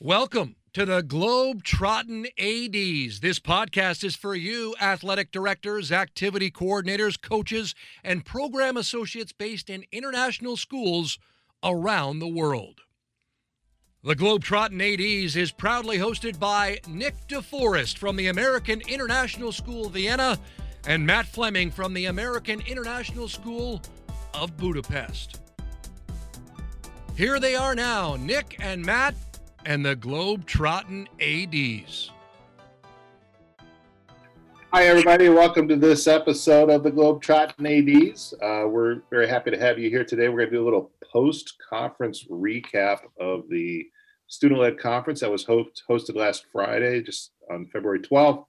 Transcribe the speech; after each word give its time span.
Welcome 0.00 0.56
to 0.72 0.84
the 0.84 1.02
Globe 1.02 1.62
Trotting 1.62 2.26
ADs. 2.36 3.20
This 3.20 3.38
podcast 3.38 4.02
is 4.02 4.16
for 4.16 4.34
you, 4.34 4.74
athletic 4.80 5.30
directors, 5.30 5.92
activity 5.92 6.50
coordinators, 6.50 7.18
coaches, 7.18 7.76
and 8.02 8.24
program 8.24 8.76
associates 8.76 9.32
based 9.32 9.70
in 9.70 9.84
international 9.92 10.56
schools 10.56 11.20
around 11.62 12.18
the 12.18 12.28
world. 12.28 12.80
The 14.02 14.16
Globe 14.16 14.42
Trotting 14.42 14.80
ADs 14.80 15.36
is 15.36 15.52
proudly 15.52 15.98
hosted 15.98 16.40
by 16.40 16.80
Nick 16.88 17.14
DeForest 17.28 17.96
from 17.96 18.16
the 18.16 18.26
American 18.26 18.82
International 18.88 19.52
School 19.52 19.88
Vienna 19.88 20.36
and 20.88 21.06
Matt 21.06 21.26
Fleming 21.26 21.70
from 21.70 21.94
the 21.94 22.06
American 22.06 22.60
International 22.66 23.28
School 23.28 23.80
of 24.34 24.56
Budapest. 24.56 25.40
Here 27.16 27.38
they 27.38 27.54
are 27.54 27.76
now, 27.76 28.16
Nick 28.16 28.56
and 28.58 28.84
Matt 28.84 29.14
and 29.66 29.84
the 29.84 29.96
Globe 29.96 30.46
Trotting 30.46 31.08
ADs. 31.20 32.10
Hi, 34.72 34.86
everybody. 34.86 35.28
Welcome 35.28 35.68
to 35.68 35.76
this 35.76 36.06
episode 36.06 36.68
of 36.68 36.82
the 36.82 36.90
Globe 36.90 37.22
Trotting 37.22 37.66
ADs. 37.66 38.34
Uh, 38.42 38.64
we're 38.66 39.02
very 39.10 39.28
happy 39.28 39.50
to 39.50 39.58
have 39.58 39.78
you 39.78 39.88
here 39.88 40.04
today. 40.04 40.28
We're 40.28 40.38
going 40.38 40.50
to 40.50 40.56
do 40.56 40.62
a 40.62 40.64
little 40.64 40.90
post 41.12 41.54
conference 41.70 42.24
recap 42.24 42.98
of 43.18 43.48
the 43.48 43.86
student 44.26 44.60
led 44.60 44.78
conference 44.78 45.20
that 45.20 45.30
was 45.30 45.44
host- 45.44 45.82
hosted 45.88 46.16
last 46.16 46.44
Friday, 46.52 47.02
just 47.02 47.30
on 47.50 47.66
February 47.72 48.00
12th. 48.00 48.44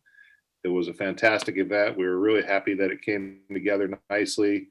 It 0.64 0.70
was 0.70 0.88
a 0.88 0.94
fantastic 0.94 1.58
event. 1.58 1.98
We 1.98 2.06
were 2.06 2.20
really 2.20 2.44
happy 2.44 2.74
that 2.74 2.92
it 2.92 3.02
came 3.02 3.40
together 3.54 3.90
nicely 4.10 4.70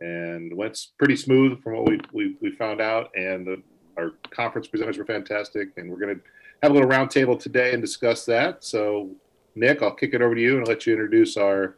and 0.00 0.54
went 0.54 0.78
pretty 0.98 1.16
smooth 1.16 1.62
from 1.62 1.76
what 1.76 1.88
we, 1.88 2.00
we, 2.12 2.36
we 2.42 2.50
found 2.50 2.80
out. 2.80 3.10
And 3.14 3.46
the 3.46 3.62
our 3.96 4.12
conference 4.30 4.68
presenters 4.68 4.98
were 4.98 5.04
fantastic, 5.04 5.68
and 5.76 5.90
we're 5.90 5.98
going 5.98 6.16
to 6.16 6.20
have 6.62 6.70
a 6.70 6.74
little 6.74 6.88
roundtable 6.88 7.38
today 7.38 7.72
and 7.72 7.82
discuss 7.82 8.24
that. 8.26 8.64
So, 8.64 9.10
Nick, 9.54 9.82
I'll 9.82 9.94
kick 9.94 10.14
it 10.14 10.22
over 10.22 10.34
to 10.34 10.40
you 10.40 10.58
and 10.58 10.66
let 10.66 10.86
you 10.86 10.92
introduce 10.92 11.36
our 11.36 11.76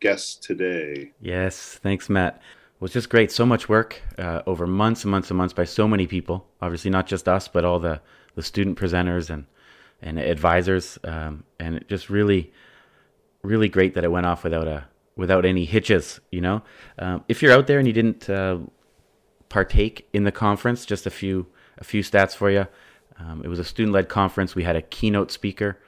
guests 0.00 0.34
today. 0.34 1.12
Yes, 1.20 1.78
thanks, 1.82 2.08
Matt. 2.08 2.36
It 2.36 2.80
was 2.80 2.92
just 2.92 3.08
great. 3.08 3.30
So 3.30 3.46
much 3.46 3.68
work 3.68 4.02
uh, 4.18 4.42
over 4.46 4.66
months 4.66 5.04
and 5.04 5.10
months 5.10 5.30
and 5.30 5.38
months 5.38 5.54
by 5.54 5.64
so 5.64 5.86
many 5.86 6.06
people. 6.06 6.46
Obviously, 6.60 6.90
not 6.90 7.06
just 7.06 7.28
us, 7.28 7.48
but 7.48 7.64
all 7.64 7.78
the, 7.78 8.00
the 8.34 8.42
student 8.42 8.78
presenters 8.78 9.30
and 9.30 9.46
and 10.02 10.18
advisors, 10.18 10.98
um, 11.04 11.44
and 11.60 11.76
it 11.76 11.88
just 11.88 12.10
really, 12.10 12.52
really 13.42 13.68
great 13.68 13.94
that 13.94 14.02
it 14.04 14.10
went 14.10 14.26
off 14.26 14.42
without 14.42 14.66
a 14.66 14.84
without 15.16 15.44
any 15.44 15.64
hitches. 15.64 16.20
You 16.30 16.40
know, 16.40 16.62
um, 16.98 17.24
if 17.28 17.40
you're 17.40 17.52
out 17.52 17.68
there 17.68 17.78
and 17.78 17.86
you 17.86 17.94
didn't 17.94 18.28
uh, 18.28 18.58
partake 19.52 20.08
in 20.14 20.24
the 20.24 20.32
conference. 20.32 20.86
Just 20.86 21.06
a 21.06 21.10
few 21.10 21.46
a 21.76 21.84
few 21.84 22.02
stats 22.02 22.34
for 22.34 22.50
you. 22.50 22.66
Um, 23.18 23.42
it 23.44 23.48
was 23.48 23.58
a 23.58 23.64
student 23.64 23.92
led 23.92 24.08
conference. 24.08 24.54
We 24.54 24.64
had 24.64 24.76
a 24.76 24.82
keynote 24.82 25.30
speaker, 25.30 25.78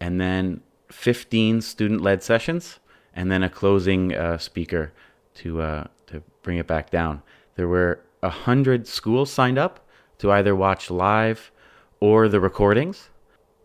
and 0.00 0.20
then 0.20 0.60
15 0.90 1.60
student 1.60 2.00
led 2.00 2.22
sessions, 2.24 2.80
and 3.14 3.30
then 3.30 3.44
a 3.44 3.48
closing 3.48 4.14
uh, 4.14 4.38
speaker 4.38 4.92
to 5.36 5.62
uh, 5.62 5.84
to 6.08 6.22
bring 6.42 6.58
it 6.58 6.66
back 6.66 6.90
down. 6.90 7.22
There 7.54 7.68
were 7.68 8.00
a 8.24 8.28
hundred 8.28 8.88
schools 8.88 9.30
signed 9.30 9.56
up 9.56 9.86
to 10.18 10.32
either 10.32 10.56
watch 10.56 10.90
live 10.90 11.52
or 12.00 12.28
the 12.28 12.40
recordings. 12.40 13.10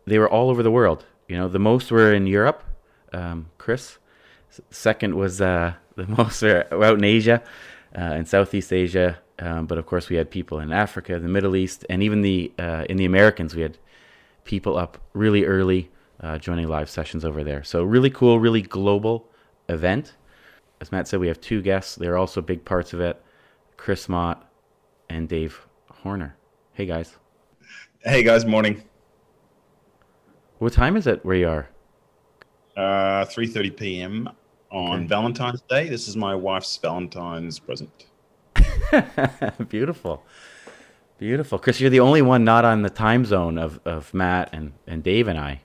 They 0.06 0.20
were 0.20 0.30
all 0.30 0.52
over 0.52 0.62
the 0.62 0.72
world. 0.72 1.06
You 1.28 1.38
know, 1.38 1.48
the 1.48 1.60
most 1.60 1.92
were 1.92 2.14
in 2.14 2.28
Europe. 2.28 2.64
Um, 3.12 3.50
Chris. 3.58 3.98
Second 4.70 5.16
was 5.16 5.42
uh, 5.42 5.74
the 5.96 6.06
most 6.18 6.44
were 6.44 6.68
out 6.72 7.00
in 7.00 7.04
Asia, 7.04 7.42
uh, 7.98 8.14
in 8.20 8.26
Southeast 8.26 8.72
Asia, 8.72 9.18
um, 9.42 9.66
but 9.66 9.78
of 9.78 9.88
course, 9.88 10.08
we 10.08 10.16
had 10.16 10.30
people 10.30 10.60
in 10.60 10.72
Africa, 10.72 11.20
the 11.20 11.28
Middle 11.28 11.56
East, 11.56 11.84
and 11.90 12.04
even 12.04 12.22
the 12.22 12.52
uh, 12.60 12.86
in 12.90 12.98
the 12.98 13.06
Americas, 13.06 13.56
we 13.56 13.64
had 13.64 13.78
people 14.44 14.78
up 14.78 15.00
really 15.14 15.46
early 15.46 15.90
uh, 16.22 16.38
joining 16.38 16.68
live 16.68 16.90
sessions 16.90 17.26
over 17.26 17.44
there. 17.44 17.64
So 17.64 17.84
really 17.84 18.12
cool, 18.12 18.40
really 18.40 18.62
global 18.62 19.28
event. 19.68 20.14
As 20.80 20.92
Matt 20.92 21.08
said, 21.08 21.20
we 21.20 21.28
have 21.28 21.42
two 21.42 21.62
guests. 21.62 21.96
They're 21.96 22.18
also 22.18 22.40
big 22.40 22.64
parts 22.64 22.94
of 22.94 23.02
it: 23.02 23.22
Chris 23.78 24.08
Mott 24.08 24.48
and 25.10 25.28
Dave 25.28 25.66
Horner. 25.90 26.36
Hey 26.74 26.86
guys. 26.86 27.18
Hey 28.04 28.24
guys, 28.24 28.46
morning. 28.46 28.84
What 30.60 30.74
time 30.74 30.96
is 30.96 31.08
it 31.08 31.26
where 31.26 31.36
you 31.36 31.50
are? 31.50 31.70
Uh, 32.78 33.26
3:30 33.26 33.78
p.m. 33.78 34.30
on 34.72 35.00
okay. 35.00 35.08
Valentine's 35.08 35.62
Day. 35.62 35.90
This 35.90 36.08
is 36.08 36.16
my 36.16 36.36
wife's 36.36 36.78
Valentine's 36.78 37.58
present. 37.58 38.06
Beautiful. 39.70 40.24
Beautiful. 41.18 41.60
Chris, 41.60 41.80
you're 41.80 41.90
the 41.90 42.00
only 42.00 42.22
one 42.22 42.44
not 42.44 42.66
on 42.66 42.82
the 42.82 42.90
time 42.90 43.26
zone 43.26 43.58
of, 43.58 43.80
of 43.86 44.14
Matt 44.14 44.50
and, 44.54 44.74
and 44.88 45.04
Dave 45.04 45.28
and 45.28 45.40
I. 45.40 45.62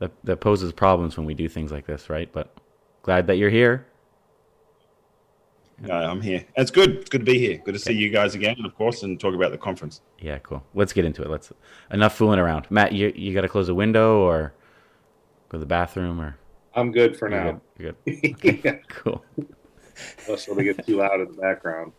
That, 0.00 0.12
that 0.24 0.36
poses 0.36 0.72
problems 0.72 1.16
when 1.16 1.26
we 1.26 1.34
do 1.34 1.48
things 1.48 1.72
like 1.72 1.86
this, 1.86 2.08
right? 2.08 2.30
But 2.32 2.54
glad 3.02 3.26
that 3.26 3.36
you're 3.36 3.50
here. 3.50 3.86
I'm 5.90 6.20
here. 6.20 6.44
It's 6.56 6.70
good. 6.70 6.96
It's 6.96 7.10
good 7.10 7.20
to 7.20 7.24
be 7.24 7.38
here. 7.38 7.58
Good 7.58 7.74
to 7.74 7.80
okay. 7.80 7.92
see 7.92 7.94
you 7.94 8.10
guys 8.10 8.34
again, 8.34 8.56
of 8.64 8.74
course, 8.74 9.02
and 9.02 9.18
talk 9.18 9.34
about 9.34 9.52
the 9.52 9.58
conference. 9.58 10.00
Yeah, 10.18 10.38
cool. 10.38 10.62
Let's 10.74 10.92
get 10.92 11.04
into 11.04 11.22
it. 11.22 11.30
Let's 11.30 11.52
enough 11.92 12.16
fooling 12.16 12.38
around. 12.38 12.68
Matt, 12.70 12.92
you 12.92 13.12
you 13.14 13.32
got 13.32 13.42
to 13.42 13.48
close 13.48 13.68
a 13.68 13.74
window 13.74 14.20
or 14.20 14.52
go 15.48 15.58
to 15.58 15.60
the 15.60 15.66
bathroom 15.66 16.20
or. 16.20 16.36
I'm 16.74 16.92
good 16.92 17.16
for 17.16 17.30
you're 17.30 17.44
now. 17.44 17.60
Good. 17.78 17.96
You're 18.04 18.32
good. 18.32 18.34
Okay. 18.34 18.60
yeah. 18.64 18.76
Cool. 18.88 19.24
Unless 20.26 20.48
when 20.48 20.58
they 20.58 20.64
get 20.64 20.84
too 20.84 20.96
loud 20.96 21.20
in 21.20 21.28
the 21.28 21.40
background. 21.40 21.92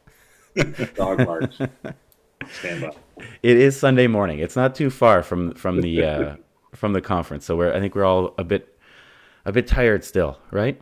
Dog 0.95 1.19
march. 1.19 1.55
Stand 2.51 2.81
by. 2.81 2.91
It 3.43 3.57
is 3.57 3.77
Sunday 3.77 4.07
morning. 4.07 4.39
It's 4.39 4.55
not 4.55 4.75
too 4.75 4.89
far 4.89 5.23
from 5.23 5.53
from 5.53 5.81
the 5.81 6.03
uh, 6.03 6.35
from 6.75 6.93
the 6.93 7.01
conference, 7.01 7.45
so 7.45 7.55
we're 7.55 7.73
I 7.73 7.79
think 7.79 7.95
we're 7.95 8.05
all 8.05 8.33
a 8.37 8.43
bit 8.43 8.77
a 9.45 9.51
bit 9.51 9.67
tired 9.67 10.03
still, 10.03 10.39
right? 10.51 10.81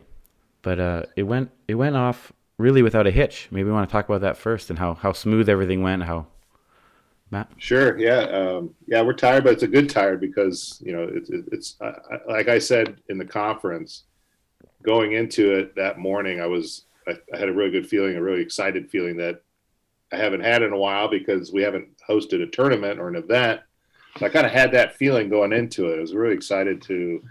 But 0.62 0.80
uh, 0.80 1.02
it 1.16 1.24
went 1.24 1.50
it 1.66 1.74
went 1.74 1.96
off 1.96 2.32
really 2.58 2.82
without 2.82 3.06
a 3.06 3.10
hitch. 3.10 3.48
Maybe 3.50 3.64
we 3.64 3.72
want 3.72 3.88
to 3.88 3.92
talk 3.92 4.08
about 4.08 4.20
that 4.22 4.36
first 4.36 4.70
and 4.70 4.78
how 4.78 4.94
how 4.94 5.12
smooth 5.12 5.48
everything 5.48 5.82
went. 5.82 6.02
How 6.02 6.26
Matt? 7.30 7.50
Sure. 7.58 7.98
Yeah. 7.98 8.22
Um, 8.22 8.74
yeah. 8.86 9.02
We're 9.02 9.12
tired, 9.12 9.44
but 9.44 9.52
it's 9.52 9.62
a 9.62 9.68
good 9.68 9.88
tired 9.90 10.20
because 10.20 10.80
you 10.84 10.92
know 10.92 11.08
it's 11.10 11.30
it's 11.30 11.76
uh, 11.80 11.92
like 12.28 12.48
I 12.48 12.58
said 12.58 13.00
in 13.08 13.18
the 13.18 13.24
conference 13.24 14.04
going 14.82 15.12
into 15.12 15.54
it 15.54 15.74
that 15.76 15.98
morning. 15.98 16.40
I 16.40 16.46
was 16.46 16.86
I, 17.06 17.18
I 17.34 17.38
had 17.38 17.48
a 17.48 17.52
really 17.52 17.70
good 17.70 17.88
feeling, 17.88 18.16
a 18.16 18.22
really 18.22 18.42
excited 18.42 18.90
feeling 18.90 19.16
that 19.18 19.42
I 20.12 20.16
haven't 20.16 20.40
had 20.40 20.62
in 20.62 20.72
a 20.72 20.78
while 20.78 21.08
because 21.08 21.52
we 21.52 21.62
haven't 21.62 21.88
hosted 22.08 22.42
a 22.42 22.46
tournament 22.46 22.98
or 22.98 23.08
an 23.08 23.16
event. 23.16 23.60
So 24.18 24.26
I 24.26 24.30
kind 24.30 24.46
of 24.46 24.52
had 24.52 24.72
that 24.72 24.96
feeling 24.96 25.28
going 25.28 25.52
into 25.52 25.86
it. 25.86 25.98
I 25.98 26.00
was 26.00 26.14
really 26.14 26.34
excited 26.34 26.82
to, 26.82 27.22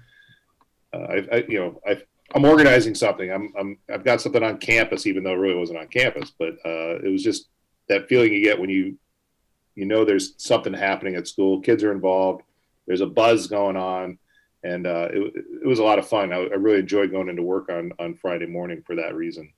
uh, 0.93 0.97
I, 0.97 1.27
I, 1.31 1.45
you 1.49 1.59
know, 1.59 1.81
I, 1.87 2.01
I'm 2.33 2.45
organizing 2.45 2.95
something. 2.95 3.31
I'm, 3.31 3.53
I'm, 3.59 3.77
I've 3.91 4.03
got 4.03 4.21
something 4.21 4.43
on 4.43 4.57
campus, 4.57 5.07
even 5.07 5.23
though 5.23 5.33
it 5.33 5.37
really 5.37 5.59
wasn't 5.59 5.79
on 5.79 5.87
campus. 5.87 6.31
But 6.37 6.53
uh, 6.65 6.99
it 7.03 7.11
was 7.11 7.23
just 7.23 7.47
that 7.89 8.07
feeling 8.07 8.31
you 8.31 8.43
get 8.43 8.59
when 8.59 8.69
you, 8.69 8.97
you 9.75 9.85
know, 9.85 10.05
there's 10.05 10.33
something 10.37 10.73
happening 10.73 11.15
at 11.15 11.27
school. 11.27 11.61
Kids 11.61 11.83
are 11.83 11.91
involved. 11.91 12.43
There's 12.85 13.01
a 13.01 13.05
buzz 13.05 13.47
going 13.47 13.75
on, 13.75 14.17
and 14.63 14.87
uh, 14.87 15.09
it, 15.11 15.45
it 15.63 15.67
was 15.67 15.79
a 15.79 15.83
lot 15.83 15.99
of 15.99 16.07
fun. 16.07 16.31
I, 16.31 16.37
I 16.37 16.55
really 16.55 16.79
enjoyed 16.79 17.11
going 17.11 17.29
into 17.29 17.43
work 17.43 17.69
on 17.69 17.91
on 17.99 18.15
Friday 18.15 18.45
morning 18.45 18.81
for 18.85 18.95
that 18.95 19.13
reason. 19.13 19.51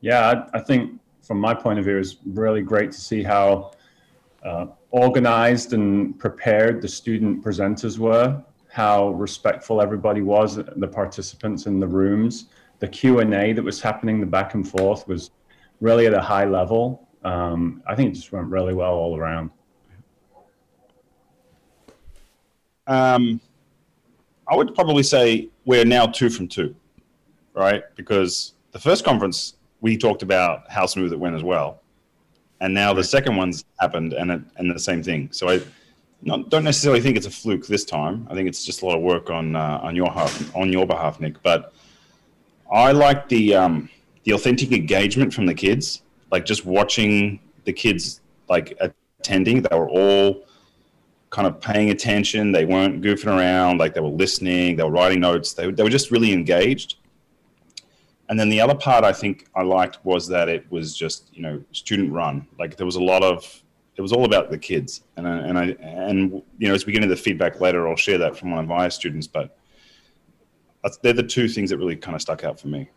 Yeah, 0.00 0.46
I, 0.54 0.58
I 0.58 0.60
think 0.62 1.00
from 1.22 1.38
my 1.38 1.54
point 1.54 1.78
of 1.78 1.84
view, 1.84 1.98
is 1.98 2.16
really 2.26 2.62
great 2.62 2.92
to 2.92 3.00
see 3.00 3.22
how 3.22 3.72
uh, 4.44 4.66
organized 4.90 5.72
and 5.72 6.18
prepared 6.18 6.80
the 6.80 6.88
student 6.88 7.44
presenters 7.44 7.98
were, 7.98 8.42
how 8.68 9.10
respectful 9.10 9.80
everybody 9.80 10.22
was, 10.22 10.56
the 10.56 10.88
participants 10.88 11.66
in 11.66 11.78
the 11.80 11.86
rooms, 11.86 12.46
the 12.78 12.88
Q 12.88 13.20
and 13.20 13.34
A 13.34 13.52
that 13.52 13.62
was 13.62 13.80
happening, 13.80 14.20
the 14.20 14.26
back 14.26 14.54
and 14.54 14.66
forth 14.66 15.06
was 15.06 15.30
really 15.80 16.06
at 16.06 16.14
a 16.14 16.20
high 16.20 16.44
level. 16.46 17.08
Um, 17.24 17.82
I 17.86 17.94
think 17.94 18.10
it 18.10 18.14
just 18.14 18.32
went 18.32 18.46
really 18.46 18.74
well 18.74 18.94
all 18.94 19.16
around. 19.16 19.50
Um, 22.86 23.40
I 24.48 24.56
would 24.56 24.74
probably 24.74 25.02
say 25.02 25.48
we're 25.64 25.84
now 25.84 26.06
two 26.06 26.28
from 26.28 26.48
two, 26.48 26.74
right? 27.54 27.84
Because 27.94 28.54
the 28.72 28.78
first 28.78 29.04
conference 29.04 29.54
we 29.80 29.96
talked 29.96 30.22
about 30.22 30.70
how 30.70 30.86
smooth 30.86 31.12
it 31.12 31.18
went 31.18 31.34
as 31.34 31.42
well, 31.42 31.80
and 32.60 32.72
now 32.72 32.92
the 32.92 33.04
second 33.04 33.36
one's 33.36 33.64
happened 33.80 34.12
and 34.12 34.30
it, 34.30 34.40
and 34.56 34.70
the 34.70 34.78
same 34.78 35.02
thing. 35.02 35.28
So 35.32 35.48
I 35.48 35.60
not, 36.22 36.50
don't 36.50 36.64
necessarily 36.64 37.00
think 37.00 37.16
it's 37.16 37.26
a 37.26 37.30
fluke 37.30 37.66
this 37.66 37.84
time. 37.84 38.26
I 38.30 38.34
think 38.34 38.48
it's 38.48 38.64
just 38.64 38.82
a 38.82 38.86
lot 38.86 38.96
of 38.96 39.02
work 39.02 39.30
on 39.30 39.56
uh, 39.56 39.80
on 39.82 39.96
your 39.96 40.10
half 40.10 40.54
on 40.54 40.72
your 40.72 40.86
behalf, 40.86 41.20
Nick. 41.20 41.42
But 41.42 41.72
I 42.70 42.92
like 42.92 43.28
the 43.28 43.54
um, 43.54 43.88
the 44.24 44.32
authentic 44.32 44.72
engagement 44.72 45.32
from 45.32 45.46
the 45.46 45.54
kids, 45.54 46.02
like 46.30 46.44
just 46.44 46.66
watching 46.66 47.40
the 47.64 47.72
kids 47.72 48.20
like 48.48 48.78
attending. 48.80 49.62
They 49.62 49.76
were 49.76 49.88
all 49.88 50.44
kind 51.30 51.46
of 51.46 51.60
paying 51.60 51.90
attention. 51.90 52.52
They 52.52 52.64
weren't 52.64 53.02
goofing 53.02 53.28
around. 53.28 53.78
Like 53.78 53.94
they 53.94 54.00
were 54.00 54.08
listening. 54.08 54.76
They 54.76 54.82
were 54.82 54.90
writing 54.90 55.20
notes. 55.20 55.54
They, 55.54 55.70
they 55.70 55.82
were 55.82 55.90
just 55.90 56.10
really 56.10 56.32
engaged. 56.32 56.96
And 58.30 58.38
then 58.38 58.48
the 58.48 58.60
other 58.60 58.76
part 58.76 59.02
I 59.02 59.12
think 59.12 59.48
I 59.56 59.62
liked 59.62 59.98
was 60.04 60.28
that 60.28 60.48
it 60.48 60.64
was 60.70 60.96
just 60.96 61.28
you 61.34 61.42
know 61.42 61.62
student 61.72 62.12
run. 62.12 62.46
Like 62.58 62.76
there 62.76 62.86
was 62.86 62.94
a 62.94 63.02
lot 63.02 63.24
of 63.24 63.62
it 63.96 64.00
was 64.00 64.12
all 64.12 64.24
about 64.24 64.50
the 64.50 64.56
kids. 64.56 65.02
And 65.16 65.26
I, 65.26 65.36
and 65.38 65.58
I 65.58 65.64
and 65.80 66.40
you 66.58 66.68
know 66.68 66.74
as 66.74 66.86
we 66.86 66.92
get 66.92 67.02
into 67.02 67.14
the 67.14 67.20
feedback 67.20 67.60
later, 67.60 67.88
I'll 67.88 67.96
share 67.96 68.18
that 68.18 68.38
from 68.38 68.52
one 68.52 68.60
of 68.60 68.68
my 68.68 68.88
students. 68.88 69.26
But 69.26 69.58
they're 71.02 71.12
the 71.12 71.24
two 71.24 71.48
things 71.48 71.70
that 71.70 71.78
really 71.78 71.96
kind 71.96 72.14
of 72.14 72.22
stuck 72.22 72.44
out 72.44 72.60
for 72.60 72.68
me. 72.68 72.88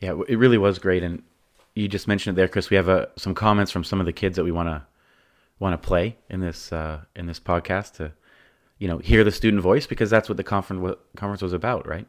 Yeah, 0.00 0.20
it 0.28 0.38
really 0.38 0.58
was 0.58 0.78
great, 0.78 1.02
and 1.02 1.22
you 1.74 1.88
just 1.88 2.06
mentioned 2.06 2.36
it 2.36 2.38
there, 2.38 2.48
Chris. 2.48 2.68
We 2.68 2.76
have 2.76 2.90
uh, 2.90 3.06
some 3.16 3.34
comments 3.34 3.72
from 3.72 3.84
some 3.84 4.00
of 4.00 4.06
the 4.06 4.12
kids 4.12 4.36
that 4.36 4.44
we 4.44 4.52
want 4.52 4.68
to 4.68 4.82
want 5.58 5.72
to 5.72 5.86
play 5.86 6.18
in 6.28 6.40
this 6.40 6.74
uh, 6.74 7.00
in 7.16 7.24
this 7.24 7.40
podcast 7.40 7.94
to 7.94 8.12
you 8.78 8.86
know 8.86 8.98
hear 8.98 9.24
the 9.24 9.32
student 9.32 9.62
voice 9.62 9.86
because 9.86 10.10
that's 10.10 10.28
what 10.28 10.36
the 10.36 10.44
conference 10.44 10.98
conference 11.16 11.40
was 11.40 11.54
about, 11.54 11.88
right? 11.88 12.06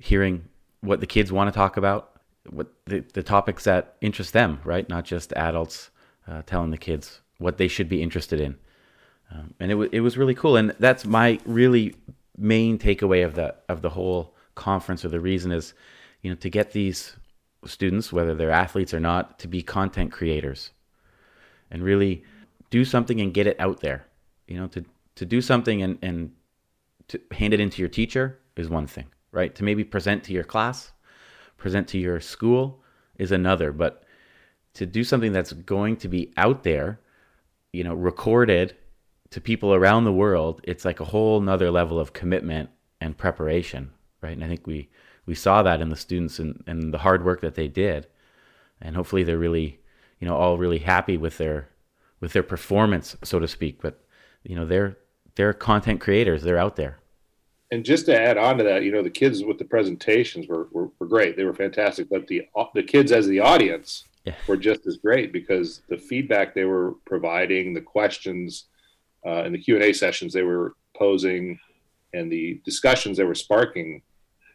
Hearing 0.00 0.48
what 0.82 1.00
the 1.00 1.06
kids 1.06 1.32
want 1.32 1.48
to 1.48 1.56
talk 1.56 1.76
about, 1.76 2.20
what 2.50 2.68
the, 2.86 3.00
the 3.14 3.22
topics 3.22 3.64
that 3.64 3.96
interest 4.00 4.32
them, 4.32 4.60
right? 4.64 4.88
Not 4.88 5.04
just 5.04 5.32
adults 5.32 5.90
uh, 6.28 6.42
telling 6.44 6.70
the 6.70 6.78
kids 6.78 7.20
what 7.38 7.56
they 7.56 7.68
should 7.68 7.88
be 7.88 8.02
interested 8.02 8.40
in. 8.40 8.56
Um, 9.30 9.54
and 9.58 9.70
it, 9.70 9.74
w- 9.74 9.90
it 9.92 10.00
was 10.00 10.18
really 10.18 10.34
cool. 10.34 10.56
And 10.56 10.74
that's 10.78 11.06
my 11.06 11.38
really 11.46 11.94
main 12.36 12.78
takeaway 12.78 13.24
of 13.24 13.34
the, 13.34 13.54
of 13.68 13.82
the 13.82 13.90
whole 13.90 14.34
conference 14.54 15.04
or 15.04 15.08
the 15.08 15.20
reason 15.20 15.52
is, 15.52 15.74
you 16.20 16.30
know, 16.30 16.36
to 16.36 16.50
get 16.50 16.72
these 16.72 17.16
students, 17.64 18.12
whether 18.12 18.34
they're 18.34 18.50
athletes 18.50 18.92
or 18.92 19.00
not, 19.00 19.38
to 19.38 19.48
be 19.48 19.62
content 19.62 20.12
creators 20.12 20.70
and 21.70 21.82
really 21.82 22.24
do 22.70 22.84
something 22.84 23.20
and 23.20 23.32
get 23.32 23.46
it 23.46 23.56
out 23.58 23.80
there. 23.80 24.06
You 24.46 24.58
know, 24.58 24.66
to, 24.68 24.84
to 25.14 25.24
do 25.24 25.40
something 25.40 25.82
and, 25.82 25.98
and 26.02 26.32
to 27.08 27.20
hand 27.30 27.54
it 27.54 27.60
into 27.60 27.80
your 27.80 27.88
teacher 27.88 28.38
is 28.56 28.68
one 28.68 28.86
thing, 28.86 29.06
right? 29.32 29.54
To 29.54 29.64
maybe 29.64 29.82
present 29.82 30.22
to 30.24 30.32
your 30.32 30.44
class, 30.44 30.92
present 31.56 31.88
to 31.88 31.98
your 31.98 32.20
school 32.20 32.82
is 33.18 33.32
another. 33.32 33.72
But 33.72 34.04
to 34.74 34.86
do 34.86 35.02
something 35.02 35.32
that's 35.32 35.52
going 35.52 35.96
to 35.96 36.08
be 36.08 36.32
out 36.36 36.62
there, 36.62 37.00
you 37.72 37.82
know, 37.82 37.94
recorded 37.94 38.76
to 39.30 39.40
people 39.40 39.74
around 39.74 40.04
the 40.04 40.12
world, 40.12 40.60
it's 40.64 40.84
like 40.84 41.00
a 41.00 41.06
whole 41.06 41.40
nother 41.40 41.70
level 41.70 41.98
of 41.98 42.12
commitment 42.12 42.70
and 43.00 43.16
preparation, 43.16 43.90
right? 44.20 44.32
And 44.32 44.44
I 44.44 44.48
think 44.48 44.66
we 44.66 44.88
we 45.24 45.34
saw 45.34 45.62
that 45.62 45.80
in 45.80 45.88
the 45.88 45.96
students 45.96 46.38
and, 46.38 46.62
and 46.66 46.92
the 46.92 46.98
hard 46.98 47.24
work 47.24 47.40
that 47.42 47.54
they 47.54 47.68
did. 47.68 48.08
And 48.80 48.96
hopefully 48.96 49.22
they're 49.22 49.38
really, 49.38 49.78
you 50.18 50.26
know, 50.26 50.36
all 50.36 50.58
really 50.58 50.80
happy 50.80 51.16
with 51.16 51.38
their 51.38 51.68
with 52.20 52.32
their 52.32 52.42
performance, 52.42 53.16
so 53.22 53.38
to 53.38 53.48
speak. 53.48 53.80
But 53.80 54.04
you 54.42 54.56
know, 54.56 54.66
they're 54.66 54.96
they're 55.34 55.52
content 55.52 56.00
creators. 56.00 56.42
They're 56.42 56.58
out 56.58 56.76
there. 56.76 56.98
And 57.72 57.86
just 57.86 58.04
to 58.04 58.20
add 58.20 58.36
on 58.36 58.58
to 58.58 58.64
that, 58.64 58.82
you 58.82 58.92
know, 58.92 59.02
the 59.02 59.08
kids 59.08 59.42
with 59.42 59.56
the 59.56 59.64
presentations 59.64 60.46
were, 60.46 60.68
were, 60.72 60.90
were 60.98 61.06
great. 61.06 61.38
They 61.38 61.44
were 61.44 61.54
fantastic. 61.54 62.06
But 62.10 62.28
the 62.28 62.46
the 62.74 62.82
kids 62.82 63.10
as 63.12 63.26
the 63.26 63.40
audience 63.40 64.04
yeah. 64.26 64.34
were 64.46 64.58
just 64.58 64.86
as 64.86 64.98
great 64.98 65.32
because 65.32 65.80
the 65.88 65.96
feedback 65.96 66.54
they 66.54 66.66
were 66.66 66.96
providing, 67.06 67.72
the 67.72 67.80
questions, 67.80 68.66
uh, 69.24 69.44
and 69.44 69.54
the 69.54 69.58
Q 69.58 69.76
and 69.76 69.84
A 69.84 69.94
sessions 69.94 70.34
they 70.34 70.42
were 70.42 70.74
posing, 70.94 71.58
and 72.12 72.30
the 72.30 72.60
discussions 72.62 73.16
they 73.16 73.24
were 73.24 73.34
sparking 73.34 74.02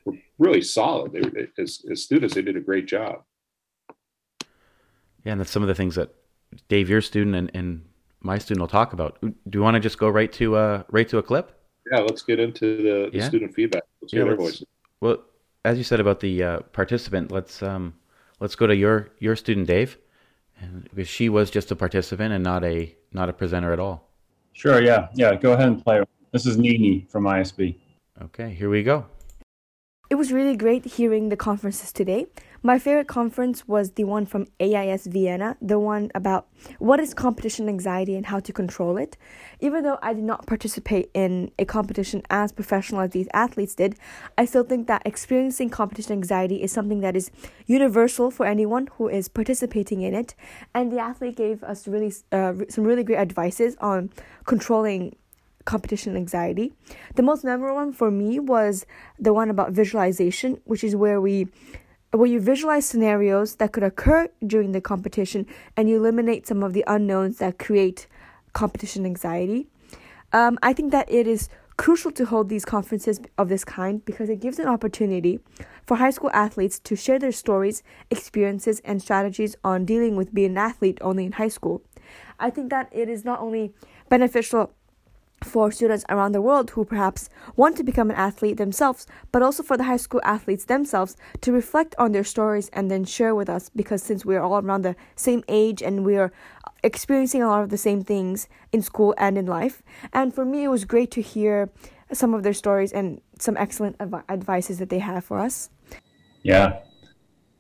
were 0.06 0.14
really 0.38 0.62
solid. 0.62 1.12
They, 1.12 1.48
as, 1.60 1.84
as 1.92 2.04
students, 2.04 2.36
they 2.36 2.44
did 2.44 2.56
a 2.56 2.62
great 2.62 2.86
job. 2.86 3.24
Yeah, 5.24 5.32
and 5.32 5.42
that's 5.42 5.50
some 5.50 5.64
of 5.64 5.68
the 5.68 5.76
things 5.76 5.96
that 5.96 6.14
Dave, 6.70 6.88
your 6.88 7.02
student, 7.02 7.36
and, 7.36 7.50
and 7.56 7.84
my 8.22 8.38
student 8.38 8.62
will 8.62 8.68
talk 8.68 8.94
about. 8.94 9.18
Do 9.22 9.34
you 9.58 9.64
want 9.64 9.74
to 9.74 9.80
just 9.80 9.98
go 9.98 10.08
right 10.08 10.32
to 10.34 10.56
uh, 10.56 10.84
right 10.92 11.10
to 11.10 11.18
a 11.18 11.24
clip? 11.24 11.57
Yeah, 11.92 12.00
let's 12.00 12.22
get 12.22 12.40
into 12.40 12.78
the, 12.78 13.10
the 13.12 13.18
yeah. 13.18 13.28
student 13.28 13.54
feedback. 13.54 13.84
Let's 14.02 14.14
yeah, 14.14 14.24
let's, 14.24 14.64
Well, 15.00 15.24
as 15.64 15.78
you 15.78 15.84
said 15.84 16.00
about 16.00 16.20
the 16.20 16.44
uh, 16.44 16.60
participant, 16.74 17.32
let's 17.32 17.62
um, 17.64 17.94
let's 18.40 18.56
go 18.56 18.68
to 18.68 18.76
your 18.76 19.10
your 19.20 19.36
student 19.36 19.68
Dave, 19.68 19.98
and 20.60 20.90
because 20.94 21.08
she 21.08 21.30
was 21.30 21.50
just 21.50 21.72
a 21.72 21.76
participant 21.76 22.34
and 22.34 22.44
not 22.44 22.64
a 22.64 22.96
not 23.12 23.30
a 23.30 23.34
presenter 23.34 23.72
at 23.74 23.80
all. 23.80 24.10
Sure. 24.54 24.82
Yeah. 24.82 25.10
Yeah. 25.14 25.36
Go 25.36 25.54
ahead 25.54 25.68
and 25.68 25.84
play. 25.84 26.02
This 26.32 26.46
is 26.46 26.58
Nini 26.58 27.06
from 27.10 27.26
ISB. 27.26 27.76
Okay. 28.24 28.54
Here 28.54 28.70
we 28.70 28.84
go. 28.84 29.06
It 30.18 30.26
was 30.26 30.32
really 30.32 30.58
great 30.58 30.84
hearing 30.84 31.30
the 31.30 31.38
conferences 31.38 31.92
today. 31.92 32.26
My 32.64 32.80
favorite 32.80 33.08
conference 33.08 33.68
was 33.68 33.92
the 33.92 34.04
one 34.04 34.26
from 34.26 34.48
AIS 34.60 35.06
Vienna, 35.06 35.58
the 35.62 35.78
one 35.78 36.10
about 36.16 36.48
what 36.80 37.00
is 37.00 37.14
competition 37.14 37.70
anxiety 37.70 38.16
and 38.16 38.26
how 38.26 38.40
to 38.40 38.52
control 38.52 38.98
it. 38.98 39.16
Even 39.60 39.84
though 39.84 40.00
I 40.02 40.16
did 40.16 40.24
not 40.24 40.48
participate 40.48 41.12
in 41.14 41.52
a 41.60 41.66
competition 41.66 42.24
as 42.32 42.52
professional 42.52 43.02
as 43.02 43.12
these 43.12 43.28
athletes 43.32 43.76
did, 43.76 43.96
I 44.40 44.46
still 44.46 44.64
think 44.64 44.88
that 44.88 45.04
experiencing 45.06 45.70
competition 45.70 46.14
anxiety 46.14 46.64
is 46.64 46.72
something 46.72 47.02
that 47.02 47.16
is 47.16 47.30
universal 47.68 48.32
for 48.32 48.48
anyone 48.48 48.90
who 48.94 49.10
is 49.10 49.28
participating 49.28 50.02
in 50.02 50.16
it. 50.16 50.34
And 50.74 50.92
the 50.92 50.98
athlete 50.98 51.36
gave 51.36 51.64
us 51.64 51.88
really 51.88 52.12
uh, 52.32 52.54
some 52.70 52.86
really 52.86 53.04
great 53.04 53.20
advices 53.20 53.76
on 53.82 54.10
controlling 54.46 55.16
competition 55.68 56.16
anxiety. 56.16 56.74
The 57.14 57.22
most 57.22 57.44
memorable 57.44 57.76
one 57.76 57.94
for 57.94 58.10
me 58.10 58.40
was 58.40 58.88
the 59.20 59.34
one 59.34 59.52
about 59.52 59.74
visualization, 59.74 60.60
which 60.64 60.84
is 60.84 60.96
where 60.96 61.22
we 61.22 61.48
where 62.12 62.26
you 62.26 62.40
visualize 62.40 62.86
scenarios 62.86 63.56
that 63.56 63.74
could 63.74 63.84
occur 63.84 64.30
during 64.54 64.72
the 64.72 64.80
competition 64.80 65.46
and 65.76 65.90
you 65.90 65.98
eliminate 65.98 66.48
some 66.48 66.64
of 66.64 66.72
the 66.74 66.84
unknowns 66.88 67.38
that 67.38 67.60
create 67.60 68.08
competition 68.54 69.06
anxiety. 69.06 69.68
Um, 70.32 70.58
I 70.64 70.72
think 70.72 70.94
that 70.94 71.12
it 71.12 71.28
is 71.28 71.50
crucial 71.76 72.12
to 72.12 72.26
hold 72.26 72.48
these 72.48 72.66
conferences 72.66 73.20
of 73.38 73.50
this 73.50 73.66
kind 73.66 74.04
because 74.06 74.30
it 74.30 74.40
gives 74.40 74.58
an 74.58 74.68
opportunity 74.68 75.40
for 75.86 75.98
high 75.98 76.10
school 76.10 76.32
athletes 76.34 76.80
to 76.80 76.96
share 76.96 77.20
their 77.20 77.34
stories, 77.34 77.84
experiences, 78.10 78.82
and 78.86 79.02
strategies 79.02 79.56
on 79.64 79.86
dealing 79.86 80.16
with 80.16 80.34
being 80.34 80.52
an 80.52 80.58
athlete 80.58 80.98
only 81.02 81.26
in 81.26 81.34
high 81.34 81.50
school. 81.50 81.82
I 82.40 82.50
think 82.50 82.70
that 82.70 82.90
it 82.92 83.10
is 83.10 83.26
not 83.26 83.42
only 83.42 83.74
beneficial 84.10 84.72
for 85.44 85.72
students 85.72 86.04
around 86.10 86.32
the 86.32 86.42
world 86.42 86.72
who 86.72 86.84
perhaps 86.84 87.30
want 87.56 87.78
to 87.78 87.84
become 87.84 88.10
an 88.10 88.16
athlete 88.16 88.58
themselves, 88.58 89.06
but 89.32 89.42
also 89.42 89.62
for 89.62 89.78
the 89.78 89.84
high 89.84 89.98
school 89.98 90.22
athletes 90.24 90.66
themselves 90.66 91.16
to 91.42 91.52
reflect 91.52 91.96
on 91.98 92.12
their 92.12 92.24
stories 92.24 92.70
and 92.74 92.90
then 92.90 93.06
share 93.06 93.36
with 93.36 93.50
us 93.50 93.70
because 93.76 94.02
since 94.02 94.26
we're 94.26 94.42
all 94.42 94.60
around 94.60 94.82
the 94.82 94.96
same 95.16 95.44
age 95.48 95.82
and 95.82 96.06
we're 96.06 96.32
experiencing 96.84 97.42
a 97.42 97.48
lot 97.48 97.64
of 97.64 97.70
the 97.70 97.78
same 97.78 98.04
things 98.04 98.48
in 98.72 98.82
school 98.82 99.14
and 99.18 99.38
in 99.38 99.46
life. 99.46 99.84
And 100.14 100.34
for 100.34 100.46
me, 100.46 100.64
it 100.64 100.70
was 100.70 100.86
great 100.86 101.12
to 101.12 101.22
hear 101.22 101.70
some 102.12 102.34
of 102.34 102.44
their 102.44 102.54
stories 102.54 102.92
and 102.92 103.22
some 103.40 103.58
excellent 103.58 103.96
adv- 104.00 104.24
advices 104.30 104.80
that 104.80 104.90
they 104.90 105.00
have 105.00 105.24
for 105.24 105.38
us. 105.38 105.70
Yeah. 106.44 106.80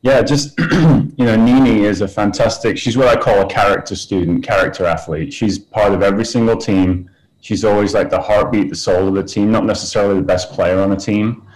Yeah, 0.01 0.21
just, 0.21 0.57
you 0.71 1.25
know, 1.25 1.35
Nini 1.35 1.83
is 1.83 2.01
a 2.01 2.07
fantastic, 2.07 2.77
she's 2.77 2.95
what 2.95 3.07
I 3.07 3.19
call 3.19 3.41
a 3.41 3.49
character 3.49 3.95
student, 3.95 4.43
character 4.43 4.85
athlete. 4.85 5.33
She's 5.33 5.59
part 5.59 5.93
of 5.93 6.01
every 6.01 6.23
single 6.23 6.55
team 6.55 7.09
She's 7.47 7.63
always 7.63 7.93
like 7.93 8.09
the 8.09 8.19
heartbeat, 8.19 8.67
the 8.67 8.75
soul 8.75 9.07
of 9.07 9.13
the 9.13 9.23
team, 9.23 9.53
not 9.53 9.63
necessarily 9.63 10.15
the 10.15 10.25
best 10.25 10.51
player 10.51 10.81
on 10.81 10.91
a 10.91 10.97
team, 10.97 11.47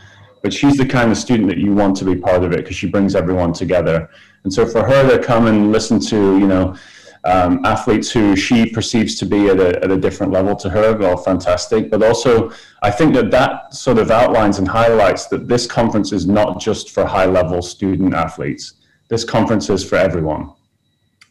but 0.42 0.54
she's 0.54 0.78
the 0.78 0.86
kind 0.86 1.12
of 1.12 1.18
student 1.18 1.50
that 1.50 1.58
you 1.58 1.74
want 1.74 1.98
to 1.98 2.06
be 2.06 2.16
part 2.16 2.46
of 2.46 2.54
it 2.54 2.60
because 2.60 2.78
she 2.78 2.88
brings 2.88 3.14
everyone 3.14 3.52
together. 3.52 4.10
And 4.46 4.54
so 4.54 4.66
for 4.66 4.88
her 4.88 5.02
to 5.12 5.22
come 5.22 5.48
and 5.48 5.74
listen 5.74 6.00
to, 6.00 6.40
you 6.40 6.48
know, 6.48 6.78
um, 7.26 7.60
athletes 7.66 8.10
who 8.10 8.38
she 8.38 8.70
perceives 8.70 9.16
to 9.16 9.26
be 9.26 9.50
at 9.50 9.60
a, 9.60 9.84
at 9.84 9.92
a 9.92 9.98
different 9.98 10.32
level 10.32 10.56
to 10.56 10.70
her, 10.70 10.96
well, 10.96 11.18
fantastic. 11.18 11.92
But 11.92 12.02
also, 12.04 12.54
I 12.82 12.90
think 12.90 13.14
that 13.16 13.30
that 13.32 13.74
sort 13.74 13.98
of 13.98 14.12
outlines 14.12 14.60
and 14.60 14.68
highlights 14.70 15.26
that 15.26 15.50
this 15.50 15.68
conference 15.68 16.14
is 16.14 16.26
not 16.26 16.62
just 16.62 16.92
for 16.92 17.06
high 17.06 17.26
level 17.26 17.62
student 17.62 18.14
athletes. 18.14 18.76
This 19.10 19.26
conference 19.26 19.70
is 19.70 19.84
for 19.84 19.98
everyone 19.98 20.54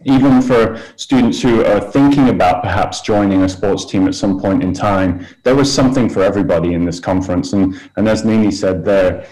even 0.05 0.41
for 0.41 0.81
students 0.97 1.43
who 1.43 1.65
are 1.65 1.81
thinking 1.81 2.31
about 2.31 2.63
perhaps 2.63 3.03
joining 3.03 3.43
a 3.43 3.49
sports 3.49 3.85
team 3.85 4.07
at 4.09 4.15
some 4.15 4.41
point 4.41 4.63
in 4.63 4.73
time, 4.73 5.27
there 5.43 5.55
was 5.55 5.73
something 5.73 6.09
for 6.09 6.23
everybody 6.23 6.73
in 6.73 6.85
this 6.85 6.99
conference. 6.99 7.53
And, 7.53 7.79
and 7.97 8.09
as 8.09 8.25
Nini 8.25 8.51
said, 8.51 8.83
there, 8.83 9.27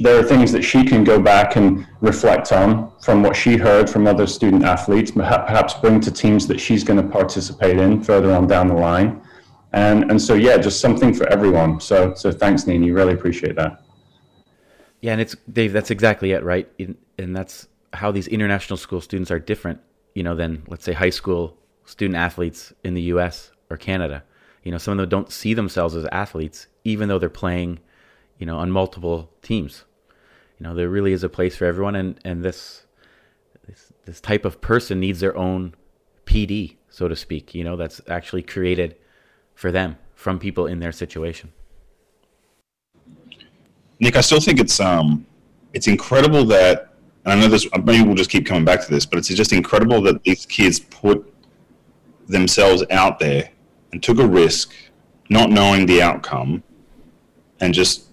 there 0.00 0.18
are 0.18 0.22
things 0.22 0.52
that 0.52 0.62
she 0.62 0.84
can 0.84 1.04
go 1.04 1.20
back 1.20 1.56
and 1.56 1.86
reflect 2.00 2.50
on 2.50 2.92
from 3.00 3.22
what 3.22 3.36
she 3.36 3.58
heard 3.58 3.90
from 3.90 4.06
other 4.06 4.26
student 4.26 4.64
athletes, 4.64 5.10
perhaps 5.10 5.74
bring 5.74 6.00
to 6.00 6.10
teams 6.10 6.46
that 6.46 6.58
she's 6.58 6.82
going 6.82 7.00
to 7.00 7.06
participate 7.06 7.76
in 7.76 8.02
further 8.02 8.32
on 8.32 8.46
down 8.46 8.68
the 8.68 8.74
line. 8.74 9.20
And, 9.74 10.10
and 10.10 10.20
so, 10.20 10.32
yeah, 10.32 10.56
just 10.56 10.80
something 10.80 11.12
for 11.12 11.26
everyone. 11.28 11.78
So, 11.78 12.14
so 12.14 12.32
thanks, 12.32 12.66
Nini. 12.66 12.90
Really 12.90 13.12
appreciate 13.12 13.56
that. 13.56 13.82
Yeah, 15.02 15.12
and 15.12 15.20
it's 15.20 15.36
Dave. 15.52 15.74
That's 15.74 15.90
exactly 15.90 16.32
it, 16.32 16.42
right? 16.42 16.66
And 17.18 17.36
that's 17.36 17.68
how 17.92 18.10
these 18.10 18.28
international 18.28 18.78
school 18.78 19.02
students 19.02 19.30
are 19.30 19.38
different 19.38 19.80
you 20.16 20.22
know, 20.22 20.34
than 20.34 20.62
let's 20.66 20.82
say 20.82 20.94
high 20.94 21.10
school 21.10 21.58
student 21.84 22.16
athletes 22.16 22.72
in 22.82 22.94
the 22.94 23.02
U.S. 23.02 23.52
or 23.68 23.76
Canada. 23.76 24.24
You 24.64 24.72
know, 24.72 24.78
some 24.78 24.92
of 24.92 24.98
them 24.98 25.10
don't 25.10 25.30
see 25.30 25.52
themselves 25.52 25.94
as 25.94 26.06
athletes, 26.10 26.68
even 26.84 27.08
though 27.08 27.18
they're 27.18 27.28
playing, 27.28 27.80
you 28.38 28.46
know, 28.46 28.56
on 28.56 28.70
multiple 28.70 29.30
teams. 29.42 29.84
You 30.58 30.64
know, 30.64 30.74
there 30.74 30.88
really 30.88 31.12
is 31.12 31.22
a 31.22 31.28
place 31.28 31.54
for 31.54 31.66
everyone, 31.66 31.94
and 31.94 32.18
and 32.24 32.42
this 32.42 32.86
this 33.68 33.92
this 34.06 34.20
type 34.22 34.46
of 34.46 34.62
person 34.62 35.00
needs 35.00 35.20
their 35.20 35.36
own 35.36 35.74
PD, 36.24 36.76
so 36.88 37.08
to 37.08 37.14
speak. 37.14 37.54
You 37.54 37.64
know, 37.64 37.76
that's 37.76 38.00
actually 38.08 38.42
created 38.42 38.96
for 39.54 39.70
them 39.70 39.98
from 40.14 40.38
people 40.38 40.66
in 40.66 40.80
their 40.80 40.92
situation. 40.92 41.52
Nick, 44.00 44.16
I 44.16 44.22
still 44.22 44.40
think 44.40 44.60
it's 44.60 44.80
um, 44.80 45.26
it's 45.74 45.88
incredible 45.88 46.46
that 46.46 46.95
and 47.26 47.34
I 47.34 47.40
know 47.42 47.48
this, 47.48 47.66
maybe 47.84 48.04
we'll 48.04 48.14
just 48.14 48.30
keep 48.30 48.46
coming 48.46 48.64
back 48.64 48.84
to 48.84 48.90
this, 48.90 49.04
but 49.04 49.18
it's 49.18 49.26
just 49.28 49.52
incredible 49.52 50.00
that 50.02 50.22
these 50.22 50.46
kids 50.46 50.78
put 50.78 51.34
themselves 52.28 52.84
out 52.90 53.18
there 53.18 53.50
and 53.92 54.00
took 54.00 54.20
a 54.20 54.26
risk, 54.26 54.72
not 55.28 55.50
knowing 55.50 55.86
the 55.86 56.00
outcome, 56.00 56.62
and 57.60 57.74
just 57.74 58.04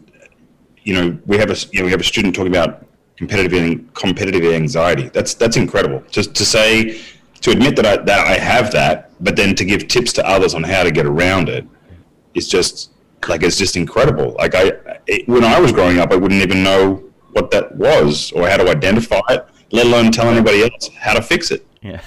you 0.84 0.94
know 0.96 1.18
we 1.28 1.38
have 1.38 1.52
a 1.52 1.56
you 1.72 1.80
know, 1.80 1.86
we 1.86 1.92
have 1.92 2.02
a 2.02 2.04
student 2.04 2.36
talking 2.36 2.52
about 2.52 2.88
competitive 3.16 3.94
competitive 3.94 4.44
anxiety. 4.52 5.10
That's 5.10 5.36
that's 5.36 5.58
incredible. 5.58 6.04
Just 6.10 6.34
to 6.36 6.46
say 6.46 7.00
to 7.42 7.52
admit 7.52 7.76
that 7.76 7.86
I 7.86 7.98
that 7.98 8.28
I 8.28 8.40
have 8.40 8.72
that, 8.72 9.12
but 9.24 9.36
then 9.36 9.54
to 9.56 9.66
give 9.66 9.88
tips 9.88 10.12
to 10.14 10.28
others 10.28 10.56
on 10.56 10.64
how 10.64 10.82
to 10.82 10.92
get 10.92 11.06
around 11.06 11.50
it 11.50 11.68
is 12.34 12.48
just 12.48 12.92
like 13.28 13.44
it's 13.44 13.58
just 13.58 13.76
incredible. 13.76 14.34
Like 14.40 14.56
I 14.56 14.72
it, 15.06 15.28
when 15.28 15.44
I 15.44 15.60
was 15.60 15.72
growing 15.72 16.00
up, 16.00 16.12
I 16.12 16.16
wouldn't 16.16 16.42
even 16.42 16.64
know 16.64 17.13
what 17.34 17.52
that 17.52 17.76
was 17.76 18.32
or 18.32 18.48
how 18.48 18.58
to 18.58 18.70
identify 18.70 19.22
it, 19.30 19.46
let 19.72 19.86
alone 19.86 20.12
tell 20.12 20.30
anybody 20.30 20.64
else 20.64 20.90
how 21.00 21.14
to 21.14 21.22
fix 21.22 21.52
it. 21.52 21.66
Yeah. 21.82 22.02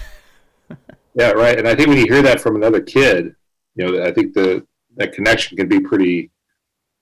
yeah, 1.14 1.30
right. 1.30 1.58
And 1.58 1.68
I 1.68 1.74
think 1.74 1.88
when 1.88 1.98
you 1.98 2.06
hear 2.06 2.22
that 2.22 2.40
from 2.40 2.56
another 2.56 2.80
kid, 2.80 3.34
you 3.74 3.86
know, 3.86 4.04
I 4.04 4.12
think 4.12 4.34
the 4.34 4.66
that 4.96 5.12
connection 5.12 5.56
can 5.56 5.68
be 5.68 5.80
pretty 5.80 6.30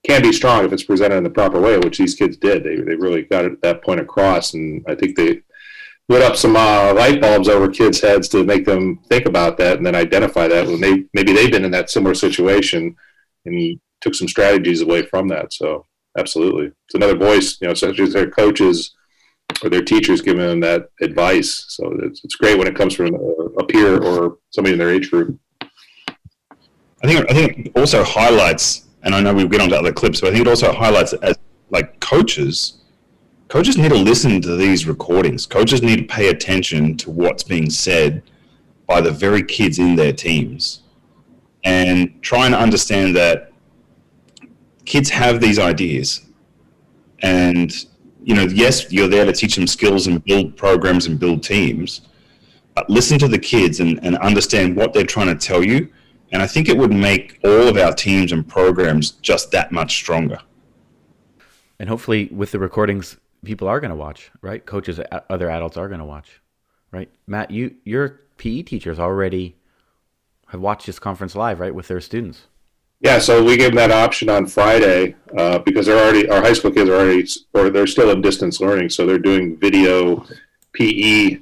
can 0.05 0.21
be 0.21 0.33
strong 0.33 0.65
if 0.65 0.73
it's 0.73 0.83
presented 0.83 1.17
in 1.17 1.25
the 1.25 1.31
proper 1.31 1.61
way, 1.61 1.79
which 1.79 1.99
these 1.99 2.15
kids 2.15 2.37
did. 2.37 2.65
They 2.65 2.77
they 2.77 2.97
really 2.97 3.23
got 3.23 3.45
it, 3.45 3.63
that 3.63 3.83
point 3.83 4.01
across, 4.01 4.55
and 4.55 4.85
I 4.89 4.95
think 4.95 5.17
they 5.17 5.43
lit 6.09 6.23
up 6.23 6.37
some 6.37 6.57
uh, 6.57 6.93
light 6.95 7.21
bulbs 7.21 7.49
over 7.49 7.69
kids' 7.69 8.01
heads 8.01 8.29
to 8.29 8.45
make 8.45 8.67
them 8.67 8.99
think 9.09 9.27
about 9.27 9.57
that 9.57 9.79
and 9.79 9.87
then 9.87 9.95
identify 9.95 10.47
that 10.49 10.67
when 10.67 10.81
they 10.81 11.05
maybe 11.15 11.33
they've 11.33 11.51
been 11.51 11.65
in 11.65 11.71
that 11.71 11.91
similar 11.91 12.15
situation 12.15 12.95
and 13.47 13.81
took 14.01 14.15
some 14.15 14.29
strategies 14.29 14.83
away 14.83 15.03
from 15.03 15.29
that. 15.29 15.53
So 15.53 15.87
absolutely, 16.19 16.67
it's 16.67 16.95
another 16.95 17.17
voice, 17.17 17.61
you 17.61 17.69
know, 17.69 17.75
such 17.75 18.01
as 18.01 18.13
their 18.13 18.31
coaches 18.31 18.95
or 19.63 19.71
their 19.71 19.83
teachers 19.83 20.21
giving 20.21 20.47
them 20.47 20.61
that 20.61 20.89
advice. 21.01 21.67
So 21.69 21.97
it's, 22.03 22.25
it's 22.25 22.37
great 22.37 22.59
when 22.59 22.67
it 22.67 22.77
comes 22.77 22.95
from 22.95 23.15
a, 23.15 23.65
peer 23.65 24.03
or 24.03 24.39
somebody 24.51 24.75
in 24.75 24.79
their 24.79 24.91
age 24.91 25.11
group. 25.11 25.39
I 27.03 27.07
think 27.07 27.31
I 27.31 27.35
think 27.35 27.67
it 27.67 27.73
also 27.77 28.03
highlights, 28.03 28.87
and 29.03 29.15
I 29.15 29.21
know 29.21 29.35
we'll 29.35 29.49
get 29.49 29.61
onto 29.61 29.75
other 29.75 29.93
clips, 29.93 30.21
but 30.21 30.29
I 30.29 30.33
think 30.33 30.47
it 30.47 30.49
also 30.49 30.73
highlights 30.73 31.13
as 31.15 31.39
like 31.71 32.01
coaches, 32.01 32.83
coaches 33.49 33.77
need 33.77 33.91
to 33.91 33.97
listen 33.97 34.41
to 34.43 34.57
these 34.57 34.87
recordings. 34.87 35.47
Coaches 35.47 35.83
need 35.83 35.97
to 35.97 36.05
pay 36.15 36.29
attention 36.29 36.97
to 36.99 37.11
what's 37.11 37.43
being 37.43 37.71
said 37.71 38.23
by 38.87 39.01
the 39.01 39.11
very 39.11 39.43
kids 39.43 39.79
in 39.79 39.97
their 39.97 40.13
teams, 40.13 40.83
and 41.65 42.23
try 42.23 42.47
and 42.47 42.55
understand 42.55 43.17
that 43.17 43.53
kids 44.85 45.11
have 45.11 45.41
these 45.41 45.59
ideas, 45.59 46.23
and 47.21 47.73
you 48.23 48.35
know, 48.35 48.45
yes, 48.45 48.91
you're 48.91 49.09
there 49.09 49.25
to 49.25 49.33
teach 49.33 49.57
them 49.57 49.67
skills 49.67 50.07
and 50.07 50.25
build 50.25 50.57
programs 50.57 51.07
and 51.07 51.19
build 51.19 51.43
teams, 51.43 52.03
but 52.75 52.89
listen 52.89 53.19
to 53.19 53.29
the 53.29 53.39
kids 53.39 53.81
and, 53.81 54.03
and 54.03 54.17
understand 54.19 54.77
what 54.77 54.93
they're 54.93 55.05
trying 55.05 55.27
to 55.27 55.35
tell 55.35 55.63
you 55.63 55.91
and 56.35 56.43
I 56.43 56.49
think 56.49 56.69
it 56.69 56.77
would 56.77 56.93
make 56.93 57.39
all 57.45 57.69
of 57.69 57.77
our 57.77 57.93
teams 57.93 58.33
and 58.33 58.47
programs 58.47 59.13
just 59.13 59.53
that 59.53 59.71
much 59.71 59.95
stronger. 59.95 60.41
And 61.79 61.89
hopefully, 61.89 62.29
with 62.33 62.51
the 62.51 62.59
recordings, 62.59 63.19
people 63.45 63.69
are 63.69 63.79
going 63.79 63.91
to 63.91 63.97
watch, 63.97 64.33
right? 64.43 64.67
Coaches, 64.67 64.99
other 65.31 65.49
adults 65.49 65.77
are 65.77 65.87
going 65.87 66.01
to 66.01 66.05
watch, 66.05 66.41
right? 66.91 67.09
Matt, 67.29 67.53
you 67.53 67.77
your 67.85 68.21
PE 68.39 68.63
teachers 68.63 68.99
already 68.99 69.57
have 70.49 70.61
watched 70.61 70.87
this 70.87 70.99
conference 70.99 71.37
live, 71.37 71.61
right, 71.61 71.75
with 71.75 71.87
their 71.87 72.01
students. 72.01 72.49
Yeah, 73.05 73.19
so 73.19 73.45
we 73.45 73.59
gave 73.59 73.75
them 73.75 73.77
that 73.77 73.91
option 73.91 74.31
on 74.31 74.47
Friday 74.47 75.15
uh, 75.37 75.59
because 75.59 75.85
they're 75.85 76.03
already 76.03 76.27
our 76.31 76.41
high 76.41 76.55
school 76.55 76.71
kids 76.71 76.89
are 76.89 76.95
already 76.95 77.29
or 77.53 77.69
they're 77.69 77.87
still 77.87 78.11
in 78.11 78.23
distance 78.23 78.61
learning, 78.61 78.89
so 78.89 79.05
they're 79.05 79.19
doing 79.19 79.59
video 79.59 80.25
PE 80.73 81.41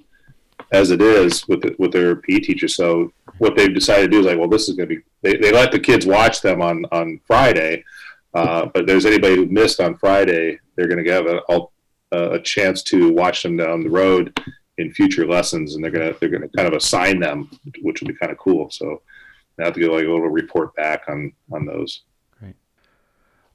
as 0.72 0.90
it 0.90 1.00
is 1.00 1.46
with 1.46 1.62
the, 1.62 1.72
with 1.78 1.92
their 1.92 2.16
PE 2.16 2.40
teacher. 2.40 2.66
So 2.66 3.12
what 3.38 3.56
they've 3.56 3.72
decided 3.72 4.02
to 4.02 4.08
do 4.08 4.18
is 4.18 4.26
like, 4.26 4.38
well, 4.38 4.48
this 4.48 4.68
is 4.68 4.74
going 4.74 4.88
to 4.88 4.96
be. 4.96 5.02
They, 5.22 5.36
they 5.36 5.52
let 5.52 5.70
the 5.70 5.78
kids 5.78 6.04
watch 6.04 6.40
them 6.40 6.60
on 6.60 6.84
on 6.90 7.20
Friday, 7.28 7.84
uh, 8.34 8.66
but 8.66 8.88
there's 8.88 9.06
anybody 9.06 9.36
who 9.36 9.46
missed 9.46 9.80
on 9.80 9.96
Friday, 9.98 10.58
they're 10.74 10.88
going 10.88 11.04
to 11.04 11.12
have 11.12 11.26
a, 11.26 11.60
a 12.34 12.40
chance 12.40 12.82
to 12.84 13.12
watch 13.12 13.44
them 13.44 13.56
down 13.56 13.84
the 13.84 13.90
road 13.90 14.36
in 14.78 14.92
future 14.92 15.28
lessons, 15.28 15.76
and 15.76 15.84
they're 15.84 15.92
gonna 15.92 16.12
they're 16.18 16.28
gonna 16.28 16.48
kind 16.56 16.66
of 16.66 16.74
assign 16.74 17.20
them, 17.20 17.48
which 17.82 18.00
will 18.00 18.08
be 18.08 18.14
kind 18.14 18.32
of 18.32 18.38
cool. 18.38 18.68
So 18.68 19.00
Have 19.62 19.74
to 19.74 19.80
get 19.80 19.90
like 19.90 20.04
a 20.04 20.10
little 20.10 20.28
report 20.28 20.74
back 20.74 21.02
on 21.08 21.32
on 21.52 21.66
those. 21.66 22.02
Great. 22.38 22.56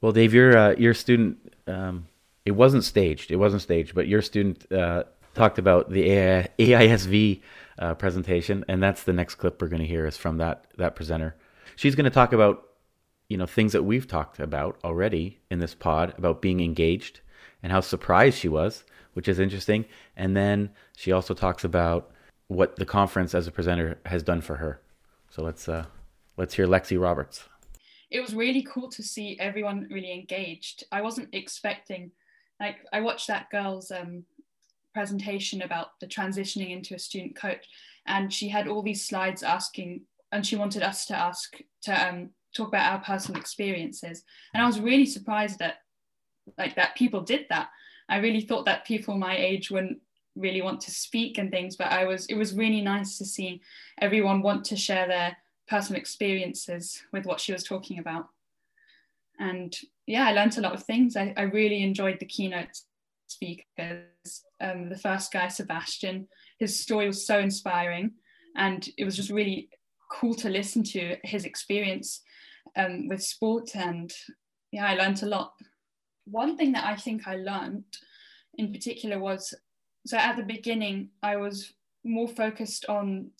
Well, 0.00 0.12
Dave, 0.12 0.32
your 0.34 0.56
uh, 0.56 0.74
your 0.76 0.94
student, 0.94 1.52
um, 1.66 2.06
it 2.44 2.52
wasn't 2.52 2.84
staged. 2.84 3.30
It 3.30 3.36
wasn't 3.36 3.62
staged, 3.62 3.94
but 3.94 4.08
your 4.08 4.22
student 4.22 4.70
uh, 4.72 5.04
talked 5.34 5.58
about 5.58 5.90
the 5.90 6.08
AISV 6.58 7.42
uh, 7.78 7.94
presentation, 7.94 8.64
and 8.68 8.82
that's 8.82 9.04
the 9.04 9.12
next 9.12 9.36
clip 9.36 9.60
we're 9.60 9.68
going 9.68 9.82
to 9.82 9.88
hear 9.88 10.06
is 10.06 10.16
from 10.16 10.38
that 10.38 10.66
that 10.76 10.96
presenter. 10.96 11.36
She's 11.76 11.94
going 11.94 12.04
to 12.04 12.10
talk 12.10 12.32
about 12.32 12.64
you 13.28 13.36
know 13.36 13.46
things 13.46 13.72
that 13.72 13.82
we've 13.82 14.06
talked 14.06 14.40
about 14.40 14.78
already 14.84 15.38
in 15.50 15.58
this 15.58 15.74
pod 15.74 16.14
about 16.18 16.42
being 16.42 16.60
engaged 16.60 17.20
and 17.62 17.72
how 17.72 17.80
surprised 17.80 18.38
she 18.38 18.48
was, 18.48 18.84
which 19.14 19.28
is 19.28 19.38
interesting. 19.38 19.84
And 20.16 20.36
then 20.36 20.70
she 20.96 21.12
also 21.12 21.34
talks 21.34 21.64
about 21.64 22.10
what 22.48 22.76
the 22.76 22.86
conference 22.86 23.34
as 23.34 23.46
a 23.46 23.52
presenter 23.52 23.98
has 24.06 24.22
done 24.22 24.40
for 24.40 24.56
her. 24.56 24.80
So 25.30 25.42
let's 25.42 25.68
uh, 25.68 25.84
let's 26.38 26.54
hear 26.54 26.66
Lexi 26.66 27.00
Roberts. 27.00 27.44
It 28.10 28.20
was 28.20 28.34
really 28.34 28.62
cool 28.62 28.88
to 28.90 29.02
see 29.02 29.36
everyone 29.38 29.86
really 29.90 30.12
engaged. 30.12 30.84
I 30.90 31.02
wasn't 31.02 31.28
expecting, 31.34 32.10
like, 32.58 32.76
I 32.92 33.00
watched 33.00 33.26
that 33.26 33.50
girl's 33.50 33.90
um, 33.90 34.24
presentation 34.94 35.62
about 35.62 35.88
the 36.00 36.06
transitioning 36.06 36.70
into 36.70 36.94
a 36.94 36.98
student 36.98 37.36
coach 37.36 37.64
and 38.06 38.32
she 38.32 38.48
had 38.48 38.66
all 38.66 38.82
these 38.82 39.06
slides 39.06 39.42
asking 39.42 40.02
and 40.32 40.44
she 40.44 40.56
wanted 40.56 40.82
us 40.82 41.06
to 41.06 41.16
ask 41.16 41.56
to 41.82 41.92
um, 41.92 42.30
talk 42.56 42.68
about 42.68 42.92
our 42.92 42.98
personal 43.00 43.40
experiences 43.40 44.24
and 44.54 44.62
i 44.62 44.66
was 44.66 44.80
really 44.80 45.06
surprised 45.06 45.58
that 45.58 45.76
like 46.56 46.74
that 46.74 46.96
people 46.96 47.20
did 47.20 47.46
that 47.50 47.68
i 48.08 48.16
really 48.16 48.40
thought 48.40 48.64
that 48.64 48.84
people 48.84 49.16
my 49.16 49.36
age 49.36 49.70
wouldn't 49.70 49.98
really 50.34 50.62
want 50.62 50.80
to 50.80 50.90
speak 50.90 51.38
and 51.38 51.50
things 51.50 51.76
but 51.76 51.88
i 51.88 52.04
was 52.04 52.26
it 52.26 52.34
was 52.34 52.54
really 52.54 52.80
nice 52.80 53.18
to 53.18 53.24
see 53.24 53.60
everyone 54.00 54.42
want 54.42 54.64
to 54.64 54.76
share 54.76 55.06
their 55.06 55.36
personal 55.68 56.00
experiences 56.00 57.02
with 57.12 57.26
what 57.26 57.40
she 57.40 57.52
was 57.52 57.64
talking 57.64 57.98
about 57.98 58.28
and 59.38 59.76
yeah 60.06 60.26
i 60.26 60.32
learned 60.32 60.56
a 60.58 60.60
lot 60.60 60.74
of 60.74 60.82
things 60.82 61.16
i, 61.16 61.32
I 61.36 61.42
really 61.42 61.82
enjoyed 61.82 62.18
the 62.18 62.26
keynote 62.26 62.80
speakers. 63.30 64.04
Um, 64.60 64.88
the 64.88 64.98
first 64.98 65.32
guy, 65.32 65.48
Sebastian, 65.48 66.28
his 66.58 66.78
story 66.78 67.06
was 67.06 67.26
so 67.26 67.38
inspiring, 67.38 68.12
and 68.56 68.88
it 68.98 69.04
was 69.04 69.16
just 69.16 69.30
really 69.30 69.68
cool 70.10 70.34
to 70.34 70.48
listen 70.48 70.82
to 70.82 71.16
his 71.22 71.44
experience 71.44 72.22
um, 72.76 73.08
with 73.08 73.22
sport. 73.22 73.76
And 73.76 74.12
yeah, 74.72 74.86
I 74.86 74.94
learned 74.94 75.22
a 75.22 75.26
lot. 75.26 75.52
One 76.24 76.56
thing 76.56 76.72
that 76.72 76.84
I 76.84 76.96
think 76.96 77.26
I 77.26 77.36
learned 77.36 77.84
in 78.54 78.72
particular 78.72 79.18
was 79.18 79.54
so 80.06 80.16
at 80.16 80.36
the 80.36 80.42
beginning, 80.42 81.10
I 81.22 81.36
was 81.36 81.72
more 82.04 82.28
focused 82.28 82.86
on 82.88 83.30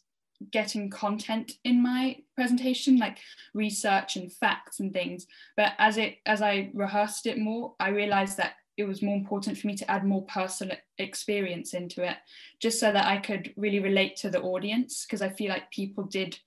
getting 0.53 0.89
content 0.89 1.53
in 1.65 1.83
my 1.83 2.17
presentation 2.35 2.97
like 2.99 3.19
research 3.55 4.17
and 4.17 4.33
facts 4.33 4.81
and 4.81 4.93
things. 4.93 5.27
But 5.57 5.73
as 5.79 5.97
it 5.97 6.19
as 6.27 6.43
i 6.43 6.71
rehearsed 6.75 7.27
it 7.27 7.39
more 7.39 7.75
i 7.81 7.89
realized 7.89 8.37
that 8.37 8.55
it 8.77 8.87
was 8.87 9.03
more 9.03 9.17
important 9.17 9.59
for 9.59 9.67
me 9.67 9.77
to 9.77 9.91
add 9.91 10.05
more 10.05 10.23
personal 10.23 10.77
experience 10.99 11.75
into 11.75 12.09
it 12.09 12.17
just 12.61 12.79
so 12.79 12.93
that 12.93 13.07
i 13.07 13.17
could 13.17 13.53
really 13.57 13.81
relate 13.81 14.15
to 14.17 14.31
the 14.31 14.41
audience 14.41 15.05
because 15.05 15.21
i 15.21 15.29
feel 15.29 15.49
like 15.49 15.69
people 15.73 16.05
did 16.05 16.39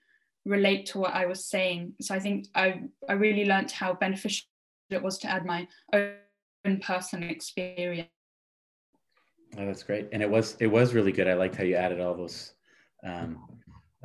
relate 0.45 0.85
to 0.87 0.97
what 0.97 1.13
i 1.13 1.25
was 1.25 1.45
saying. 1.45 1.93
So 2.01 2.15
i 2.15 2.19
think 2.19 2.47
i 2.55 2.81
i 3.09 3.13
really 3.13 3.45
learned 3.45 3.71
how 3.71 3.93
beneficial 3.93 4.47
it 4.89 5.03
was 5.03 5.17
to 5.19 5.29
add 5.29 5.45
my 5.45 5.67
own 5.93 6.79
personal 6.81 7.29
experience. 7.29 8.09
Oh 9.57 9.65
that's 9.65 9.83
great. 9.83 10.07
And 10.11 10.21
it 10.21 10.29
was 10.29 10.55
it 10.59 10.67
was 10.67 10.93
really 10.93 11.11
good. 11.11 11.27
I 11.27 11.33
liked 11.33 11.55
how 11.55 11.63
you 11.63 11.75
added 11.75 11.99
all 11.99 12.15
those 12.15 12.53
um, 13.05 13.37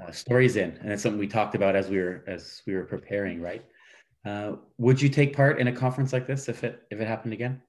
uh, 0.03 0.11
stories 0.11 0.57
in 0.57 0.77
and 0.83 0.93
it's 0.93 1.03
something 1.03 1.19
we 1.19 1.27
talked 1.27 1.55
about 1.55 1.75
as 1.77 1.89
we 1.89 1.99
were 1.99 2.23
as 2.27 2.63
we 2.67 2.75
were 2.75 2.85
preparing 2.85 3.41
right 3.41 3.65
uh, 4.25 4.53
would 4.79 5.01
you 5.01 5.09
take 5.09 5.35
part 5.35 5.59
in 5.61 5.69
a 5.69 5.73
conference 5.73 6.13
like 6.13 6.27
this 6.27 6.49
if 6.49 6.65
it 6.65 6.83
if 6.91 7.01
it 7.01 7.07
happened 7.07 7.33
again 7.33 7.61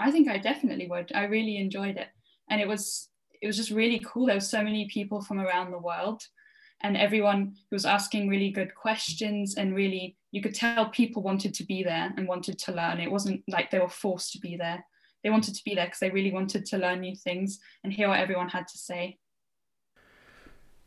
I 0.00 0.10
think 0.10 0.28
I 0.28 0.38
definitely 0.38 0.88
would. 0.88 1.12
I 1.14 1.24
really 1.24 1.58
enjoyed 1.58 1.98
it, 1.98 2.08
and 2.48 2.60
it 2.60 2.66
was 2.66 3.10
it 3.42 3.46
was 3.46 3.56
just 3.56 3.70
really 3.70 4.00
cool. 4.04 4.26
There 4.26 4.36
were 4.36 4.40
so 4.40 4.64
many 4.64 4.88
people 4.88 5.20
from 5.20 5.38
around 5.38 5.70
the 5.70 5.78
world, 5.78 6.22
and 6.80 6.96
everyone 6.96 7.54
was 7.70 7.84
asking 7.84 8.28
really 8.28 8.50
good 8.50 8.74
questions, 8.74 9.56
and 9.56 9.74
really 9.74 10.16
you 10.32 10.42
could 10.42 10.54
tell 10.54 10.88
people 10.88 11.22
wanted 11.22 11.52
to 11.54 11.64
be 11.64 11.82
there 11.82 12.12
and 12.16 12.26
wanted 12.26 12.58
to 12.60 12.72
learn. 12.72 12.98
It 12.98 13.12
wasn't 13.12 13.42
like 13.46 13.70
they 13.70 13.78
were 13.78 13.90
forced 13.90 14.32
to 14.32 14.40
be 14.40 14.56
there. 14.56 14.84
They 15.22 15.28
wanted 15.28 15.54
to 15.54 15.64
be 15.64 15.74
there 15.74 15.84
because 15.84 16.00
they 16.00 16.10
really 16.10 16.32
wanted 16.32 16.64
to 16.64 16.78
learn 16.78 17.00
new 17.00 17.14
things 17.14 17.58
and 17.84 17.92
hear 17.92 18.08
what 18.08 18.20
everyone 18.20 18.48
had 18.48 18.66
to 18.68 18.78
say. 18.78 19.18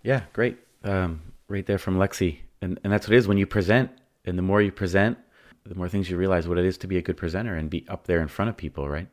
Yeah, 0.01 0.23
great. 0.33 0.57
Um, 0.83 1.21
right 1.47 1.65
there 1.65 1.77
from 1.77 1.97
Lexi, 1.97 2.39
and 2.61 2.79
and 2.83 2.91
that's 2.91 3.07
what 3.07 3.15
it 3.15 3.17
is 3.17 3.27
when 3.27 3.37
you 3.37 3.45
present, 3.45 3.89
and 4.25 4.37
the 4.37 4.41
more 4.41 4.61
you 4.61 4.71
present, 4.71 5.17
the 5.65 5.75
more 5.75 5.87
things 5.87 6.09
you 6.09 6.17
realize 6.17 6.47
what 6.47 6.57
it 6.57 6.65
is 6.65 6.77
to 6.79 6.87
be 6.87 6.97
a 6.97 7.01
good 7.01 7.17
presenter 7.17 7.55
and 7.55 7.69
be 7.69 7.85
up 7.87 8.05
there 8.05 8.21
in 8.21 8.27
front 8.27 8.49
of 8.49 8.57
people, 8.57 8.89
right? 8.89 9.07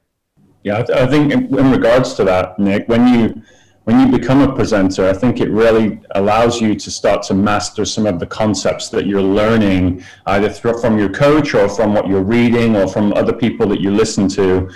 Yeah, 0.65 0.85
I 0.95 1.07
think 1.07 1.33
in, 1.33 1.71
regards 1.71 2.15
to 2.15 2.25
that, 2.25 2.59
Nick, 2.59 2.89
when 2.89 3.07
you 3.09 3.43
when 3.85 3.99
you 4.01 4.19
become 4.19 4.43
a 4.43 4.55
presenter, 4.55 5.09
I 5.09 5.13
think 5.13 5.41
it 5.41 5.51
really 5.51 6.01
allows 6.15 6.61
you 6.61 6.75
to 6.75 6.91
start 6.91 7.23
to 7.25 7.35
master 7.35 7.85
some 7.85 8.07
of 8.07 8.19
the 8.19 8.27
concepts 8.27 8.89
that 8.91 9.07
you're 9.07 9.23
learning 9.23 10.05
either 10.27 10.51
from 10.51 10.99
your 10.99 11.09
coach 11.09 11.55
or 11.55 11.69
from 11.69 11.95
what 11.95 12.07
you're 12.07 12.23
reading 12.23 12.77
or 12.77 12.87
from 12.87 13.13
other 13.15 13.33
people 13.33 13.67
that 13.69 13.81
you 13.81 13.91
listen 13.91 14.29
to. 14.29 14.71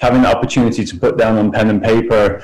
Having 0.00 0.22
the 0.22 0.34
opportunity 0.34 0.84
to 0.84 0.96
put 0.96 1.18
down 1.18 1.36
on 1.36 1.52
pen 1.52 1.68
and 1.68 1.82
paper 1.82 2.42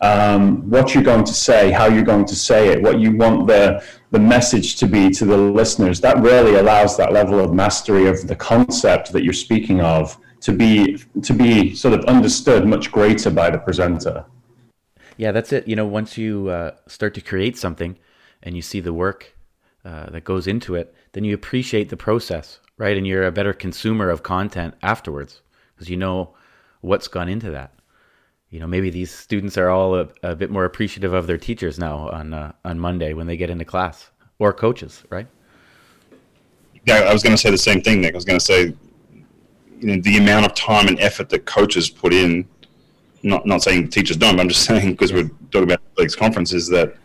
um, 0.00 0.68
what 0.70 0.94
you're 0.94 1.02
going 1.02 1.24
to 1.24 1.34
say, 1.34 1.70
how 1.70 1.86
you're 1.86 2.04
going 2.04 2.24
to 2.26 2.36
say 2.36 2.68
it, 2.68 2.82
what 2.82 3.00
you 3.00 3.16
want 3.16 3.46
the 3.46 3.84
the 4.10 4.18
message 4.18 4.76
to 4.76 4.86
be 4.86 5.10
to 5.10 5.24
the 5.24 5.36
listeners. 5.36 6.00
That 6.00 6.18
really 6.18 6.54
allows 6.54 6.96
that 6.96 7.12
level 7.12 7.40
of 7.40 7.52
mastery 7.52 8.06
of 8.06 8.26
the 8.26 8.36
concept 8.36 9.12
that 9.12 9.24
you're 9.24 9.32
speaking 9.32 9.80
of 9.80 10.16
to 10.40 10.52
be 10.52 10.98
to 11.22 11.32
be 11.32 11.74
sort 11.74 11.94
of 11.94 12.04
understood 12.04 12.66
much 12.66 12.92
greater 12.92 13.30
by 13.30 13.50
the 13.50 13.58
presenter. 13.58 14.24
Yeah, 15.16 15.32
that's 15.32 15.52
it. 15.52 15.66
You 15.66 15.74
know, 15.74 15.86
once 15.86 16.16
you 16.16 16.48
uh, 16.48 16.72
start 16.86 17.14
to 17.14 17.20
create 17.20 17.56
something 17.56 17.98
and 18.42 18.54
you 18.54 18.62
see 18.62 18.78
the 18.78 18.92
work 18.92 19.34
uh, 19.84 20.10
that 20.10 20.22
goes 20.22 20.46
into 20.46 20.76
it, 20.76 20.94
then 21.12 21.24
you 21.24 21.34
appreciate 21.34 21.88
the 21.88 21.96
process, 21.96 22.60
right? 22.76 22.96
And 22.96 23.04
you're 23.04 23.26
a 23.26 23.32
better 23.32 23.52
consumer 23.52 24.10
of 24.10 24.22
content 24.22 24.74
afterwards 24.80 25.42
because 25.74 25.90
you 25.90 25.96
know 25.96 26.36
what's 26.82 27.08
gone 27.08 27.28
into 27.28 27.50
that 27.50 27.72
you 28.50 28.58
know, 28.60 28.66
maybe 28.66 28.90
these 28.90 29.10
students 29.10 29.58
are 29.58 29.68
all 29.68 29.94
a, 29.94 30.08
a 30.22 30.34
bit 30.34 30.50
more 30.50 30.64
appreciative 30.64 31.12
of 31.12 31.26
their 31.26 31.36
teachers 31.36 31.78
now 31.78 32.08
on 32.08 32.32
uh, 32.32 32.52
on 32.64 32.78
Monday 32.78 33.12
when 33.12 33.26
they 33.26 33.36
get 33.36 33.50
into 33.50 33.64
class, 33.64 34.10
or 34.38 34.52
coaches, 34.52 35.04
right? 35.10 35.26
Yeah, 36.86 37.00
I 37.00 37.12
was 37.12 37.22
going 37.22 37.34
to 37.34 37.40
say 37.40 37.50
the 37.50 37.58
same 37.58 37.82
thing, 37.82 38.00
Nick. 38.00 38.14
I 38.14 38.16
was 38.16 38.24
going 38.24 38.38
to 38.38 38.44
say, 38.44 38.74
you 39.80 39.96
know, 39.96 40.00
the 40.00 40.16
amount 40.16 40.46
of 40.46 40.54
time 40.54 40.88
and 40.88 40.98
effort 41.00 41.28
that 41.30 41.44
coaches 41.44 41.90
put 41.90 42.12
in. 42.12 42.48
Not 43.22 43.44
not 43.46 43.62
saying 43.62 43.88
teachers 43.88 44.16
don't, 44.16 44.36
but 44.36 44.42
I'm 44.42 44.48
just 44.48 44.64
saying 44.66 44.92
because 44.92 45.12
we're 45.12 45.30
talking 45.50 45.64
about 45.64 45.80
leagues 45.98 46.16
conferences 46.16 46.68
that 46.68 46.96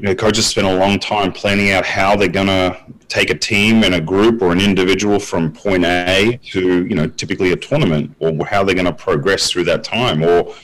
you 0.00 0.06
know, 0.06 0.14
coaches 0.14 0.46
spend 0.46 0.66
a 0.66 0.76
long 0.78 0.98
time 0.98 1.30
planning 1.30 1.72
out 1.72 1.84
how 1.84 2.16
they're 2.16 2.26
going 2.26 2.46
to 2.46 2.74
take 3.08 3.28
a 3.28 3.34
team 3.34 3.84
and 3.84 3.94
a 3.94 4.00
group 4.00 4.40
or 4.40 4.50
an 4.50 4.58
individual 4.58 5.20
from 5.20 5.52
point 5.52 5.84
A 5.84 6.40
to, 6.52 6.86
you 6.86 6.94
know, 6.94 7.06
typically 7.06 7.52
a 7.52 7.56
tournament 7.56 8.16
or 8.18 8.46
how 8.46 8.64
they're 8.64 8.74
going 8.74 8.86
to 8.86 8.94
progress 8.94 9.50
through 9.50 9.64
that 9.64 9.84
time 9.84 10.22
or 10.22 10.54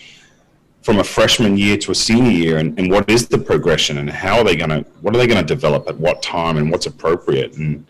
from 0.81 1.01
a 1.01 1.05
freshman 1.05 1.59
year 1.59 1.77
to 1.77 1.91
a 1.91 1.95
senior 1.95 2.31
year 2.31 2.57
and, 2.57 2.79
and 2.79 2.91
what 2.91 3.11
is 3.11 3.29
the 3.29 3.37
progression 3.37 3.99
and 3.99 4.09
how 4.09 4.39
are 4.39 4.45
they 4.45 4.57
going 4.57 4.71
to, 4.71 4.81
what 5.03 5.15
are 5.15 5.19
they 5.19 5.27
going 5.27 5.45
to 5.45 5.55
develop 5.55 5.87
at 5.87 5.99
what 5.99 6.23
time 6.23 6.57
and 6.57 6.71
what's 6.71 6.87
appropriate. 6.87 7.59
And 7.59 7.87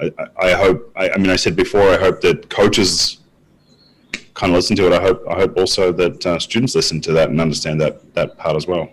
I, 0.00 0.10
I 0.36 0.52
hope, 0.52 0.92
I, 0.96 1.08
I 1.12 1.16
mean, 1.16 1.30
I 1.30 1.36
said 1.36 1.56
before, 1.56 1.88
I 1.88 1.96
hope 1.96 2.20
that 2.20 2.50
coaches 2.50 3.20
kind 4.34 4.52
of 4.52 4.56
listen 4.56 4.76
to 4.76 4.86
it. 4.88 4.92
I 4.92 5.00
hope, 5.00 5.24
I 5.26 5.36
hope 5.36 5.56
also 5.56 5.92
that 5.92 6.26
uh, 6.26 6.38
students 6.38 6.74
listen 6.74 7.00
to 7.00 7.12
that 7.12 7.30
and 7.30 7.40
understand 7.40 7.80
that, 7.80 8.12
that 8.12 8.36
part 8.36 8.54
as 8.54 8.66
well. 8.66 8.90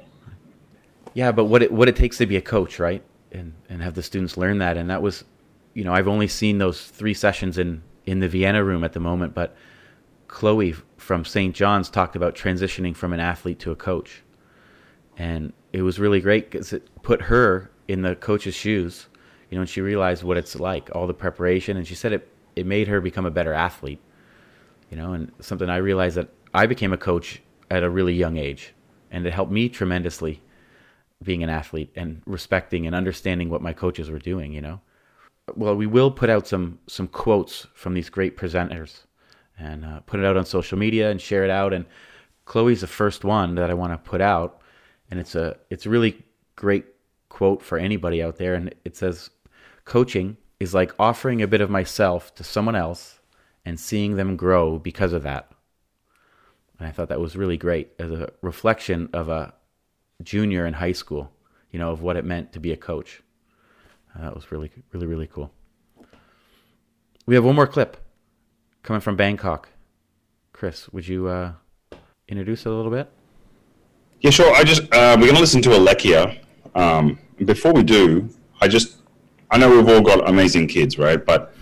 Yeah, 1.18 1.32
but 1.32 1.46
what 1.46 1.64
it 1.64 1.72
what 1.72 1.90
it 1.90 1.96
takes 1.96 2.20
to 2.20 2.28
be 2.28 2.36
a 2.36 2.42
coach, 2.42 2.78
right? 2.78 3.02
And 3.32 3.54
and 3.70 3.82
have 3.82 3.96
the 3.96 4.04
students 4.04 4.38
learn 4.38 4.60
that. 4.60 4.78
And 4.78 4.88
that 4.92 5.02
was, 5.02 5.24
you 5.74 5.84
know, 5.84 5.92
I've 5.92 6.08
only 6.08 6.28
seen 6.28 6.60
those 6.60 6.80
three 6.80 7.16
sessions 7.16 7.58
in 7.58 7.82
in 8.06 8.20
the 8.20 8.28
Vienna 8.28 8.64
room 8.64 8.84
at 8.84 8.94
the 8.94 9.00
moment, 9.00 9.34
but 9.34 9.56
Chloe 10.28 10.76
from 10.98 11.26
St. 11.26 11.56
John's 11.56 11.90
talked 11.90 12.16
about 12.16 12.36
transitioning 12.36 12.96
from 12.96 13.14
an 13.14 13.20
athlete 13.20 13.58
to 13.62 13.72
a 13.72 13.76
coach. 13.76 14.22
And 15.18 15.54
it 15.74 15.82
was 15.82 15.98
really 15.98 16.22
great 16.22 16.52
because 16.52 16.72
it 16.72 16.88
put 17.02 17.24
her 17.24 17.72
in 17.88 18.04
the 18.04 18.16
coach's 18.16 18.54
shoes, 18.54 19.08
you 19.50 19.56
know, 19.56 19.62
and 19.62 19.70
she 19.70 19.82
realized 19.82 20.22
what 20.22 20.38
it's 20.38 20.56
like, 20.60 20.96
all 20.96 21.08
the 21.08 21.16
preparation. 21.16 21.78
And 21.78 21.88
she 21.88 21.96
said 21.96 22.14
it, 22.14 22.32
it 22.56 22.68
made 22.68 22.88
her 22.90 23.02
become 23.02 23.26
a 23.26 23.32
better 23.32 23.54
athlete, 23.54 24.02
you 24.92 24.98
know, 24.98 25.14
and 25.14 25.32
something 25.40 25.68
I 25.68 25.78
realized 25.78 26.16
that 26.18 26.30
I 26.54 26.68
became 26.68 26.94
a 26.94 26.98
coach 26.98 27.42
at 27.72 27.82
a 27.82 27.90
really 27.90 28.14
young 28.14 28.38
age. 28.38 28.76
And 29.10 29.26
it 29.26 29.34
helped 29.34 29.52
me 29.52 29.68
tremendously 29.68 30.44
being 31.24 31.44
an 31.44 31.50
athlete 31.50 31.92
and 31.96 32.22
respecting 32.26 32.86
and 32.86 32.96
understanding 32.96 33.50
what 33.50 33.62
my 33.62 33.74
coaches 33.74 34.10
were 34.10 34.20
doing, 34.20 34.54
you 34.54 34.62
know. 34.62 34.82
Well, 35.56 35.76
we 35.76 35.88
will 35.88 36.12
put 36.12 36.30
out 36.30 36.48
some 36.48 36.80
some 36.88 37.08
quotes 37.08 37.68
from 37.74 37.94
these 37.94 38.10
great 38.10 38.38
presenters 38.38 39.02
and 39.58 39.86
uh, 39.86 40.00
put 40.02 40.20
it 40.20 40.26
out 40.26 40.38
on 40.38 40.46
social 40.46 40.78
media 40.78 41.10
and 41.10 41.20
share 41.20 41.44
it 41.44 41.50
out. 41.50 41.74
And 41.74 41.86
Chloe's 42.46 42.82
the 42.82 42.88
first 42.88 43.24
one 43.24 43.56
that 43.56 43.70
I 43.70 43.74
want 43.74 43.94
to 43.94 44.10
put 44.10 44.22
out, 44.22 44.62
and 45.10 45.20
it's 45.20 45.36
a 45.36 45.58
it's 45.70 45.86
a 45.86 45.90
really 45.90 46.24
great 46.56 46.86
quote 47.30 47.62
for 47.62 47.78
anybody 47.78 48.22
out 48.22 48.38
there. 48.38 48.56
And 48.56 48.74
it 48.86 48.96
says, 48.96 49.30
"Coaching 49.86 50.38
is 50.60 50.74
like 50.74 50.94
offering 51.00 51.42
a 51.42 51.48
bit 51.48 51.62
of 51.62 51.70
myself 51.70 52.36
to 52.36 52.44
someone 52.44 52.76
else 52.76 53.20
and 53.66 53.80
seeing 53.80 54.16
them 54.16 54.36
grow 54.36 54.78
because 54.78 55.14
of 55.14 55.24
that." 55.24 55.52
And 56.78 56.88
I 56.88 56.92
thought 56.92 57.10
that 57.10 57.22
was 57.22 57.36
really 57.36 57.58
great 57.58 57.92
as 58.00 58.12
a 58.12 58.32
reflection 58.42 59.10
of 59.14 59.30
a 59.30 59.54
junior 60.24 60.66
in 60.66 60.74
high 60.74 60.92
school, 60.92 61.32
you 61.72 61.80
know, 61.80 61.92
of 61.92 62.02
what 62.02 62.18
it 62.18 62.26
meant 62.26 62.54
to 62.54 62.60
be 62.60 62.72
a 62.72 62.78
coach. 62.78 63.22
Uh, 64.16 64.22
that 64.24 64.36
was 64.36 64.52
really, 64.52 64.72
really, 64.92 65.06
really 65.06 65.28
cool. 65.28 65.52
We 67.26 67.36
have 67.36 67.44
one 67.44 67.56
more 67.56 67.68
clip 67.68 67.98
coming 68.84 69.02
from 69.02 69.16
Bangkok. 69.16 69.70
Chris, 70.54 70.90
would 70.90 71.08
you 71.08 71.28
uh, 71.28 71.54
introduce 72.28 72.66
it 72.66 72.70
a 72.70 72.74
little 72.74 72.92
bit? 72.92 73.10
Yeah, 74.22 74.32
sure. 74.32 74.54
I 74.56 74.64
just 74.64 74.84
uh, 74.94 75.16
we're 75.20 75.26
going 75.26 75.36
to 75.36 75.42
listen 75.42 75.62
to 75.64 75.70
Alekia. 75.70 76.40
Um, 76.74 77.20
before 77.46 77.74
we 77.74 77.84
do, 77.84 78.30
I 78.62 78.68
just 78.68 78.98
I 79.52 79.58
know 79.58 79.70
we've 79.70 79.88
all 79.88 80.02
got 80.02 80.28
amazing 80.28 80.68
kids, 80.68 80.98
right? 80.98 81.24
But 81.24 81.54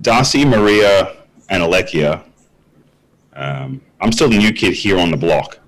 Darcy, 0.00 0.44
Maria, 0.44 1.16
and 1.48 1.62
Alekia. 1.62 2.22
Um, 3.32 3.82
I'm 4.00 4.12
still 4.12 4.28
the 4.28 4.38
new 4.38 4.52
kid 4.52 4.74
here 4.74 4.98
on 4.98 5.10
the 5.10 5.16
block, 5.16 5.58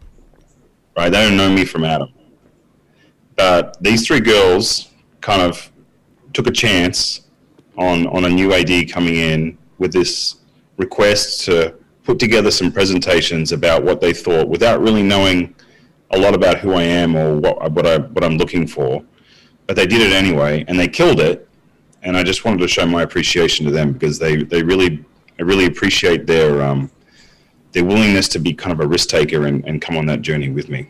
right? 0.98 1.12
They 1.12 1.22
don't 1.22 1.36
know 1.36 1.48
me 1.48 1.64
from 1.64 1.84
Adam. 1.84 2.12
But 3.36 3.80
these 3.80 4.04
three 4.04 4.18
girls 4.18 4.88
kind 5.20 5.40
of 5.40 5.70
took 6.32 6.48
a 6.48 6.50
chance 6.50 7.28
on 7.76 8.08
on 8.08 8.24
a 8.24 8.28
new 8.28 8.52
AD 8.52 8.90
coming 8.90 9.14
in 9.14 9.56
with 9.78 9.92
this 9.92 10.36
request 10.76 11.44
to 11.44 11.74
put 12.02 12.18
together 12.18 12.50
some 12.50 12.72
presentations 12.72 13.52
about 13.52 13.84
what 13.84 14.00
they 14.00 14.12
thought 14.12 14.48
without 14.48 14.80
really 14.80 15.04
knowing 15.04 15.54
a 16.10 16.18
lot 16.18 16.34
about 16.34 16.58
who 16.58 16.72
I 16.72 16.82
am 16.82 17.14
or 17.14 17.36
what 17.36 17.72
what 17.72 17.86
I 17.86 17.98
what 17.98 18.24
I'm 18.24 18.36
looking 18.36 18.66
for. 18.66 19.04
But 19.68 19.76
they 19.76 19.86
did 19.86 20.00
it 20.00 20.12
anyway, 20.12 20.64
and 20.66 20.76
they 20.76 20.88
killed 20.88 21.20
it. 21.20 21.46
And 22.02 22.16
I 22.16 22.22
just 22.24 22.44
wanted 22.44 22.60
to 22.60 22.68
show 22.68 22.86
my 22.86 23.02
appreciation 23.02 23.64
to 23.66 23.70
them 23.70 23.92
because 23.92 24.18
they 24.18 24.42
they 24.42 24.64
really 24.64 25.04
I 25.38 25.42
really 25.42 25.66
appreciate 25.66 26.26
their 26.26 26.60
um, 26.60 26.90
their 27.72 27.84
willingness 27.84 28.28
to 28.28 28.38
be 28.38 28.54
kind 28.54 28.72
of 28.72 28.80
a 28.80 28.86
risk 28.86 29.08
taker 29.08 29.46
and, 29.46 29.64
and 29.66 29.82
come 29.82 29.96
on 29.96 30.06
that 30.06 30.22
journey 30.22 30.48
with 30.48 30.68
me. 30.68 30.88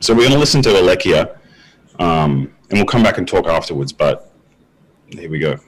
So 0.00 0.14
we're 0.14 0.20
going 0.20 0.32
to 0.32 0.38
listen 0.38 0.62
to 0.62 0.70
Alekia, 0.70 1.38
um, 1.98 2.52
and 2.70 2.78
we'll 2.78 2.86
come 2.86 3.02
back 3.02 3.18
and 3.18 3.26
talk 3.26 3.46
afterwards. 3.46 3.92
But 3.92 4.32
here 5.08 5.30
we 5.30 5.38
go. 5.38 5.58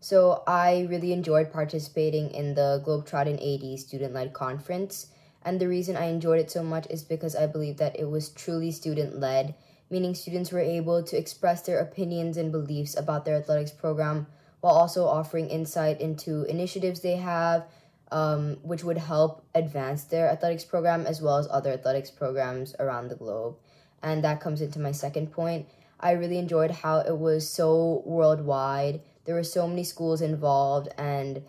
So 0.00 0.42
I 0.46 0.86
really 0.88 1.12
enjoyed 1.12 1.52
participating 1.52 2.30
in 2.30 2.54
the 2.54 2.82
Globetrotting 2.86 3.36
AD 3.42 3.78
student-led 3.80 4.32
conference. 4.32 5.08
And 5.42 5.60
the 5.60 5.68
reason 5.68 5.96
I 5.96 6.06
enjoyed 6.06 6.40
it 6.40 6.50
so 6.50 6.62
much 6.62 6.86
is 6.90 7.02
because 7.02 7.36
I 7.36 7.46
believe 7.46 7.76
that 7.78 7.98
it 7.98 8.08
was 8.08 8.28
truly 8.30 8.70
student-led, 8.70 9.54
meaning 9.90 10.14
students 10.14 10.52
were 10.52 10.60
able 10.60 11.02
to 11.02 11.16
express 11.16 11.62
their 11.62 11.80
opinions 11.80 12.36
and 12.36 12.52
beliefs 12.52 12.96
about 12.96 13.24
their 13.24 13.36
athletics 13.36 13.70
program 13.70 14.26
while 14.60 14.74
also 14.74 15.06
offering 15.06 15.48
insight 15.48 16.00
into 16.00 16.44
initiatives 16.44 17.00
they 17.00 17.16
have, 17.16 17.64
um, 18.12 18.58
which 18.62 18.84
would 18.84 18.98
help 18.98 19.44
advance 19.54 20.04
their 20.04 20.28
athletics 20.28 20.64
program 20.64 21.06
as 21.06 21.20
well 21.20 21.38
as 21.38 21.48
other 21.50 21.72
athletics 21.72 22.10
programs 22.10 22.74
around 22.78 23.08
the 23.08 23.16
globe. 23.16 23.56
And 24.02 24.22
that 24.24 24.40
comes 24.40 24.60
into 24.60 24.78
my 24.78 24.92
second 24.92 25.32
point. 25.32 25.66
I 25.98 26.12
really 26.12 26.38
enjoyed 26.38 26.70
how 26.70 26.98
it 26.98 27.18
was 27.18 27.48
so 27.48 28.02
worldwide. 28.04 29.00
There 29.24 29.34
were 29.34 29.44
so 29.44 29.66
many 29.66 29.82
schools 29.82 30.20
involved, 30.20 30.88
and 30.98 31.42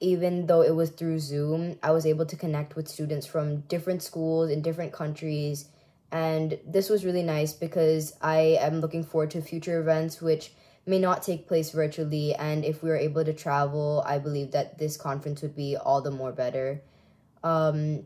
even 0.00 0.46
though 0.46 0.62
it 0.62 0.74
was 0.74 0.90
through 0.90 1.20
Zoom, 1.20 1.78
I 1.82 1.92
was 1.92 2.04
able 2.04 2.26
to 2.26 2.36
connect 2.36 2.76
with 2.76 2.88
students 2.88 3.26
from 3.26 3.60
different 3.62 4.02
schools 4.02 4.50
in 4.50 4.62
different 4.62 4.92
countries. 4.92 5.66
And 6.10 6.58
this 6.66 6.88
was 6.88 7.04
really 7.04 7.22
nice 7.22 7.52
because 7.52 8.14
I 8.20 8.58
am 8.60 8.80
looking 8.80 9.04
forward 9.04 9.30
to 9.32 9.42
future 9.42 9.80
events, 9.80 10.20
which 10.20 10.52
may 10.88 10.98
not 10.98 11.22
take 11.22 11.46
place 11.46 11.70
virtually. 11.70 12.34
And 12.34 12.64
if 12.64 12.82
we 12.82 12.88
were 12.88 12.96
able 12.96 13.24
to 13.24 13.32
travel, 13.32 14.02
I 14.06 14.18
believe 14.18 14.52
that 14.52 14.78
this 14.78 14.96
conference 14.96 15.42
would 15.42 15.54
be 15.54 15.76
all 15.76 16.00
the 16.00 16.10
more 16.10 16.32
better. 16.32 16.82
Um, 17.44 18.04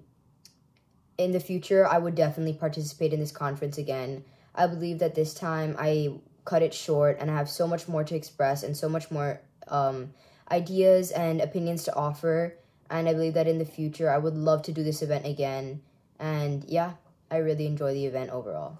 in 1.16 1.32
the 1.32 1.40
future, 1.40 1.86
I 1.86 1.98
would 1.98 2.14
definitely 2.14 2.54
participate 2.54 3.12
in 3.12 3.20
this 3.20 3.30
conference 3.30 3.78
again. 3.78 4.24
I 4.54 4.66
believe 4.66 4.98
that 4.98 5.14
this 5.14 5.32
time 5.32 5.76
I 5.78 6.14
cut 6.44 6.62
it 6.62 6.74
short 6.74 7.18
and 7.20 7.30
I 7.30 7.36
have 7.36 7.48
so 7.48 7.66
much 7.66 7.86
more 7.88 8.04
to 8.04 8.14
express 8.14 8.62
and 8.62 8.76
so 8.76 8.88
much 8.88 9.10
more 9.10 9.40
um, 9.68 10.12
ideas 10.50 11.12
and 11.12 11.40
opinions 11.40 11.84
to 11.84 11.94
offer. 11.94 12.56
And 12.90 13.08
I 13.08 13.14
believe 13.14 13.34
that 13.34 13.46
in 13.46 13.58
the 13.58 13.64
future, 13.64 14.10
I 14.10 14.18
would 14.18 14.34
love 14.34 14.62
to 14.64 14.72
do 14.72 14.82
this 14.82 15.02
event 15.02 15.24
again. 15.24 15.82
And 16.18 16.64
yeah, 16.68 16.94
I 17.30 17.38
really 17.38 17.66
enjoy 17.66 17.94
the 17.94 18.06
event 18.06 18.30
overall. 18.30 18.78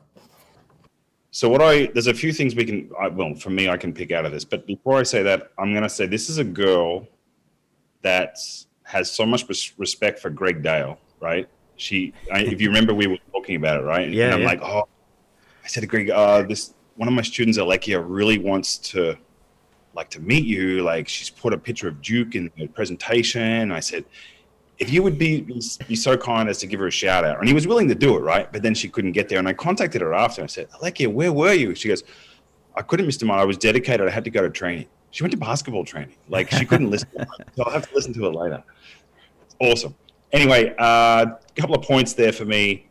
So 1.32 1.48
what 1.48 1.60
I 1.60 1.86
there's 1.86 2.06
a 2.06 2.14
few 2.14 2.32
things 2.32 2.54
we 2.54 2.64
can 2.64 2.90
I, 3.00 3.08
well 3.08 3.34
for 3.34 3.50
me 3.50 3.68
I 3.68 3.76
can 3.76 3.92
pick 3.92 4.12
out 4.12 4.24
of 4.24 4.32
this, 4.32 4.44
but 4.44 4.66
before 4.66 4.98
I 4.98 5.02
say 5.02 5.22
that, 5.24 5.50
I'm 5.58 5.72
going 5.72 5.82
to 5.82 5.88
say 5.88 6.06
this 6.06 6.28
is 6.30 6.38
a 6.38 6.44
girl 6.44 7.08
that 8.02 8.36
has 8.84 9.10
so 9.10 9.26
much 9.26 9.44
respect 9.78 10.18
for 10.20 10.28
Greg 10.28 10.62
Dale, 10.62 10.98
right? 11.20 11.48
She, 11.76 12.12
I, 12.32 12.40
if 12.40 12.60
you 12.60 12.68
remember, 12.68 12.92
we 12.94 13.06
were 13.06 13.16
talking 13.32 13.32
talking 13.42 13.56
about 13.56 13.80
it, 13.80 13.84
right? 13.84 14.10
Yeah, 14.10 14.26
And 14.26 14.34
I'm 14.34 14.40
yeah. 14.40 14.46
like, 14.46 14.62
oh, 14.62 14.88
I 15.64 15.68
said 15.68 15.80
to 15.80 15.86
Greg, 15.86 16.10
uh, 16.10 16.42
this 16.42 16.74
one 16.96 17.08
of 17.08 17.14
my 17.14 17.22
students, 17.22 17.58
Alekia, 17.58 18.02
really 18.06 18.38
wants 18.38 18.78
to 18.78 19.16
like 19.94 20.10
to 20.10 20.20
meet 20.20 20.44
you. 20.44 20.82
Like 20.82 21.08
she's 21.08 21.30
put 21.30 21.52
a 21.52 21.58
picture 21.58 21.88
of 21.88 22.00
Duke 22.02 22.34
in 22.34 22.50
the 22.56 22.66
presentation. 22.68 23.72
I 23.72 23.80
said, 23.80 24.04
if 24.82 24.92
you 24.92 25.02
would 25.02 25.16
be 25.16 25.40
be 25.86 25.96
so 25.96 26.16
kind 26.16 26.48
as 26.48 26.58
to 26.58 26.66
give 26.66 26.80
her 26.80 26.88
a 26.88 26.90
shout 26.90 27.24
out, 27.24 27.38
and 27.38 27.46
he 27.46 27.54
was 27.54 27.66
willing 27.66 27.88
to 27.88 27.94
do 27.94 28.16
it, 28.16 28.20
right? 28.20 28.52
But 28.52 28.62
then 28.62 28.74
she 28.74 28.88
couldn't 28.88 29.12
get 29.12 29.28
there, 29.28 29.38
and 29.38 29.48
I 29.48 29.52
contacted 29.52 30.00
her 30.00 30.12
after. 30.12 30.40
and 30.40 30.50
I 30.50 30.52
said, 30.52 30.70
Alekia, 30.70 31.06
where 31.06 31.32
were 31.32 31.52
you? 31.52 31.74
She 31.74 31.88
goes, 31.88 32.02
I 32.74 32.82
couldn't, 32.82 33.06
Mr. 33.06 33.24
Meyer. 33.24 33.38
I 33.40 33.44
was 33.44 33.56
dedicated. 33.56 34.06
I 34.06 34.10
had 34.10 34.24
to 34.24 34.30
go 34.30 34.42
to 34.42 34.50
training. 34.50 34.86
She 35.12 35.22
went 35.22 35.30
to 35.32 35.38
basketball 35.38 35.84
training. 35.84 36.16
Like 36.28 36.50
she 36.50 36.64
couldn't 36.64 36.90
listen. 36.90 37.08
So 37.54 37.64
I'll 37.64 37.72
have 37.72 37.88
to 37.88 37.94
listen 37.94 38.12
to 38.14 38.26
it 38.26 38.34
later. 38.34 38.62
Awesome. 39.60 39.94
Anyway, 40.32 40.74
a 40.78 40.82
uh, 40.82 41.38
couple 41.54 41.76
of 41.76 41.82
points 41.82 42.14
there 42.14 42.32
for 42.32 42.44
me. 42.44 42.88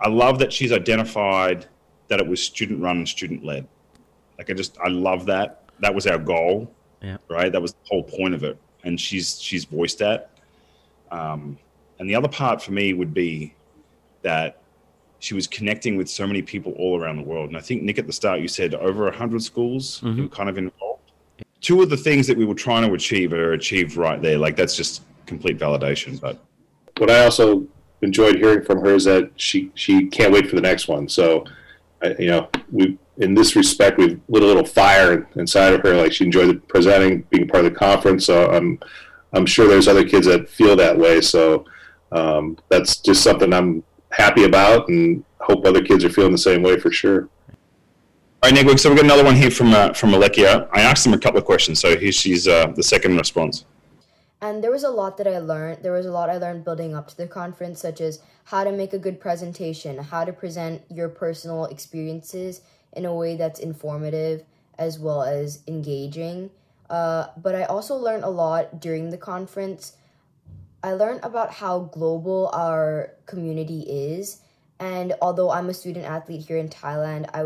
I 0.00 0.08
love 0.08 0.38
that 0.40 0.52
she's 0.52 0.72
identified 0.72 1.66
that 2.08 2.18
it 2.18 2.26
was 2.26 2.42
student 2.42 2.82
run 2.82 2.96
and 2.98 3.08
student 3.08 3.44
led. 3.44 3.68
Like 4.38 4.50
I 4.50 4.54
just 4.54 4.76
I 4.80 4.88
love 4.88 5.26
that. 5.26 5.64
That 5.80 5.94
was 5.94 6.06
our 6.06 6.18
goal. 6.18 6.72
Yeah. 7.02 7.18
Right. 7.28 7.52
That 7.52 7.60
was 7.60 7.72
the 7.74 7.88
whole 7.88 8.02
point 8.02 8.34
of 8.34 8.42
it. 8.42 8.58
And 8.82 8.98
she's 8.98 9.40
she's 9.40 9.64
voiced 9.64 9.98
that. 9.98 10.30
Um, 11.14 11.58
and 11.98 12.10
the 12.10 12.14
other 12.16 12.28
part 12.28 12.60
for 12.60 12.72
me 12.72 12.92
would 12.92 13.14
be 13.14 13.54
that 14.22 14.58
she 15.20 15.34
was 15.34 15.46
connecting 15.46 15.96
with 15.96 16.08
so 16.08 16.26
many 16.26 16.42
people 16.42 16.72
all 16.72 17.00
around 17.00 17.16
the 17.16 17.22
world. 17.22 17.48
And 17.48 17.56
I 17.56 17.60
think 17.60 17.82
Nick 17.82 17.98
at 17.98 18.06
the 18.06 18.12
start 18.12 18.40
you 18.40 18.48
said 18.48 18.74
over 18.74 19.10
hundred 19.10 19.42
schools 19.42 20.00
Mhm. 20.02 20.16
you 20.16 20.22
were 20.24 20.28
kind 20.28 20.48
of 20.48 20.58
involved. 20.58 21.12
Two 21.60 21.80
of 21.82 21.88
the 21.88 21.96
things 21.96 22.26
that 22.26 22.36
we 22.36 22.44
were 22.44 22.54
trying 22.54 22.86
to 22.86 22.92
achieve 22.94 23.32
are 23.32 23.52
achieved 23.52 23.96
right 23.96 24.20
there. 24.20 24.36
Like 24.38 24.56
that's 24.56 24.76
just 24.76 25.02
complete 25.26 25.56
validation. 25.58 26.20
But 26.20 26.38
what 26.98 27.10
I 27.10 27.24
also 27.24 27.64
enjoyed 28.02 28.36
hearing 28.36 28.62
from 28.64 28.80
her 28.80 28.94
is 28.94 29.04
that 29.04 29.30
she 29.36 29.70
she 29.74 30.06
can't 30.08 30.32
wait 30.32 30.48
for 30.48 30.56
the 30.56 30.62
next 30.62 30.88
one. 30.88 31.08
So, 31.08 31.44
I, 32.02 32.14
you 32.18 32.26
know, 32.26 32.48
we 32.70 32.98
in 33.18 33.34
this 33.34 33.54
respect 33.56 33.96
we've 33.98 34.20
lit 34.28 34.42
a 34.42 34.46
little 34.46 34.66
fire 34.66 35.26
inside 35.36 35.72
of 35.74 35.80
her. 35.82 35.94
Like 35.96 36.12
she 36.12 36.24
enjoyed 36.24 36.48
the 36.48 36.54
presenting, 36.54 37.22
being 37.30 37.46
part 37.48 37.64
of 37.64 37.72
the 37.72 37.78
conference. 37.78 38.26
So 38.26 38.50
I'm 38.50 38.78
I'm 39.34 39.46
sure 39.46 39.68
there's 39.68 39.88
other 39.88 40.08
kids 40.08 40.26
that 40.26 40.48
feel 40.48 40.76
that 40.76 40.96
way. 40.96 41.20
So 41.20 41.66
um, 42.12 42.56
that's 42.68 42.96
just 42.96 43.22
something 43.22 43.52
I'm 43.52 43.82
happy 44.10 44.44
about, 44.44 44.88
and 44.88 45.24
hope 45.40 45.66
other 45.66 45.82
kids 45.82 46.04
are 46.04 46.10
feeling 46.10 46.32
the 46.32 46.38
same 46.38 46.62
way 46.62 46.78
for 46.78 46.90
sure. 46.90 47.28
All 48.42 48.50
right, 48.50 48.64
Nick. 48.64 48.78
So 48.78 48.90
we've 48.90 48.96
got 48.96 49.04
another 49.04 49.24
one 49.24 49.36
here 49.36 49.50
from 49.50 49.72
uh, 49.72 49.92
from 49.94 50.10
Alekia. 50.10 50.68
I 50.72 50.82
asked 50.82 51.06
him 51.06 51.14
a 51.14 51.18
couple 51.18 51.38
of 51.38 51.44
questions, 51.44 51.80
so 51.80 51.96
here 51.96 52.12
she's 52.12 52.46
uh, 52.46 52.66
the 52.76 52.82
second 52.82 53.16
response. 53.16 53.64
And 54.40 54.62
there 54.62 54.70
was 54.70 54.84
a 54.84 54.90
lot 54.90 55.16
that 55.16 55.26
I 55.26 55.38
learned. 55.38 55.82
There 55.82 55.92
was 55.92 56.04
a 56.04 56.12
lot 56.12 56.28
I 56.28 56.36
learned 56.36 56.64
building 56.64 56.94
up 56.94 57.08
to 57.08 57.16
the 57.16 57.26
conference, 57.26 57.80
such 57.80 58.02
as 58.02 58.20
how 58.44 58.62
to 58.62 58.70
make 58.70 58.92
a 58.92 58.98
good 58.98 59.18
presentation, 59.18 59.96
how 59.96 60.24
to 60.24 60.32
present 60.34 60.82
your 60.90 61.08
personal 61.08 61.64
experiences 61.64 62.60
in 62.92 63.06
a 63.06 63.14
way 63.14 63.36
that's 63.36 63.58
informative 63.58 64.44
as 64.78 64.98
well 64.98 65.22
as 65.22 65.62
engaging. 65.66 66.50
Uh, 66.94 67.26
but 67.36 67.56
I 67.56 67.64
also 67.64 67.96
learned 67.96 68.22
a 68.22 68.28
lot 68.28 68.78
during 68.78 69.10
the 69.10 69.18
conference. 69.18 69.96
I 70.80 70.92
learned 70.92 71.24
about 71.24 71.50
how 71.50 71.80
global 71.80 72.50
our 72.52 73.10
community 73.26 73.80
is. 73.80 74.40
And 74.78 75.14
although 75.20 75.50
I'm 75.50 75.68
a 75.68 75.74
student 75.74 76.04
athlete 76.04 76.46
here 76.46 76.56
in 76.56 76.68
Thailand, 76.68 77.28
I 77.34 77.40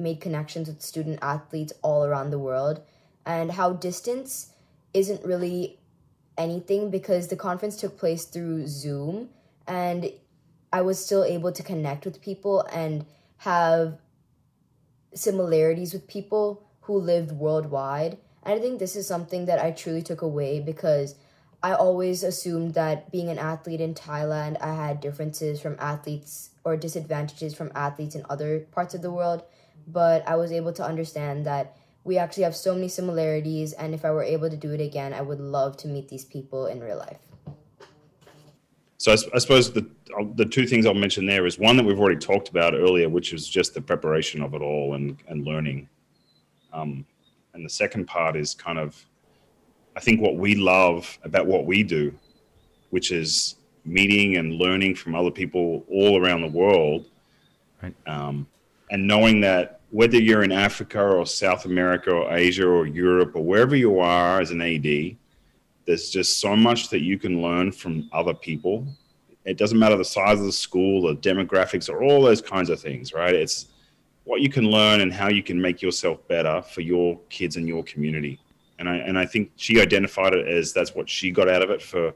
made 0.00 0.22
connections 0.22 0.68
with 0.68 0.80
student 0.80 1.18
athletes 1.20 1.74
all 1.82 2.06
around 2.06 2.30
the 2.30 2.38
world. 2.38 2.80
And 3.26 3.52
how 3.52 3.74
distance 3.74 4.52
isn't 4.94 5.22
really 5.22 5.80
anything 6.38 6.90
because 6.90 7.28
the 7.28 7.36
conference 7.36 7.76
took 7.76 7.98
place 7.98 8.24
through 8.24 8.66
Zoom 8.66 9.28
and 9.66 10.10
I 10.72 10.80
was 10.80 11.04
still 11.04 11.24
able 11.24 11.52
to 11.52 11.62
connect 11.62 12.06
with 12.06 12.22
people 12.22 12.62
and 12.72 13.04
have 13.38 13.98
similarities 15.14 15.92
with 15.92 16.08
people 16.08 16.66
who 16.82 16.98
lived 16.98 17.32
worldwide. 17.32 18.16
And 18.44 18.58
I 18.58 18.62
think 18.62 18.78
this 18.78 18.94
is 18.94 19.06
something 19.06 19.46
that 19.46 19.58
I 19.58 19.70
truly 19.70 20.02
took 20.02 20.22
away 20.22 20.60
because 20.60 21.14
I 21.62 21.72
always 21.72 22.22
assumed 22.22 22.74
that 22.74 23.10
being 23.10 23.30
an 23.30 23.38
athlete 23.38 23.80
in 23.80 23.94
Thailand, 23.94 24.60
I 24.60 24.74
had 24.74 25.00
differences 25.00 25.60
from 25.62 25.76
athletes 25.78 26.50
or 26.62 26.76
disadvantages 26.76 27.54
from 27.54 27.72
athletes 27.74 28.14
in 28.14 28.26
other 28.28 28.60
parts 28.70 28.94
of 28.94 29.00
the 29.00 29.10
world. 29.10 29.44
But 29.86 30.28
I 30.28 30.36
was 30.36 30.52
able 30.52 30.72
to 30.74 30.84
understand 30.84 31.46
that 31.46 31.76
we 32.04 32.18
actually 32.18 32.42
have 32.42 32.54
so 32.54 32.74
many 32.74 32.88
similarities, 32.88 33.72
and 33.72 33.94
if 33.94 34.04
I 34.04 34.10
were 34.10 34.22
able 34.22 34.50
to 34.50 34.56
do 34.58 34.72
it 34.72 34.80
again, 34.80 35.14
I 35.14 35.22
would 35.22 35.40
love 35.40 35.78
to 35.78 35.88
meet 35.88 36.08
these 36.08 36.26
people 36.26 36.66
in 36.66 36.80
real 36.80 36.98
life. 36.98 37.18
So 38.98 39.12
I 39.12 39.38
suppose 39.38 39.72
the 39.72 39.86
the 40.34 40.44
two 40.44 40.66
things 40.66 40.86
I'll 40.86 40.94
mention 40.94 41.26
there 41.26 41.46
is 41.46 41.58
one 41.58 41.76
that 41.76 41.84
we've 41.84 41.98
already 41.98 42.18
talked 42.18 42.48
about 42.48 42.74
earlier, 42.74 43.08
which 43.08 43.32
is 43.32 43.48
just 43.48 43.74
the 43.74 43.80
preparation 43.80 44.42
of 44.42 44.54
it 44.54 44.62
all 44.62 44.94
and 44.94 45.16
and 45.28 45.44
learning. 45.44 45.88
Um, 46.72 47.06
and 47.54 47.64
the 47.64 47.70
second 47.70 48.06
part 48.06 48.36
is 48.36 48.54
kind 48.54 48.78
of, 48.78 49.02
I 49.96 50.00
think 50.00 50.20
what 50.20 50.36
we 50.36 50.56
love 50.56 51.18
about 51.22 51.46
what 51.46 51.66
we 51.66 51.82
do, 51.82 52.12
which 52.90 53.12
is 53.12 53.56
meeting 53.84 54.36
and 54.36 54.54
learning 54.54 54.96
from 54.96 55.14
other 55.14 55.30
people 55.30 55.84
all 55.88 56.20
around 56.20 56.42
the 56.42 56.48
world, 56.48 57.06
Right. 57.82 57.94
um, 58.06 58.46
and 58.90 59.06
knowing 59.06 59.40
that 59.40 59.80
whether 59.90 60.18
you're 60.18 60.42
in 60.42 60.52
Africa 60.52 61.00
or 61.00 61.26
South 61.26 61.64
America 61.64 62.10
or 62.10 62.34
Asia 62.34 62.66
or 62.66 62.86
Europe 62.86 63.32
or 63.36 63.44
wherever 63.44 63.76
you 63.76 64.00
are 64.00 64.40
as 64.40 64.50
an 64.50 64.60
AD, 64.60 65.16
there's 65.86 66.10
just 66.10 66.40
so 66.40 66.56
much 66.56 66.88
that 66.88 67.02
you 67.02 67.18
can 67.18 67.42
learn 67.42 67.70
from 67.70 68.08
other 68.12 68.34
people. 68.34 68.86
It 69.44 69.58
doesn't 69.58 69.78
matter 69.78 69.96
the 69.96 70.04
size 70.04 70.40
of 70.40 70.46
the 70.46 70.52
school, 70.52 71.02
the 71.02 71.16
demographics, 71.16 71.88
or 71.90 72.02
all 72.02 72.22
those 72.22 72.40
kinds 72.40 72.70
of 72.70 72.80
things, 72.80 73.12
right? 73.12 73.34
It's 73.34 73.66
what 74.24 74.40
you 74.40 74.48
can 74.48 74.70
learn 74.70 75.00
and 75.00 75.12
how 75.12 75.28
you 75.28 75.42
can 75.42 75.60
make 75.60 75.82
yourself 75.82 76.26
better 76.28 76.62
for 76.62 76.80
your 76.80 77.18
kids 77.28 77.56
and 77.56 77.68
your 77.68 77.84
community. 77.84 78.40
And 78.78 78.88
I 78.88 78.96
and 78.96 79.18
I 79.18 79.26
think 79.26 79.52
she 79.56 79.80
identified 79.80 80.34
it 80.34 80.48
as 80.48 80.72
that's 80.72 80.94
what 80.94 81.08
she 81.08 81.30
got 81.30 81.48
out 81.48 81.62
of 81.62 81.70
it 81.70 81.80
for 81.80 82.12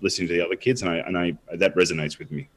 listening 0.00 0.28
to 0.28 0.34
the 0.34 0.44
other 0.44 0.56
kids, 0.56 0.82
and 0.82 0.90
I 0.90 0.96
and 0.96 1.16
I 1.16 1.38
that 1.54 1.74
resonates 1.76 2.18
with 2.18 2.30
me. 2.30 2.48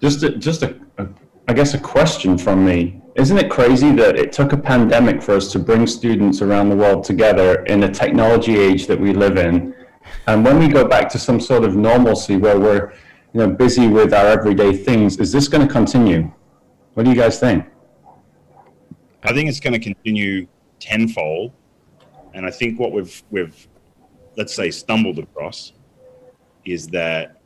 Just, 0.00 0.22
a, 0.22 0.30
just 0.36 0.62
a, 0.62 0.78
a, 0.98 1.08
I 1.48 1.52
guess, 1.52 1.74
a 1.74 1.78
question 1.78 2.38
from 2.38 2.64
me. 2.64 3.00
Isn't 3.16 3.36
it 3.36 3.50
crazy 3.50 3.90
that 3.92 4.16
it 4.16 4.30
took 4.30 4.52
a 4.52 4.56
pandemic 4.56 5.20
for 5.20 5.34
us 5.34 5.50
to 5.52 5.58
bring 5.58 5.88
students 5.88 6.40
around 6.40 6.68
the 6.68 6.76
world 6.76 7.02
together 7.02 7.64
in 7.64 7.82
a 7.82 7.90
technology 7.90 8.56
age 8.56 8.86
that 8.86 9.00
we 9.00 9.12
live 9.12 9.38
in? 9.38 9.74
And 10.28 10.44
when 10.44 10.60
we 10.60 10.68
go 10.68 10.86
back 10.86 11.08
to 11.10 11.18
some 11.18 11.40
sort 11.40 11.64
of 11.64 11.74
normalcy 11.74 12.36
where 12.36 12.60
we're, 12.60 12.92
you 13.32 13.40
know, 13.40 13.50
busy 13.50 13.88
with 13.88 14.14
our 14.14 14.26
everyday 14.26 14.72
things, 14.72 15.16
is 15.18 15.32
this 15.32 15.48
going 15.48 15.66
to 15.66 15.72
continue? 15.72 16.30
What 16.98 17.04
do 17.04 17.12
you 17.12 17.16
guys 17.16 17.38
think? 17.38 17.64
I 19.22 19.32
think 19.32 19.48
it's 19.48 19.60
going 19.60 19.72
to 19.72 19.78
continue 19.78 20.48
tenfold, 20.80 21.52
and 22.34 22.44
I 22.44 22.50
think 22.50 22.80
what 22.80 22.90
we've 22.90 23.22
we've 23.30 23.68
let's 24.36 24.52
say 24.52 24.72
stumbled 24.72 25.20
across 25.20 25.74
is 26.64 26.88
that 26.88 27.40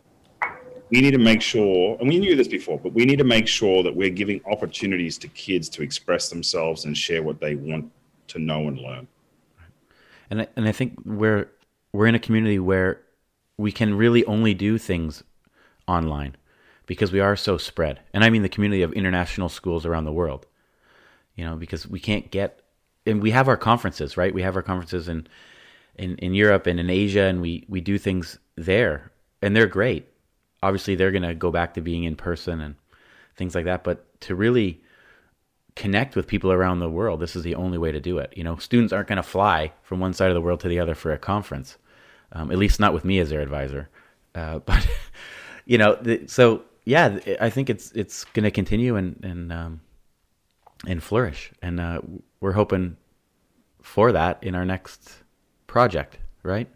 we 0.89 1.03
need 1.03 1.11
to 1.11 1.19
make 1.19 1.43
sure, 1.43 1.99
and 2.01 2.09
we 2.09 2.19
knew 2.19 2.35
this 2.35 2.49
before, 2.49 2.79
but 2.79 2.95
we 2.95 3.05
need 3.05 3.19
to 3.19 3.25
make 3.25 3.47
sure 3.47 3.83
that 3.83 3.95
we're 3.95 4.09
giving 4.09 4.41
opportunities 4.51 5.19
to 5.19 5.29
kids 5.29 5.69
to 5.69 5.83
express 5.83 6.31
themselves 6.31 6.87
and 6.87 6.97
share 6.97 7.23
what 7.23 7.39
they 7.39 7.55
want 7.55 7.93
to 8.29 8.39
know 8.39 8.69
and 8.69 8.79
learn. 8.79 9.07
and 10.31 10.41
I, 10.41 10.47
and 10.57 10.67
I 10.67 10.73
think 10.73 10.99
we're 11.05 11.51
we're 11.93 12.07
in 12.07 12.15
a 12.15 12.19
community 12.19 12.59
where 12.59 13.03
we 13.59 13.71
can 13.71 13.99
really 13.99 14.25
only 14.25 14.55
do 14.55 14.79
things 14.79 15.23
online 15.87 16.37
because 16.87 17.13
we 17.13 17.21
are 17.21 17.37
so 17.37 17.59
spread. 17.59 18.01
And 18.13 18.25
I 18.25 18.31
mean 18.31 18.43
the 18.43 18.49
community 18.49 18.83
of 18.83 18.93
international 18.93 19.49
schools 19.49 19.87
around 19.87 20.05
the 20.05 20.13
world. 20.13 20.47
You 21.35 21.45
know, 21.45 21.57
because 21.57 21.89
we 21.89 21.99
can't 21.99 22.31
get 22.31 22.61
and 23.07 23.23
we 23.23 23.31
have 23.31 23.49
our 23.49 23.57
conferences, 23.57 24.17
right? 24.17 24.35
We 24.35 24.43
have 24.43 24.57
our 24.57 24.63
conferences 24.63 25.09
in 25.09 25.27
in, 25.97 26.17
in 26.17 26.35
Europe 26.35 26.67
and 26.67 26.81
in 26.81 26.89
Asia 26.91 27.23
and 27.23 27.41
we, 27.41 27.67
we 27.69 27.81
do 27.81 27.99
things 27.99 28.39
there 28.57 29.13
and 29.41 29.55
they're 29.55 29.67
great. 29.67 30.09
Obviously 30.63 30.95
they're 30.95 31.11
gonna 31.11 31.35
go 31.35 31.51
back 31.51 31.75
to 31.75 31.81
being 31.81 32.05
in 32.05 32.17
person 32.17 32.61
and 32.61 32.75
things 33.37 33.55
like 33.55 33.65
that. 33.65 33.85
But 33.85 34.21
to 34.23 34.35
really 34.35 34.83
connect 35.75 36.17
with 36.17 36.27
people 36.27 36.53
around 36.53 36.81
the 36.81 36.91
world, 36.91 37.21
this 37.21 37.37
is 37.37 37.43
the 37.43 37.55
only 37.55 37.79
way 37.79 37.93
to 37.93 38.01
do 38.01 38.19
it. 38.19 38.33
You 38.37 38.45
know, 38.45 38.57
students 38.57 38.93
aren't 38.93 39.09
going 39.09 39.17
to 39.17 39.23
fly 39.23 39.73
from 39.83 40.01
one 40.01 40.13
side 40.13 40.31
of 40.31 40.35
the 40.35 40.41
world 40.41 40.61
to 40.61 40.69
the 40.69 40.79
other 40.79 40.95
for 40.95 41.13
a 41.13 41.19
conference, 41.19 41.79
um, 42.33 42.51
at 42.51 42.59
least 42.59 42.81
not 42.81 42.93
with 42.93 43.05
me 43.05 43.19
as 43.19 43.31
their 43.31 43.41
advisor. 43.41 43.89
Uh, 44.35 44.59
but 44.67 44.87
you 45.65 45.79
know, 45.79 45.97
the, 46.01 46.27
so 46.27 46.65
yeah, 46.85 47.19
I 47.41 47.51
think 47.51 47.71
it's 47.71 47.93
it's 47.93 48.25
going 48.25 48.45
to 48.45 48.51
continue 48.51 48.97
and 48.97 49.19
and 49.23 49.53
um, 49.53 49.81
and 50.87 51.03
flourish, 51.03 51.53
and 51.63 51.79
uh, 51.79 52.01
we're 52.41 52.53
hoping 52.53 52.97
for 53.81 54.13
that 54.13 54.43
in 54.43 54.55
our 54.55 54.65
next 54.65 55.13
project, 55.67 56.19
right? 56.43 56.69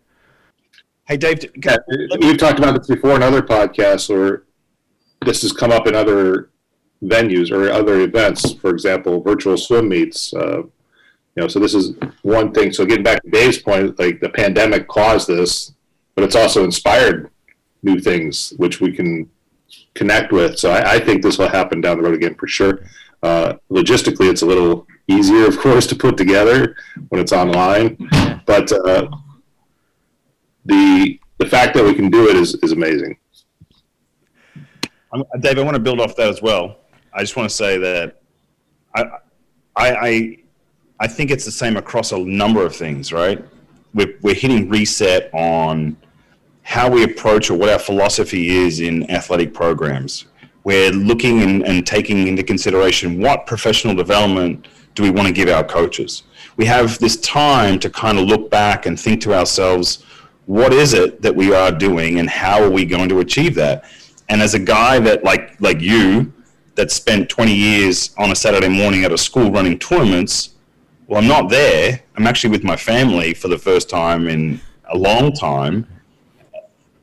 Hey, 1.06 1.16
Dave, 1.16 1.44
Yeah, 1.64 1.76
we've 2.20 2.38
talked 2.38 2.58
about 2.58 2.76
this 2.78 2.88
before 2.88 3.14
in 3.14 3.22
other 3.22 3.42
podcasts, 3.42 4.10
or 4.10 4.46
this 5.24 5.42
has 5.42 5.52
come 5.52 5.70
up 5.70 5.86
in 5.86 5.94
other 5.94 6.50
venues 7.02 7.52
or 7.52 7.70
other 7.70 8.00
events. 8.00 8.54
For 8.54 8.70
example, 8.70 9.20
virtual 9.20 9.56
swim 9.56 9.88
meets. 9.88 10.34
Uh, 10.34 10.62
you 10.62 11.42
know, 11.42 11.48
so 11.48 11.60
this 11.60 11.74
is 11.74 11.94
one 12.22 12.52
thing. 12.52 12.72
So 12.72 12.86
getting 12.86 13.04
back 13.04 13.22
to 13.22 13.30
Dave's 13.30 13.58
point, 13.58 13.98
like 13.98 14.20
the 14.20 14.30
pandemic 14.30 14.88
caused 14.88 15.28
this, 15.28 15.72
but 16.14 16.24
it's 16.24 16.34
also 16.34 16.64
inspired 16.64 17.30
new 17.82 18.00
things, 18.00 18.54
which 18.56 18.80
we 18.80 18.90
can 18.90 19.30
connect 19.94 20.32
with. 20.32 20.58
So 20.58 20.70
I, 20.70 20.94
I, 20.94 20.98
think 21.00 21.22
this 21.22 21.38
will 21.38 21.48
happen 21.48 21.80
down 21.80 21.96
the 21.96 22.02
road 22.02 22.14
again 22.14 22.34
for 22.34 22.46
sure. 22.46 22.80
Uh, 23.22 23.54
logistically, 23.70 24.30
it's 24.30 24.42
a 24.42 24.46
little 24.46 24.86
easier, 25.08 25.46
of 25.46 25.58
course, 25.58 25.86
to 25.88 25.94
put 25.96 26.16
together 26.16 26.76
when 27.08 27.20
it's 27.20 27.32
online, 27.32 27.96
but 28.46 28.70
uh, 28.72 29.08
the 30.64 31.18
the 31.38 31.46
fact 31.46 31.74
that 31.74 31.84
we 31.84 31.94
can 31.94 32.10
do 32.10 32.28
it 32.28 32.36
is, 32.36 32.54
is 32.62 32.72
amazing. 32.72 33.18
Dave, 35.40 35.58
I 35.58 35.62
want 35.62 35.74
to 35.74 35.82
build 35.82 36.00
off 36.00 36.16
that 36.16 36.28
as 36.28 36.42
well. 36.42 36.78
I 37.12 37.20
just 37.20 37.36
want 37.36 37.48
to 37.48 37.54
say 37.54 37.78
that 37.78 38.20
I, 38.94 39.04
I, 39.76 40.38
I 41.00 41.06
think 41.06 41.30
it's 41.30 41.44
the 41.44 41.50
same 41.50 41.76
across 41.76 42.12
a 42.12 42.18
number 42.18 42.64
of 42.64 42.74
things, 42.74 43.12
right? 43.12 43.44
We're, 43.94 44.18
we're 44.22 44.34
hitting 44.34 44.68
reset 44.68 45.30
on 45.32 45.96
how 46.66 46.90
we 46.90 47.04
approach 47.04 47.48
or 47.48 47.56
what 47.56 47.68
our 47.68 47.78
philosophy 47.78 48.48
is 48.48 48.80
in 48.80 49.08
athletic 49.08 49.54
programs. 49.54 50.24
We're 50.64 50.90
looking 50.90 51.40
and, 51.42 51.64
and 51.64 51.86
taking 51.86 52.26
into 52.26 52.42
consideration 52.42 53.20
what 53.20 53.46
professional 53.46 53.94
development 53.94 54.66
do 54.96 55.04
we 55.04 55.10
want 55.10 55.28
to 55.28 55.32
give 55.32 55.48
our 55.48 55.62
coaches. 55.62 56.24
We 56.56 56.64
have 56.64 56.98
this 56.98 57.18
time 57.18 57.78
to 57.78 57.88
kind 57.88 58.18
of 58.18 58.26
look 58.26 58.50
back 58.50 58.86
and 58.86 58.98
think 58.98 59.20
to 59.22 59.32
ourselves, 59.32 60.02
what 60.46 60.72
is 60.72 60.92
it 60.92 61.22
that 61.22 61.36
we 61.36 61.54
are 61.54 61.70
doing 61.70 62.18
and 62.18 62.28
how 62.28 62.60
are 62.60 62.70
we 62.70 62.84
going 62.84 63.08
to 63.10 63.20
achieve 63.20 63.54
that? 63.54 63.84
And 64.28 64.42
as 64.42 64.54
a 64.54 64.58
guy 64.58 64.98
that 64.98 65.22
like 65.22 65.60
like 65.60 65.80
you 65.80 66.32
that 66.74 66.90
spent 66.90 67.28
20 67.28 67.54
years 67.54 68.12
on 68.18 68.32
a 68.32 68.34
Saturday 68.34 68.68
morning 68.68 69.04
at 69.04 69.12
a 69.12 69.18
school 69.18 69.52
running 69.52 69.78
tournaments, 69.78 70.56
well, 71.06 71.22
I'm 71.22 71.28
not 71.28 71.48
there. 71.48 72.02
I'm 72.16 72.26
actually 72.26 72.50
with 72.50 72.64
my 72.64 72.76
family 72.76 73.34
for 73.34 73.46
the 73.46 73.56
first 73.56 73.88
time 73.88 74.26
in 74.26 74.60
a 74.90 74.98
long 74.98 75.32
time. 75.32 75.86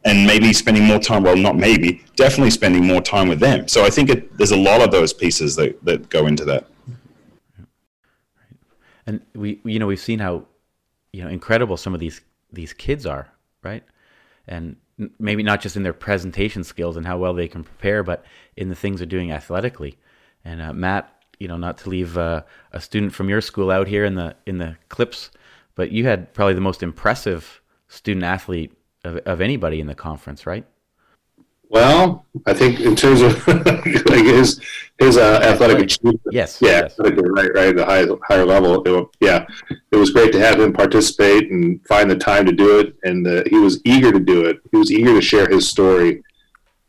And 0.05 0.27
maybe 0.27 0.51
spending 0.51 0.83
more 0.83 0.99
time, 0.99 1.23
well, 1.23 1.37
not 1.37 1.55
maybe, 1.55 2.03
definitely 2.17 2.49
spending 2.49 2.85
more 2.85 3.01
time 3.01 3.29
with 3.29 3.39
them. 3.39 3.67
So 3.69 3.85
I 3.85 3.89
think 3.89 4.09
it, 4.09 4.37
there's 4.37 4.51
a 4.51 4.57
lot 4.57 4.81
of 4.81 4.91
those 4.91 5.13
pieces 5.13 5.55
that, 5.55 5.83
that 5.85 6.09
go 6.09 6.27
into 6.27 6.43
that. 6.45 6.67
And 9.05 9.21
we, 9.33 9.61
you 9.63 9.79
know, 9.79 9.87
we've 9.87 9.99
seen 9.99 10.19
how, 10.19 10.45
you 11.11 11.23
know, 11.23 11.29
incredible 11.29 11.77
some 11.77 11.93
of 11.93 11.99
these 11.99 12.21
these 12.51 12.73
kids 12.73 13.05
are, 13.05 13.29
right? 13.63 13.83
And 14.47 14.75
maybe 15.19 15.41
not 15.41 15.59
just 15.59 15.75
in 15.75 15.83
their 15.83 15.93
presentation 15.93 16.63
skills 16.63 16.97
and 16.97 17.05
how 17.05 17.17
well 17.17 17.33
they 17.33 17.47
can 17.47 17.63
prepare, 17.63 18.03
but 18.03 18.23
in 18.55 18.69
the 18.69 18.75
things 18.75 18.99
they're 18.99 19.07
doing 19.07 19.31
athletically. 19.31 19.97
And 20.45 20.61
uh, 20.61 20.71
Matt, 20.73 21.23
you 21.39 21.47
know, 21.47 21.57
not 21.57 21.79
to 21.79 21.89
leave 21.89 22.17
uh, 22.17 22.43
a 22.71 22.79
student 22.79 23.13
from 23.13 23.27
your 23.27 23.41
school 23.41 23.71
out 23.71 23.87
here 23.87 24.05
in 24.05 24.15
the 24.15 24.35
in 24.45 24.57
the 24.57 24.77
clips, 24.89 25.31
but 25.75 25.91
you 25.91 26.05
had 26.05 26.33
probably 26.33 26.53
the 26.53 26.61
most 26.61 26.83
impressive 26.83 27.61
student 27.87 28.23
athlete 28.23 28.71
of, 29.03 29.17
of 29.17 29.41
anybody 29.41 29.79
in 29.79 29.87
the 29.87 29.95
conference, 29.95 30.45
right? 30.45 30.65
Well, 31.69 32.25
I 32.45 32.53
think 32.53 32.81
in 32.81 32.95
terms 32.95 33.21
of 33.21 33.47
like 33.47 34.25
his 34.25 34.61
his 34.99 35.17
uh, 35.17 35.39
athletic 35.43 35.79
achievement, 35.79 36.21
yes, 36.29 36.59
yeah, 36.61 36.81
yes. 36.81 36.99
right, 36.99 37.51
right, 37.55 37.75
the 37.75 37.83
high, 37.83 38.05
higher 38.27 38.45
level. 38.45 38.83
It, 38.85 39.07
yeah, 39.19 39.47
it 39.91 39.95
was 39.95 40.11
great 40.11 40.31
to 40.33 40.39
have 40.39 40.59
him 40.59 40.71
participate 40.71 41.51
and 41.51 41.83
find 41.87 42.11
the 42.11 42.15
time 42.15 42.45
to 42.45 42.51
do 42.51 42.79
it, 42.79 42.95
and 43.03 43.25
uh, 43.25 43.43
he 43.49 43.57
was 43.57 43.81
eager 43.85 44.11
to 44.11 44.19
do 44.19 44.45
it. 44.45 44.57
He 44.71 44.77
was 44.77 44.91
eager 44.91 45.15
to 45.15 45.21
share 45.21 45.49
his 45.49 45.67
story 45.67 46.21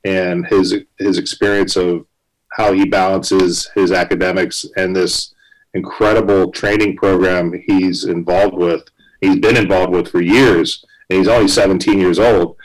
and 0.04 0.46
his 0.48 0.74
his 0.98 1.16
experience 1.16 1.76
of 1.76 2.04
how 2.52 2.72
he 2.72 2.84
balances 2.84 3.70
his 3.74 3.90
academics 3.90 4.64
and 4.76 4.94
this 4.94 5.34
incredible 5.72 6.52
training 6.52 6.96
program 6.96 7.52
he's 7.66 8.04
involved 8.04 8.54
with. 8.54 8.82
He's 9.20 9.38
been 9.38 9.56
involved 9.56 9.92
with 9.92 10.08
for 10.08 10.20
years, 10.20 10.84
he's 11.14 11.28
only 11.28 11.48
17 11.48 11.98
years 11.98 12.18
old 12.18 12.56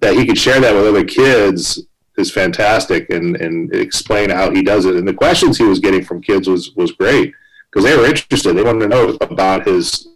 that 0.00 0.14
he 0.14 0.26
could 0.26 0.38
share 0.38 0.60
that 0.60 0.74
with 0.74 0.86
other 0.86 1.04
kids 1.04 1.82
is 2.16 2.30
fantastic 2.30 3.10
and, 3.10 3.36
and 3.36 3.74
explain 3.74 4.30
how 4.30 4.50
he 4.50 4.62
does 4.62 4.84
it. 4.84 4.96
And 4.96 5.06
the 5.06 5.14
questions 5.14 5.56
he 5.56 5.64
was 5.64 5.78
getting 5.78 6.04
from 6.04 6.20
kids 6.20 6.48
was, 6.48 6.74
was 6.74 6.92
great 6.92 7.32
because 7.70 7.84
they 7.84 7.96
were 7.96 8.06
interested. 8.06 8.54
They 8.54 8.62
wanted 8.62 8.80
to 8.80 8.88
know 8.88 9.16
about 9.20 9.66
his, 9.66 10.08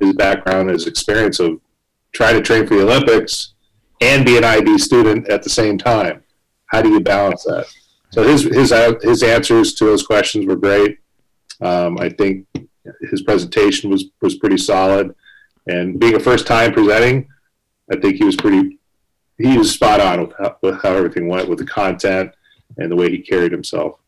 his 0.00 0.14
background, 0.14 0.70
his 0.70 0.86
experience 0.86 1.40
of 1.40 1.60
trying 2.12 2.34
to 2.34 2.42
train 2.42 2.66
for 2.66 2.74
the 2.74 2.82
Olympics 2.82 3.54
and 4.00 4.24
be 4.24 4.36
an 4.36 4.44
IB 4.44 4.78
student 4.78 5.28
at 5.28 5.42
the 5.42 5.50
same 5.50 5.78
time. 5.78 6.22
How 6.66 6.82
do 6.82 6.90
you 6.90 7.00
balance 7.00 7.44
that? 7.44 7.66
So 8.10 8.22
his, 8.22 8.42
his, 8.42 8.72
his 9.02 9.22
answers 9.22 9.74
to 9.74 9.84
those 9.84 10.06
questions 10.06 10.46
were 10.46 10.56
great. 10.56 10.98
Um, 11.60 11.98
I 11.98 12.08
think 12.08 12.46
his 13.10 13.22
presentation 13.22 13.90
was, 13.90 14.06
was 14.20 14.36
pretty 14.36 14.58
solid 14.58 15.14
and 15.66 15.98
being 15.98 16.14
a 16.14 16.20
first 16.20 16.46
time 16.46 16.72
presenting, 16.72 17.28
I 17.90 17.96
think 17.96 18.16
he 18.16 18.24
was 18.24 18.36
pretty 18.36 18.78
he 19.38 19.58
was 19.58 19.72
spot 19.72 20.00
on 20.00 20.20
with 20.20 20.32
how, 20.38 20.56
with 20.62 20.82
how 20.82 20.92
everything 20.92 21.28
went 21.28 21.48
with 21.48 21.58
the 21.58 21.66
content 21.66 22.32
and 22.76 22.90
the 22.90 22.96
way 22.96 23.10
he 23.10 23.18
carried 23.18 23.52
himself. 23.52 23.98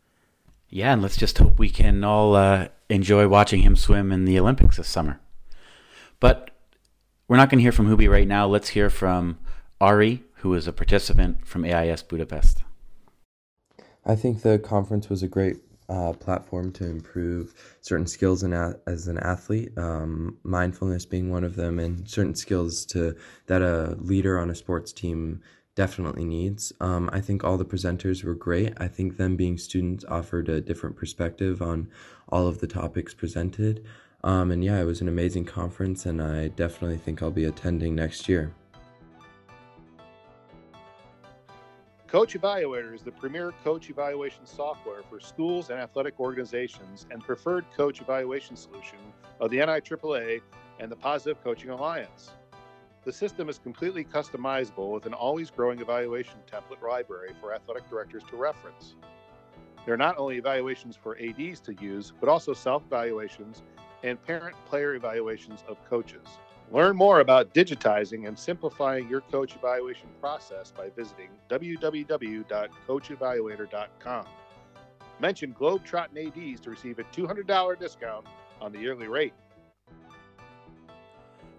Yeah, 0.68 0.92
and 0.92 1.02
let's 1.02 1.16
just 1.16 1.38
hope 1.38 1.58
we 1.58 1.68
can 1.68 2.04
all 2.04 2.36
uh, 2.36 2.68
enjoy 2.88 3.28
watching 3.28 3.62
him 3.62 3.76
swim 3.76 4.12
in 4.12 4.24
the 4.24 4.38
Olympics 4.38 4.76
this 4.76 4.88
summer. 4.88 5.20
But 6.20 6.50
we're 7.28 7.36
not 7.36 7.50
going 7.50 7.58
to 7.58 7.62
hear 7.62 7.72
from 7.72 7.88
Hubi 7.88 8.08
right 8.08 8.26
now. 8.26 8.46
Let's 8.46 8.70
hear 8.70 8.90
from 8.90 9.38
Ari, 9.80 10.24
who 10.36 10.54
is 10.54 10.66
a 10.66 10.72
participant 10.72 11.46
from 11.46 11.64
AIS 11.64 12.02
Budapest. 12.02 12.62
I 14.04 14.14
think 14.14 14.42
the 14.42 14.58
conference 14.58 15.08
was 15.08 15.22
a 15.22 15.28
great 15.28 15.56
uh, 15.88 16.12
platform 16.12 16.72
to 16.72 16.84
improve 16.84 17.54
certain 17.80 18.06
skills 18.06 18.42
in 18.42 18.52
a, 18.52 18.74
as 18.86 19.08
an 19.08 19.18
athlete, 19.18 19.76
um, 19.76 20.36
mindfulness 20.42 21.06
being 21.06 21.30
one 21.30 21.44
of 21.44 21.56
them, 21.56 21.78
and 21.78 22.08
certain 22.08 22.34
skills 22.34 22.84
to 22.86 23.16
that 23.46 23.62
a 23.62 23.96
leader 23.98 24.38
on 24.38 24.50
a 24.50 24.54
sports 24.54 24.92
team 24.92 25.40
definitely 25.74 26.24
needs. 26.24 26.72
Um, 26.80 27.08
I 27.12 27.20
think 27.20 27.44
all 27.44 27.58
the 27.58 27.64
presenters 27.64 28.24
were 28.24 28.34
great. 28.34 28.72
I 28.78 28.88
think 28.88 29.16
them 29.16 29.36
being 29.36 29.58
students 29.58 30.04
offered 30.08 30.48
a 30.48 30.60
different 30.60 30.96
perspective 30.96 31.60
on 31.62 31.88
all 32.28 32.48
of 32.48 32.58
the 32.58 32.66
topics 32.66 33.14
presented. 33.14 33.84
Um, 34.24 34.50
and 34.50 34.64
yeah, 34.64 34.80
it 34.80 34.84
was 34.84 35.00
an 35.00 35.08
amazing 35.08 35.44
conference, 35.44 36.06
and 36.06 36.20
I 36.20 36.48
definitely 36.48 36.96
think 36.96 37.22
I'll 37.22 37.30
be 37.30 37.44
attending 37.44 37.94
next 37.94 38.28
year. 38.28 38.54
Coach 42.08 42.34
Evaluator 42.34 42.94
is 42.94 43.02
the 43.02 43.10
premier 43.10 43.52
coach 43.64 43.90
evaluation 43.90 44.46
software 44.46 45.02
for 45.10 45.18
schools 45.18 45.70
and 45.70 45.80
athletic 45.80 46.20
organizations 46.20 47.04
and 47.10 47.20
preferred 47.20 47.64
coach 47.76 48.00
evaluation 48.00 48.54
solution 48.54 48.98
of 49.40 49.50
the 49.50 49.56
NIAAA 49.56 50.40
and 50.78 50.90
the 50.90 50.94
Positive 50.94 51.42
Coaching 51.42 51.70
Alliance. 51.70 52.30
The 53.04 53.12
system 53.12 53.48
is 53.48 53.58
completely 53.58 54.04
customizable 54.04 54.92
with 54.92 55.06
an 55.06 55.14
always 55.14 55.50
growing 55.50 55.80
evaluation 55.80 56.36
template 56.46 56.80
library 56.80 57.32
for 57.40 57.52
athletic 57.52 57.90
directors 57.90 58.22
to 58.30 58.36
reference. 58.36 58.94
There 59.84 59.92
are 59.92 59.98
not 59.98 60.16
only 60.16 60.36
evaluations 60.36 60.94
for 60.94 61.18
ADs 61.18 61.58
to 61.60 61.74
use, 61.80 62.12
but 62.20 62.28
also 62.28 62.54
self 62.54 62.84
evaluations 62.86 63.64
and 64.04 64.22
parent 64.22 64.54
player 64.66 64.94
evaluations 64.94 65.64
of 65.68 65.76
coaches. 65.88 66.26
Learn 66.72 66.96
more 66.96 67.20
about 67.20 67.54
digitizing 67.54 68.26
and 68.26 68.36
simplifying 68.38 69.08
your 69.08 69.20
coach 69.20 69.54
evaluation 69.54 70.08
process 70.20 70.72
by 70.76 70.88
visiting 70.90 71.28
www.coachevaluator.com. 71.48 74.26
Mention 75.20 75.54
Globetrotting 75.54 76.52
ADs 76.52 76.60
to 76.60 76.70
receive 76.70 76.98
a 76.98 77.04
$200 77.04 77.78
discount 77.78 78.26
on 78.60 78.72
the 78.72 78.80
yearly 78.80 79.06
rate. 79.06 79.32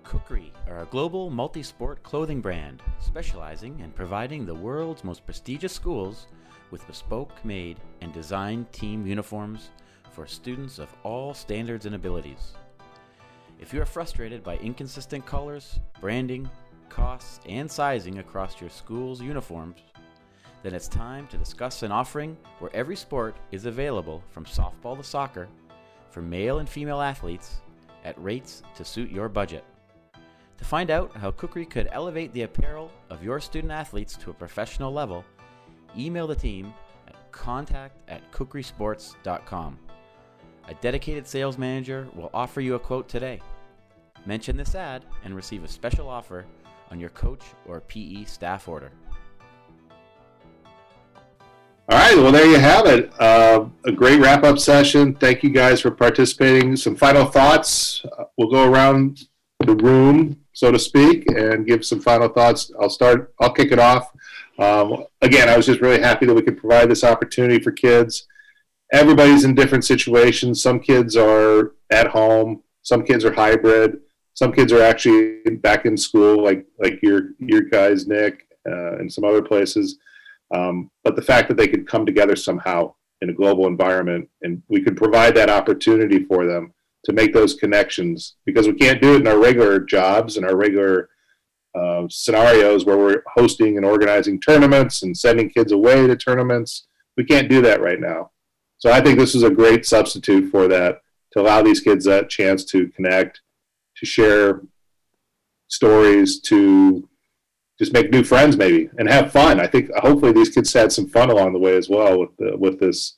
Kukri 0.04 0.52
are 0.70 0.84
a 0.84 0.86
global 0.86 1.30
multi 1.30 1.64
sport 1.64 2.04
clothing 2.04 2.42
brand 2.42 2.84
specializing 3.00 3.80
in 3.80 3.92
providing 3.92 4.46
the 4.46 4.54
world's 4.54 5.04
most 5.04 5.26
prestigious 5.26 5.74
schools 5.74 6.28
with 6.72 6.88
bespoke 6.88 7.34
made 7.44 7.80
and 8.02 8.14
designed 8.14 8.72
team 8.72 9.08
uniforms 9.08 9.72
for 10.12 10.28
students 10.28 10.80
of 10.80 10.90
all 11.04 11.34
standards 11.34 11.86
and 11.86 11.96
abilities. 11.96 12.54
If 13.60 13.74
you 13.74 13.82
are 13.82 13.86
frustrated 13.86 14.44
by 14.44 14.58
inconsistent 14.58 15.26
colors, 15.26 15.80
branding, 16.00 16.50
costs, 16.90 17.40
and 17.48 17.70
sizing 17.70 18.20
across 18.20 18.62
your 18.62 18.70
school's 18.70 19.22
uniforms, 19.22 19.80
then 20.64 20.74
it's 20.74 20.88
time 20.88 21.28
to 21.28 21.38
discuss 21.38 21.84
an 21.84 21.92
offering 21.92 22.38
where 22.60 22.76
every 22.76 22.96
sport 22.96 23.36
is 23.52 23.66
available 23.66 24.24
from 24.32 24.46
softball 24.46 24.98
to 24.98 25.04
soccer 25.04 25.48
for 26.12 26.22
male 26.22 26.60
and 26.60 26.70
female 26.70 27.02
athletes 27.02 27.62
at 28.04 28.22
rates 28.22 28.64
to 28.76 28.86
suit 28.86 29.12
your 29.12 29.30
budget. 29.30 29.64
To 30.58 30.66
find 30.66 30.90
out 30.90 31.16
how 31.16 31.32
Kukri 31.32 31.66
could 31.66 31.90
elevate 31.92 32.34
the 32.34 32.44
apparel 32.44 32.92
of 33.10 33.24
your 33.24 33.40
student 33.40 33.72
athletes 33.72 34.18
to 34.18 34.32
a 34.32 34.34
professional 34.34 34.92
level, 34.92 35.24
email 35.98 36.28
the 36.28 36.36
team 36.36 36.74
at 37.08 37.32
contact 37.32 38.02
at 38.08 38.32
kukrisports.com. 38.32 39.80
A 40.68 40.74
dedicated 40.76 41.26
sales 41.26 41.58
manager 41.58 42.08
will 42.14 42.30
offer 42.34 42.60
you 42.60 42.76
a 42.76 42.80
quote 42.80 43.08
today. 43.08 43.40
Mention 44.26 44.58
this 44.58 44.76
ad 44.76 45.06
and 45.24 45.34
receive 45.36 45.64
a 45.64 45.68
special 45.68 46.10
offer 46.10 46.46
on 46.92 47.00
your 47.00 47.10
coach 47.12 47.44
or 47.66 47.80
PE 47.82 48.26
staff 48.26 48.68
order. 48.68 48.92
All 51.90 51.98
right, 51.98 52.18
well, 52.18 52.34
there 52.34 52.46
you 52.46 52.60
have 52.60 52.86
it. 52.86 53.10
Uh, 53.18 53.68
a 53.86 53.94
great 53.94 54.20
wrap 54.20 54.44
up 54.44 54.60
session. 54.60 55.14
Thank 55.16 55.42
you 55.42 55.50
guys 55.52 55.80
for 55.80 55.90
participating. 55.90 56.76
Some 56.76 56.98
final 56.98 57.24
thoughts. 57.26 58.04
Uh, 58.04 58.26
we'll 58.38 58.52
go 58.52 58.70
around 58.70 59.22
the 59.66 59.76
room, 59.78 60.38
so 60.52 60.70
to 60.70 60.78
speak, 60.78 61.24
and 61.32 61.66
give 61.66 61.86
some 61.86 62.02
final 62.02 62.28
thoughts. 62.28 62.72
I'll 62.82 62.90
start, 62.90 63.34
I'll 63.40 63.54
kick 63.54 63.72
it 63.72 63.80
off. 63.80 64.12
um, 64.60 65.06
again, 65.22 65.48
I 65.48 65.56
was 65.56 65.66
just 65.66 65.80
really 65.80 66.02
happy 66.02 66.26
that 66.26 66.34
we 66.34 66.42
could 66.42 66.58
provide 66.58 66.90
this 66.90 67.06
opportunity 67.06 67.64
for 67.64 67.72
kids. 67.72 68.28
Everybody's 68.94 69.44
in 69.44 69.56
different 69.56 69.86
situations. 69.86 70.62
Some 70.62 70.80
kids 70.80 71.16
are 71.16 71.74
at 71.92 72.08
home. 72.08 72.64
Some 72.84 73.04
kids 73.04 73.26
are 73.26 73.34
hybrid. 73.34 74.00
Some 74.34 74.54
kids 74.54 74.72
are 74.72 74.82
actually 74.82 75.42
back 75.62 75.86
in 75.86 75.98
school, 75.98 76.44
like 76.44 76.66
like 76.80 77.00
your 77.02 77.32
your 77.40 77.62
guys, 77.62 78.08
Nick, 78.08 78.48
uh, 78.70 78.98
and 78.98 79.12
some 79.12 79.24
other 79.24 79.42
places. 79.42 79.98
Um, 80.54 80.90
but 81.04 81.16
the 81.16 81.22
fact 81.22 81.50
that 81.50 81.58
they 81.58 81.68
could 81.68 81.88
come 81.88 82.06
together 82.06 82.36
somehow 82.36 82.94
in 83.22 83.30
a 83.30 83.34
global 83.34 83.68
environment 83.68 84.30
and 84.44 84.62
we 84.68 84.82
could 84.82 84.96
provide 84.96 85.36
that 85.36 85.50
opportunity 85.50 86.24
for 86.26 86.46
them 86.46 86.74
to 87.06 87.14
make 87.14 87.34
those 87.34 87.56
connections 87.56 88.36
because 88.46 88.68
we 88.68 88.74
can't 88.74 89.02
do 89.02 89.16
it 89.16 89.22
in 89.22 89.28
our 89.28 89.40
regular 89.40 89.80
jobs 89.80 90.38
and 90.38 90.46
our 90.46 90.56
regular 90.56 91.10
uh, 91.76 92.04
scenarios 92.10 92.86
where 92.86 92.98
we're 92.98 93.24
hosting 93.34 93.78
and 93.78 93.86
organizing 93.86 94.40
tournaments 94.40 95.04
and 95.04 95.18
sending 95.18 95.50
kids 95.50 95.72
away 95.72 96.08
to 96.08 96.16
tournaments. 96.16 96.88
We 97.16 97.24
can't 97.24 97.50
do 97.50 97.62
that 97.64 97.82
right 97.82 98.00
now. 98.00 98.32
So 98.78 98.92
I 98.92 99.02
think 99.02 99.18
this 99.18 99.36
is 99.36 99.44
a 99.44 99.50
great 99.50 99.86
substitute 99.86 100.52
for 100.52 100.68
that 100.68 101.02
to 101.34 101.42
allow 101.42 101.62
these 101.62 101.82
kids 101.82 102.06
that 102.06 102.30
chance 102.30 102.64
to 102.66 102.88
connect, 102.90 103.42
to 103.98 104.06
share 104.06 104.62
stories, 105.68 106.40
to 106.42 107.08
just 107.78 107.94
make 107.94 108.12
new 108.12 108.24
friends 108.24 108.58
maybe 108.58 108.90
and 108.98 109.10
have 109.10 109.32
fun. 109.32 109.60
I 109.60 109.68
think 109.68 109.90
hopefully 109.98 110.32
these 110.32 110.50
kids 110.50 110.74
had 110.74 110.92
some 110.92 111.08
fun 111.08 111.30
along 111.30 111.54
the 111.54 111.60
way 111.60 111.78
as 111.78 111.90
well 111.90 112.20
with 112.20 112.36
the, 112.38 112.58
with 112.58 112.80
this 112.80 113.18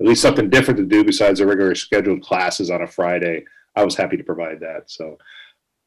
at 0.00 0.06
least 0.06 0.22
something 0.22 0.48
different 0.48 0.78
to 0.78 0.86
do 0.86 1.04
besides 1.04 1.38
the 1.38 1.46
regular 1.46 1.74
scheduled 1.74 2.22
classes 2.22 2.70
on 2.70 2.82
a 2.82 2.86
Friday. 2.86 3.44
I 3.76 3.84
was 3.84 3.94
happy 3.94 4.16
to 4.16 4.24
provide 4.24 4.58
that. 4.60 4.90
So 4.90 5.18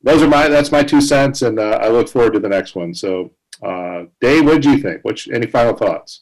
those 0.04 0.22
are 0.22 0.28
my 0.28 0.48
that's 0.48 0.72
my 0.72 0.84
two 0.84 1.02
cents, 1.02 1.42
and 1.42 1.60
uh, 1.60 1.80
I 1.82 1.90
look 1.90 2.08
forward 2.08 2.34
to 2.34 2.40
the 2.40 2.50
next 2.50 2.76
one. 2.76 2.94
So, 2.94 3.32
uh, 3.66 4.04
Dave, 4.22 4.46
what 4.46 4.62
do 4.62 4.72
you 4.72 4.78
think? 4.78 5.02
Which 5.04 5.28
any 5.30 5.48
final 5.48 5.76
thoughts? 5.76 6.22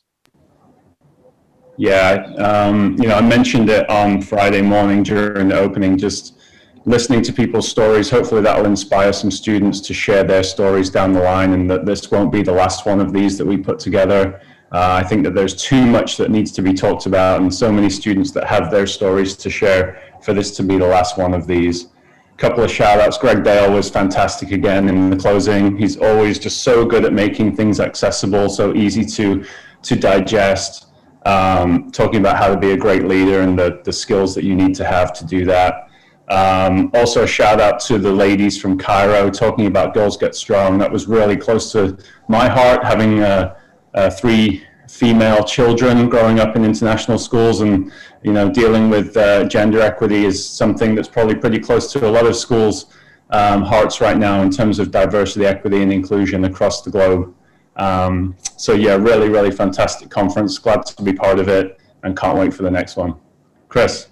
Yeah, 1.78 2.34
um, 2.38 2.98
you 3.02 3.08
know, 3.08 3.16
I 3.16 3.22
mentioned 3.22 3.70
it 3.70 3.90
on 3.90 4.22
Friday 4.22 4.62
morning 4.62 5.04
during 5.04 5.48
the 5.48 5.58
opening. 5.58 5.98
Just 5.98 6.36
listening 6.86 7.22
to 7.24 7.34
people's 7.34 7.68
stories. 7.68 8.10
Hopefully, 8.10 8.42
that 8.42 8.58
will 8.58 8.66
inspire 8.66 9.14
some 9.14 9.32
students 9.32 9.80
to 9.82 9.94
share 9.94 10.24
their 10.24 10.44
stories 10.44 10.90
down 10.90 11.14
the 11.14 11.22
line, 11.22 11.54
and 11.54 11.70
that 11.70 11.86
this 11.86 12.12
won't 12.12 12.32
be 12.32 12.44
the 12.44 12.52
last 12.52 12.86
one 12.86 13.00
of 13.00 13.14
these 13.14 13.38
that 13.38 13.46
we 13.46 13.58
put 13.58 13.80
together. 13.80 14.42
Uh, 14.72 15.02
I 15.02 15.04
think 15.04 15.24
that 15.24 15.34
there's 15.34 15.56
too 15.56 15.86
much 15.86 16.18
that 16.18 16.32
needs 16.32 16.52
to 16.54 16.62
be 16.62 16.74
talked 16.74 17.06
about, 17.06 17.42
and 17.42 17.54
so 17.54 17.72
many 17.72 17.90
students 17.90 18.32
that 18.32 18.48
have 18.48 18.72
their 18.72 18.88
stories 18.88 19.36
to 19.38 19.50
share 19.50 20.02
for 20.22 20.34
this 20.34 20.56
to 20.58 20.64
be 20.64 20.78
the 20.78 20.88
last 20.88 21.18
one 21.18 21.34
of 21.34 21.48
these. 21.48 21.88
A 22.34 22.38
couple 22.38 22.64
of 22.64 22.72
shout 22.72 23.00
outs. 23.00 23.18
Greg 23.18 23.44
Dale 23.44 23.72
was 23.72 23.90
fantastic 23.90 24.52
again 24.52 24.88
in 24.88 25.10
the 25.10 25.18
closing. 25.18 25.78
He's 25.78 25.98
always 25.98 26.40
just 26.40 26.64
so 26.64 26.86
good 26.86 27.06
at 27.06 27.14
making 27.14 27.56
things 27.56 27.80
accessible, 27.80 28.50
so 28.50 28.74
easy 28.76 29.06
to 29.06 29.46
to 29.84 29.96
digest. 29.96 30.86
Um, 31.24 31.92
talking 31.92 32.20
about 32.20 32.38
how 32.38 32.48
to 32.48 32.58
be 32.58 32.72
a 32.72 32.78
great 32.78 33.06
leader 33.06 33.42
and 33.42 33.58
the, 33.58 33.80
the 33.84 33.94
skills 33.94 34.34
that 34.34 34.44
you 34.44 34.56
need 34.56 34.74
to 34.76 34.86
have 34.86 35.14
to 35.14 35.26
do 35.26 35.46
that. 35.46 35.88
Um, 36.30 36.90
also, 36.94 37.24
a 37.24 37.28
shout 37.28 37.60
out 37.60 37.80
to 37.82 38.00
the 38.00 38.12
ladies 38.12 38.60
from 38.60 38.78
Cairo 38.78 39.30
talking 39.30 39.68
about 39.68 39.94
Girls 39.94 40.18
Get 40.18 40.34
Strong. 40.34 40.78
That 40.80 40.92
was 40.92 41.06
really 41.06 41.38
close 41.38 41.72
to 41.74 41.98
my 42.28 42.48
heart, 42.48 42.84
having 42.84 43.22
uh, 43.22 43.56
uh, 43.94 44.10
three 44.10 44.64
female 44.92 45.44
children 45.44 46.10
growing 46.10 46.40
up 46.40 46.56
in 46.56 46.66
international 46.66 47.18
schools 47.18 47.62
and 47.62 47.92
you 48.24 48.34
know 48.34 48.50
dealing 48.50 48.90
with 48.90 49.16
uh, 49.16 49.46
gender 49.46 49.82
equity 49.82 50.26
is 50.26 50.46
something 50.46 50.96
that's 50.96 51.08
probably 51.08 51.34
pretty 51.34 51.60
close 51.60 51.92
to 51.94 52.06
a 52.06 52.12
lot 52.12 52.26
of 52.26 52.36
schools 52.36 52.88
um, 53.30 53.62
hearts 53.62 54.02
right 54.02 54.18
now 54.18 54.42
in 54.42 54.52
terms 54.52 54.80
of 54.80 54.92
diversity 54.92 55.46
equity 55.46 55.82
and 55.82 55.94
inclusion 55.94 56.44
across 56.44 56.82
the 56.82 56.92
globe 56.92 57.34
um, 57.76 58.36
so 58.58 58.74
yeah 58.74 58.96
really 58.96 59.30
really 59.30 59.52
fantastic 59.52 60.10
conference. 60.10 60.58
Glad 60.58 60.86
to 60.86 61.04
be 61.04 61.14
part 61.14 61.40
of 61.40 61.48
it 61.48 61.80
and 62.04 62.18
can't 62.18 62.38
wait 62.38 62.54
for 62.54 62.64
the 62.64 62.72
next 62.72 62.96
one. 62.98 63.16
Chris? 63.70 64.08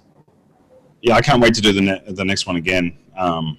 Yeah 1.02 1.14
i 1.14 1.20
can't 1.20 1.40
wait 1.40 1.54
to 1.54 1.60
do 1.60 1.72
the, 1.72 1.80
ne- 1.80 2.02
the 2.08 2.24
next 2.24 2.46
one 2.46 2.56
again. 2.56 2.98
Um, 3.16 3.58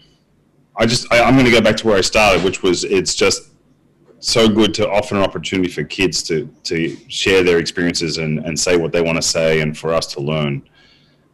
i 0.78 0.86
just 0.86 1.12
I, 1.12 1.22
i'm 1.22 1.34
going 1.34 1.46
to 1.46 1.52
go 1.52 1.62
back 1.62 1.76
to 1.78 1.88
where 1.88 1.98
i 1.98 2.02
started 2.02 2.44
which 2.44 2.64
was 2.64 2.84
it's 2.86 3.14
just 3.14 3.52
so 4.22 4.48
good 4.48 4.74
to 4.76 4.88
offer 4.90 5.16
an 5.16 5.22
opportunity 5.22 5.70
for 5.70 5.84
kids 5.84 6.22
to 6.24 6.48
to 6.64 6.96
share 7.10 7.44
their 7.44 7.58
experiences 7.58 8.20
and, 8.20 8.40
and 8.46 8.58
say 8.58 8.78
what 8.78 8.92
they 8.92 9.02
want 9.02 9.18
to 9.18 9.22
say 9.22 9.62
and 9.62 9.78
for 9.78 9.94
us 9.94 10.06
to 10.14 10.22
learn. 10.22 10.62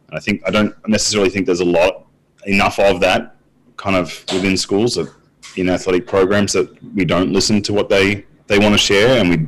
And 0.08 0.16
I 0.16 0.20
think 0.20 0.42
I 0.46 0.50
don't 0.50 0.74
necessarily 0.88 1.28
think 1.30 1.44
there's 1.46 1.60
a 1.60 1.66
lot 1.66 2.06
enough 2.46 2.78
of 2.78 3.00
that 3.00 3.36
kind 3.76 3.94
of 3.94 4.24
within 4.32 4.56
schools 4.56 4.96
of, 4.96 5.10
in 5.56 5.68
athletic 5.68 6.06
programs 6.06 6.52
that 6.54 6.82
we 6.94 7.04
don't 7.04 7.30
listen 7.30 7.62
to 7.62 7.72
what 7.74 7.88
they, 7.90 8.24
they 8.48 8.58
want 8.58 8.74
to 8.74 8.78
share 8.78 9.20
and 9.20 9.30
we 9.30 9.46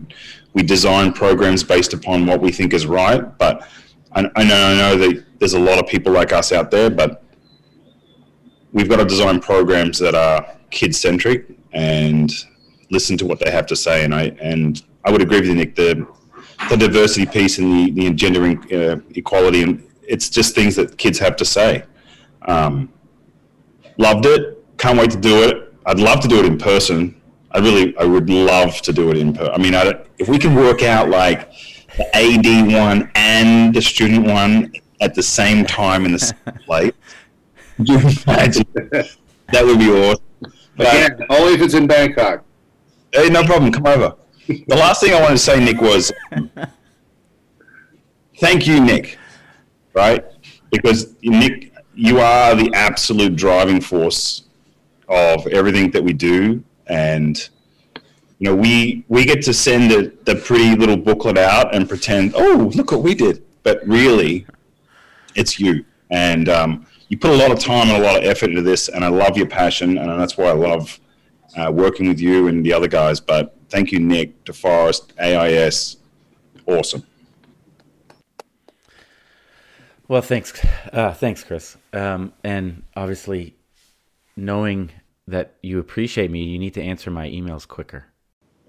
we 0.53 0.63
design 0.63 1.13
programs 1.13 1.63
based 1.63 1.93
upon 1.93 2.27
what 2.27 2.41
we 2.41 2.51
think 2.51 2.73
is 2.73 2.87
right. 2.87 3.39
But 3.39 3.67
I, 4.13 4.31
I 4.37 4.45
know 4.45 4.67
I 4.67 4.75
know 4.77 4.97
that 4.97 5.25
there's 5.39 5.55
a 5.55 5.61
lot 5.61 5.79
of 5.79 5.87
people 5.87 6.13
like 6.13 6.33
us 6.33 6.53
out 6.53 6.71
there, 6.71 6.91
but 6.91 7.25
we've 8.73 8.89
got 8.89 8.97
to 8.97 9.05
design 9.05 9.41
programs 9.41 9.99
that 9.99 10.15
are 10.15 10.47
kid 10.71 10.95
centric 10.95 11.47
and 11.73 12.31
listen 12.91 13.17
to 13.19 13.27
what 13.27 13.39
they 13.39 13.51
have 13.51 13.67
to 13.67 13.77
say. 13.77 14.05
And 14.05 14.15
I 14.15 14.25
and 14.41 14.83
I 15.05 15.11
would 15.11 15.23
agree 15.23 15.41
with 15.41 15.49
you, 15.49 15.55
Nick. 15.55 15.75
The 15.77 16.07
the 16.69 16.77
diversity 16.77 17.27
piece 17.27 17.59
and 17.59 17.73
the 17.73 17.91
the 17.91 18.11
gender 18.15 18.45
uh, 18.47 19.01
equality 19.15 19.63
and 19.63 19.87
it's 20.03 20.29
just 20.29 20.57
things 20.57 20.75
that 20.77 20.99
kids 20.99 21.19
have 21.21 21.37
to 21.37 21.45
say. 21.45 21.85
Um, 22.43 22.93
loved 23.97 24.27
it. 24.27 24.59
Can't 24.77 24.99
wait 24.99 25.11
to 25.13 25.17
do 25.17 25.45
it. 25.45 25.73
I'd 25.87 26.01
love 26.01 26.21
to 26.21 26.29
do 26.29 26.41
it 26.41 26.47
in 26.47 26.59
person. 26.59 27.20
I 27.53 27.59
really, 27.59 27.97
I 27.99 28.05
would 28.05 28.31
love 28.31 28.81
to 28.83 28.93
do 28.93 29.11
it 29.11 29.17
in 29.17 29.33
person. 29.33 29.53
I 29.53 29.59
mean, 29.59 29.75
I, 29.75 29.93
if 30.19 30.29
we 30.29 30.39
can 30.39 30.55
work 30.55 30.83
out 30.83 31.09
like 31.09 31.51
the 31.97 32.17
AD 32.17 32.73
one 32.73 33.11
and 33.15 33.75
the 33.75 33.83
student 33.83 34.27
one 34.27 34.73
at 35.01 35.15
the 35.15 35.23
same 35.23 35.65
time 35.65 36.05
in 36.05 36.13
the 36.13 36.19
same 36.19 36.55
place, 36.67 36.93
you 37.79 37.99
imagine? 37.99 38.67
that 38.75 39.65
would 39.65 39.79
be 39.79 39.91
awesome. 39.91 40.25
But, 40.77 40.87
Again, 40.87 41.27
only 41.29 41.55
if 41.55 41.63
it's 41.63 41.75
in 41.75 41.87
Bangkok. 41.87 42.45
Hey, 43.13 43.29
no 43.29 43.43
problem. 43.45 43.73
Come 43.73 43.87
over. 43.87 44.15
The 44.47 44.77
last 44.77 45.01
thing 45.01 45.13
I 45.13 45.21
wanted 45.21 45.35
to 45.35 45.39
say, 45.39 45.63
Nick, 45.63 45.81
was 45.81 46.13
thank 48.39 48.67
you, 48.67 48.81
Nick. 48.81 49.19
Right? 49.93 50.25
Because 50.71 51.15
Nick, 51.23 51.73
you 51.95 52.21
are 52.21 52.55
the 52.55 52.71
absolute 52.75 53.37
driving 53.37 53.81
force 53.81 54.45
of 55.09 55.47
everything 55.49 55.91
that 55.91 56.03
we 56.03 56.13
do, 56.13 56.63
and 56.91 57.49
you 58.39 58.51
know 58.51 58.57
we 58.57 59.05
we 59.09 59.25
get 59.25 59.43
to 59.45 59.55
send 59.55 59.91
the, 59.91 60.13
the 60.25 60.35
pretty 60.35 60.75
little 60.77 60.97
booklet 60.97 61.39
out 61.39 61.75
and 61.75 61.89
pretend, 61.89 62.33
oh, 62.35 62.71
look 62.75 62.93
what 62.93 63.03
we 63.03 63.15
did, 63.15 63.43
but 63.63 63.81
really, 63.87 64.47
it's 65.35 65.59
you, 65.59 65.85
and 66.11 66.49
um, 66.49 66.87
you 67.09 67.17
put 67.17 67.31
a 67.31 67.37
lot 67.37 67.51
of 67.51 67.59
time 67.59 67.89
and 67.89 68.03
a 68.03 68.07
lot 68.07 68.17
of 68.17 68.25
effort 68.25 68.51
into 68.51 68.63
this, 68.63 68.89
and 68.89 69.05
I 69.05 69.09
love 69.09 69.37
your 69.37 69.47
passion, 69.47 69.97
and 69.97 70.21
that's 70.21 70.37
why 70.37 70.47
I 70.47 70.53
love 70.53 71.01
uh, 71.57 71.71
working 71.73 72.09
with 72.09 72.21
you 72.21 72.49
and 72.49 72.65
the 72.65 72.73
other 72.73 72.89
guys. 72.89 73.21
But 73.21 73.57
thank 73.69 73.93
you, 73.93 74.01
Nick, 74.01 74.45
DeForest, 74.45 75.13
AIS. 75.19 75.97
Awesome. 76.67 77.05
Well, 80.09 80.23
thanks, 80.23 80.53
uh, 80.93 81.13
thanks, 81.13 81.45
Chris. 81.45 81.77
Um, 81.93 82.33
and 82.43 82.83
obviously, 82.97 83.55
knowing 84.37 84.91
that 85.27 85.55
you 85.63 85.79
appreciate 85.79 86.31
me, 86.31 86.45
you 86.45 86.59
need 86.59 86.75
to 86.75 86.83
answer 86.83 87.11
my 87.11 87.29
emails 87.29 87.67
quicker. 87.67 88.07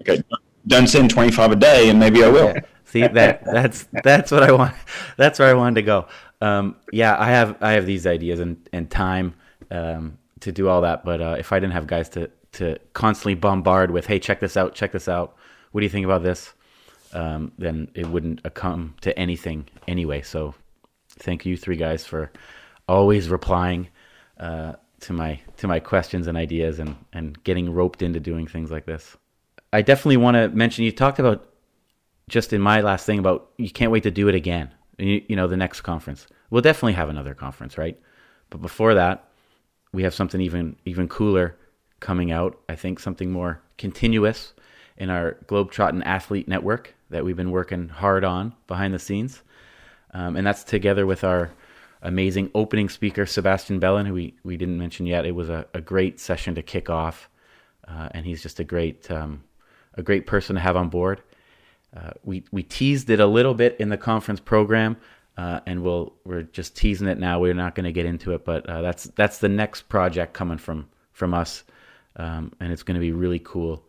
Okay, 0.00 0.22
don't 0.66 0.88
send 0.88 1.10
twenty 1.10 1.30
five 1.30 1.52
a 1.52 1.56
day, 1.56 1.88
and 1.88 1.98
maybe 1.98 2.22
I 2.24 2.28
will. 2.28 2.54
See 2.84 3.06
that 3.06 3.44
that's 3.44 3.88
that's 4.04 4.30
what 4.30 4.42
I 4.42 4.52
want. 4.52 4.74
That's 5.16 5.38
where 5.38 5.48
I 5.48 5.54
wanted 5.54 5.76
to 5.76 5.82
go. 5.82 6.08
Um, 6.40 6.76
yeah, 6.92 7.16
I 7.18 7.30
have 7.30 7.56
I 7.60 7.72
have 7.72 7.86
these 7.86 8.06
ideas 8.06 8.40
and 8.40 8.68
and 8.72 8.90
time 8.90 9.34
um, 9.70 10.18
to 10.40 10.52
do 10.52 10.68
all 10.68 10.82
that, 10.82 11.04
but 11.04 11.20
uh, 11.20 11.36
if 11.38 11.52
I 11.52 11.60
didn't 11.60 11.72
have 11.72 11.86
guys 11.86 12.08
to 12.10 12.30
to 12.52 12.78
constantly 12.92 13.34
bombard 13.34 13.90
with, 13.90 14.06
"Hey, 14.06 14.18
check 14.18 14.40
this 14.40 14.56
out, 14.56 14.74
check 14.74 14.92
this 14.92 15.08
out. 15.08 15.36
What 15.70 15.80
do 15.80 15.84
you 15.84 15.90
think 15.90 16.04
about 16.04 16.22
this?" 16.22 16.52
Um, 17.14 17.52
then 17.58 17.90
it 17.94 18.06
wouldn't 18.06 18.42
come 18.54 18.94
to 19.02 19.16
anything 19.18 19.66
anyway. 19.86 20.22
So, 20.22 20.54
thank 21.10 21.46
you 21.46 21.56
three 21.56 21.76
guys 21.76 22.04
for 22.04 22.30
always 22.88 23.28
replying 23.28 23.88
uh, 24.38 24.74
to 25.02 25.12
my 25.12 25.40
to 25.58 25.68
my 25.68 25.80
questions 25.80 26.26
and 26.26 26.36
ideas, 26.36 26.78
and 26.78 26.96
and 27.12 27.42
getting 27.44 27.72
roped 27.72 28.02
into 28.02 28.20
doing 28.20 28.46
things 28.46 28.70
like 28.70 28.86
this. 28.86 29.16
I 29.72 29.82
definitely 29.82 30.18
want 30.18 30.36
to 30.36 30.48
mention. 30.48 30.84
You 30.84 30.92
talked 30.92 31.18
about 31.18 31.48
just 32.28 32.52
in 32.52 32.60
my 32.60 32.80
last 32.80 33.06
thing 33.06 33.18
about 33.18 33.50
you 33.58 33.70
can't 33.70 33.92
wait 33.92 34.04
to 34.04 34.10
do 34.10 34.28
it 34.28 34.34
again. 34.34 34.70
You, 34.98 35.22
you 35.28 35.36
know, 35.36 35.46
the 35.46 35.56
next 35.56 35.82
conference. 35.82 36.26
We'll 36.50 36.62
definitely 36.62 36.94
have 36.94 37.08
another 37.08 37.34
conference, 37.34 37.78
right? 37.78 37.98
But 38.50 38.62
before 38.62 38.94
that, 38.94 39.28
we 39.92 40.02
have 40.02 40.14
something 40.14 40.40
even 40.40 40.76
even 40.84 41.08
cooler 41.08 41.56
coming 42.00 42.30
out. 42.30 42.58
I 42.68 42.76
think 42.76 43.00
something 43.00 43.30
more 43.30 43.60
continuous 43.78 44.54
in 44.96 45.10
our 45.10 45.38
Globetrotting 45.46 46.02
Athlete 46.04 46.48
Network 46.48 46.94
that 47.10 47.24
we've 47.24 47.36
been 47.36 47.50
working 47.50 47.88
hard 47.88 48.24
on 48.24 48.54
behind 48.66 48.94
the 48.94 48.98
scenes. 48.98 49.42
Um, 50.14 50.36
and 50.36 50.46
that's 50.46 50.64
together 50.64 51.06
with 51.06 51.24
our 51.24 51.50
amazing 52.02 52.50
opening 52.54 52.88
speaker, 52.88 53.26
Sebastian 53.26 53.78
Bellin, 53.78 54.06
who 54.06 54.14
we, 54.14 54.34
we 54.44 54.56
didn't 54.56 54.78
mention 54.78 55.06
yet. 55.06 55.24
It 55.24 55.34
was 55.34 55.48
a, 55.48 55.66
a 55.74 55.80
great 55.80 56.20
session 56.20 56.54
to 56.56 56.62
kick 56.62 56.90
off. 56.90 57.28
Uh, 57.88 58.08
and 58.12 58.26
he's 58.26 58.42
just 58.42 58.60
a 58.60 58.64
great, 58.64 59.10
um, 59.10 59.42
a 59.94 60.02
great 60.02 60.26
person 60.26 60.54
to 60.56 60.60
have 60.60 60.76
on 60.76 60.88
board. 60.88 61.22
uh, 61.96 62.10
we 62.24 62.44
we 62.50 62.62
teased 62.62 63.10
it 63.10 63.20
a 63.20 63.26
little 63.26 63.54
bit 63.54 63.76
in 63.78 63.88
the 63.88 63.96
conference 63.96 64.40
program, 64.40 64.96
uh, 65.36 65.60
and 65.66 65.82
we'll 65.82 66.14
we're 66.24 66.42
just 66.42 66.76
teasing 66.76 67.06
it 67.08 67.18
now. 67.18 67.38
We're 67.38 67.54
not 67.54 67.74
going 67.74 67.84
to 67.84 67.92
get 67.92 68.06
into 68.06 68.32
it, 68.32 68.44
but 68.44 68.68
uh, 68.68 68.82
that's 68.82 69.04
that's 69.04 69.38
the 69.38 69.48
next 69.48 69.88
project 69.88 70.32
coming 70.32 70.58
from 70.58 70.88
from 71.12 71.34
us, 71.34 71.64
um, 72.16 72.52
and 72.60 72.72
it's 72.72 72.82
going 72.82 72.94
to 72.94 73.00
be 73.00 73.12
really 73.12 73.40
cool. 73.40 73.84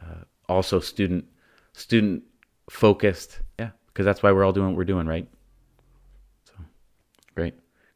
Uh, 0.00 0.24
also, 0.48 0.80
student 0.80 1.24
student 1.72 2.24
focused, 2.68 3.40
yeah, 3.58 3.70
because 3.86 4.04
that's 4.04 4.22
why 4.22 4.32
we're 4.32 4.44
all 4.44 4.52
doing 4.52 4.68
what 4.68 4.76
we're 4.76 4.84
doing, 4.84 5.06
right? 5.06 5.28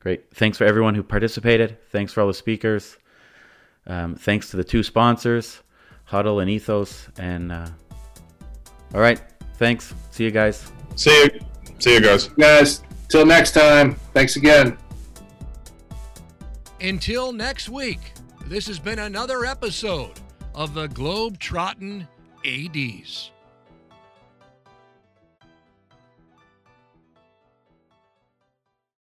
So, 0.01 0.05
great, 0.05 0.21
great. 0.21 0.35
Thanks 0.35 0.59
for 0.59 0.65
everyone 0.65 0.95
who 0.95 1.03
participated. 1.03 1.79
Thanks 1.91 2.13
for 2.13 2.21
all 2.21 2.27
the 2.27 2.35
speakers. 2.35 2.99
Um, 3.87 4.15
thanks 4.15 4.51
to 4.51 4.57
the 4.57 4.65
two 4.65 4.83
sponsors, 4.83 5.63
Huddle 6.05 6.41
and 6.41 6.51
Ethos, 6.51 7.09
and 7.19 7.53
uh, 7.53 7.67
all 8.95 9.01
right. 9.01 9.21
Thanks. 9.55 9.95
See 10.11 10.25
you 10.25 10.31
guys. 10.31 10.71
See 10.97 11.11
you. 11.11 11.41
See 11.79 11.95
you 11.95 12.01
guys. 12.01 12.29
Guys, 12.29 12.83
till 13.09 13.27
next 13.27 13.53
time. 13.53 13.95
Thanks 14.15 14.37
again. 14.37 14.79
Until 16.81 17.33
next 17.33 17.69
week, 17.69 18.13
this 18.47 18.67
has 18.67 18.79
been 18.79 18.99
another 18.99 19.45
episode 19.45 20.21
of 20.55 20.75
the 20.75 20.89
Globe 20.89 21.39
Trottin' 21.39 22.07
ADs. 22.45 23.31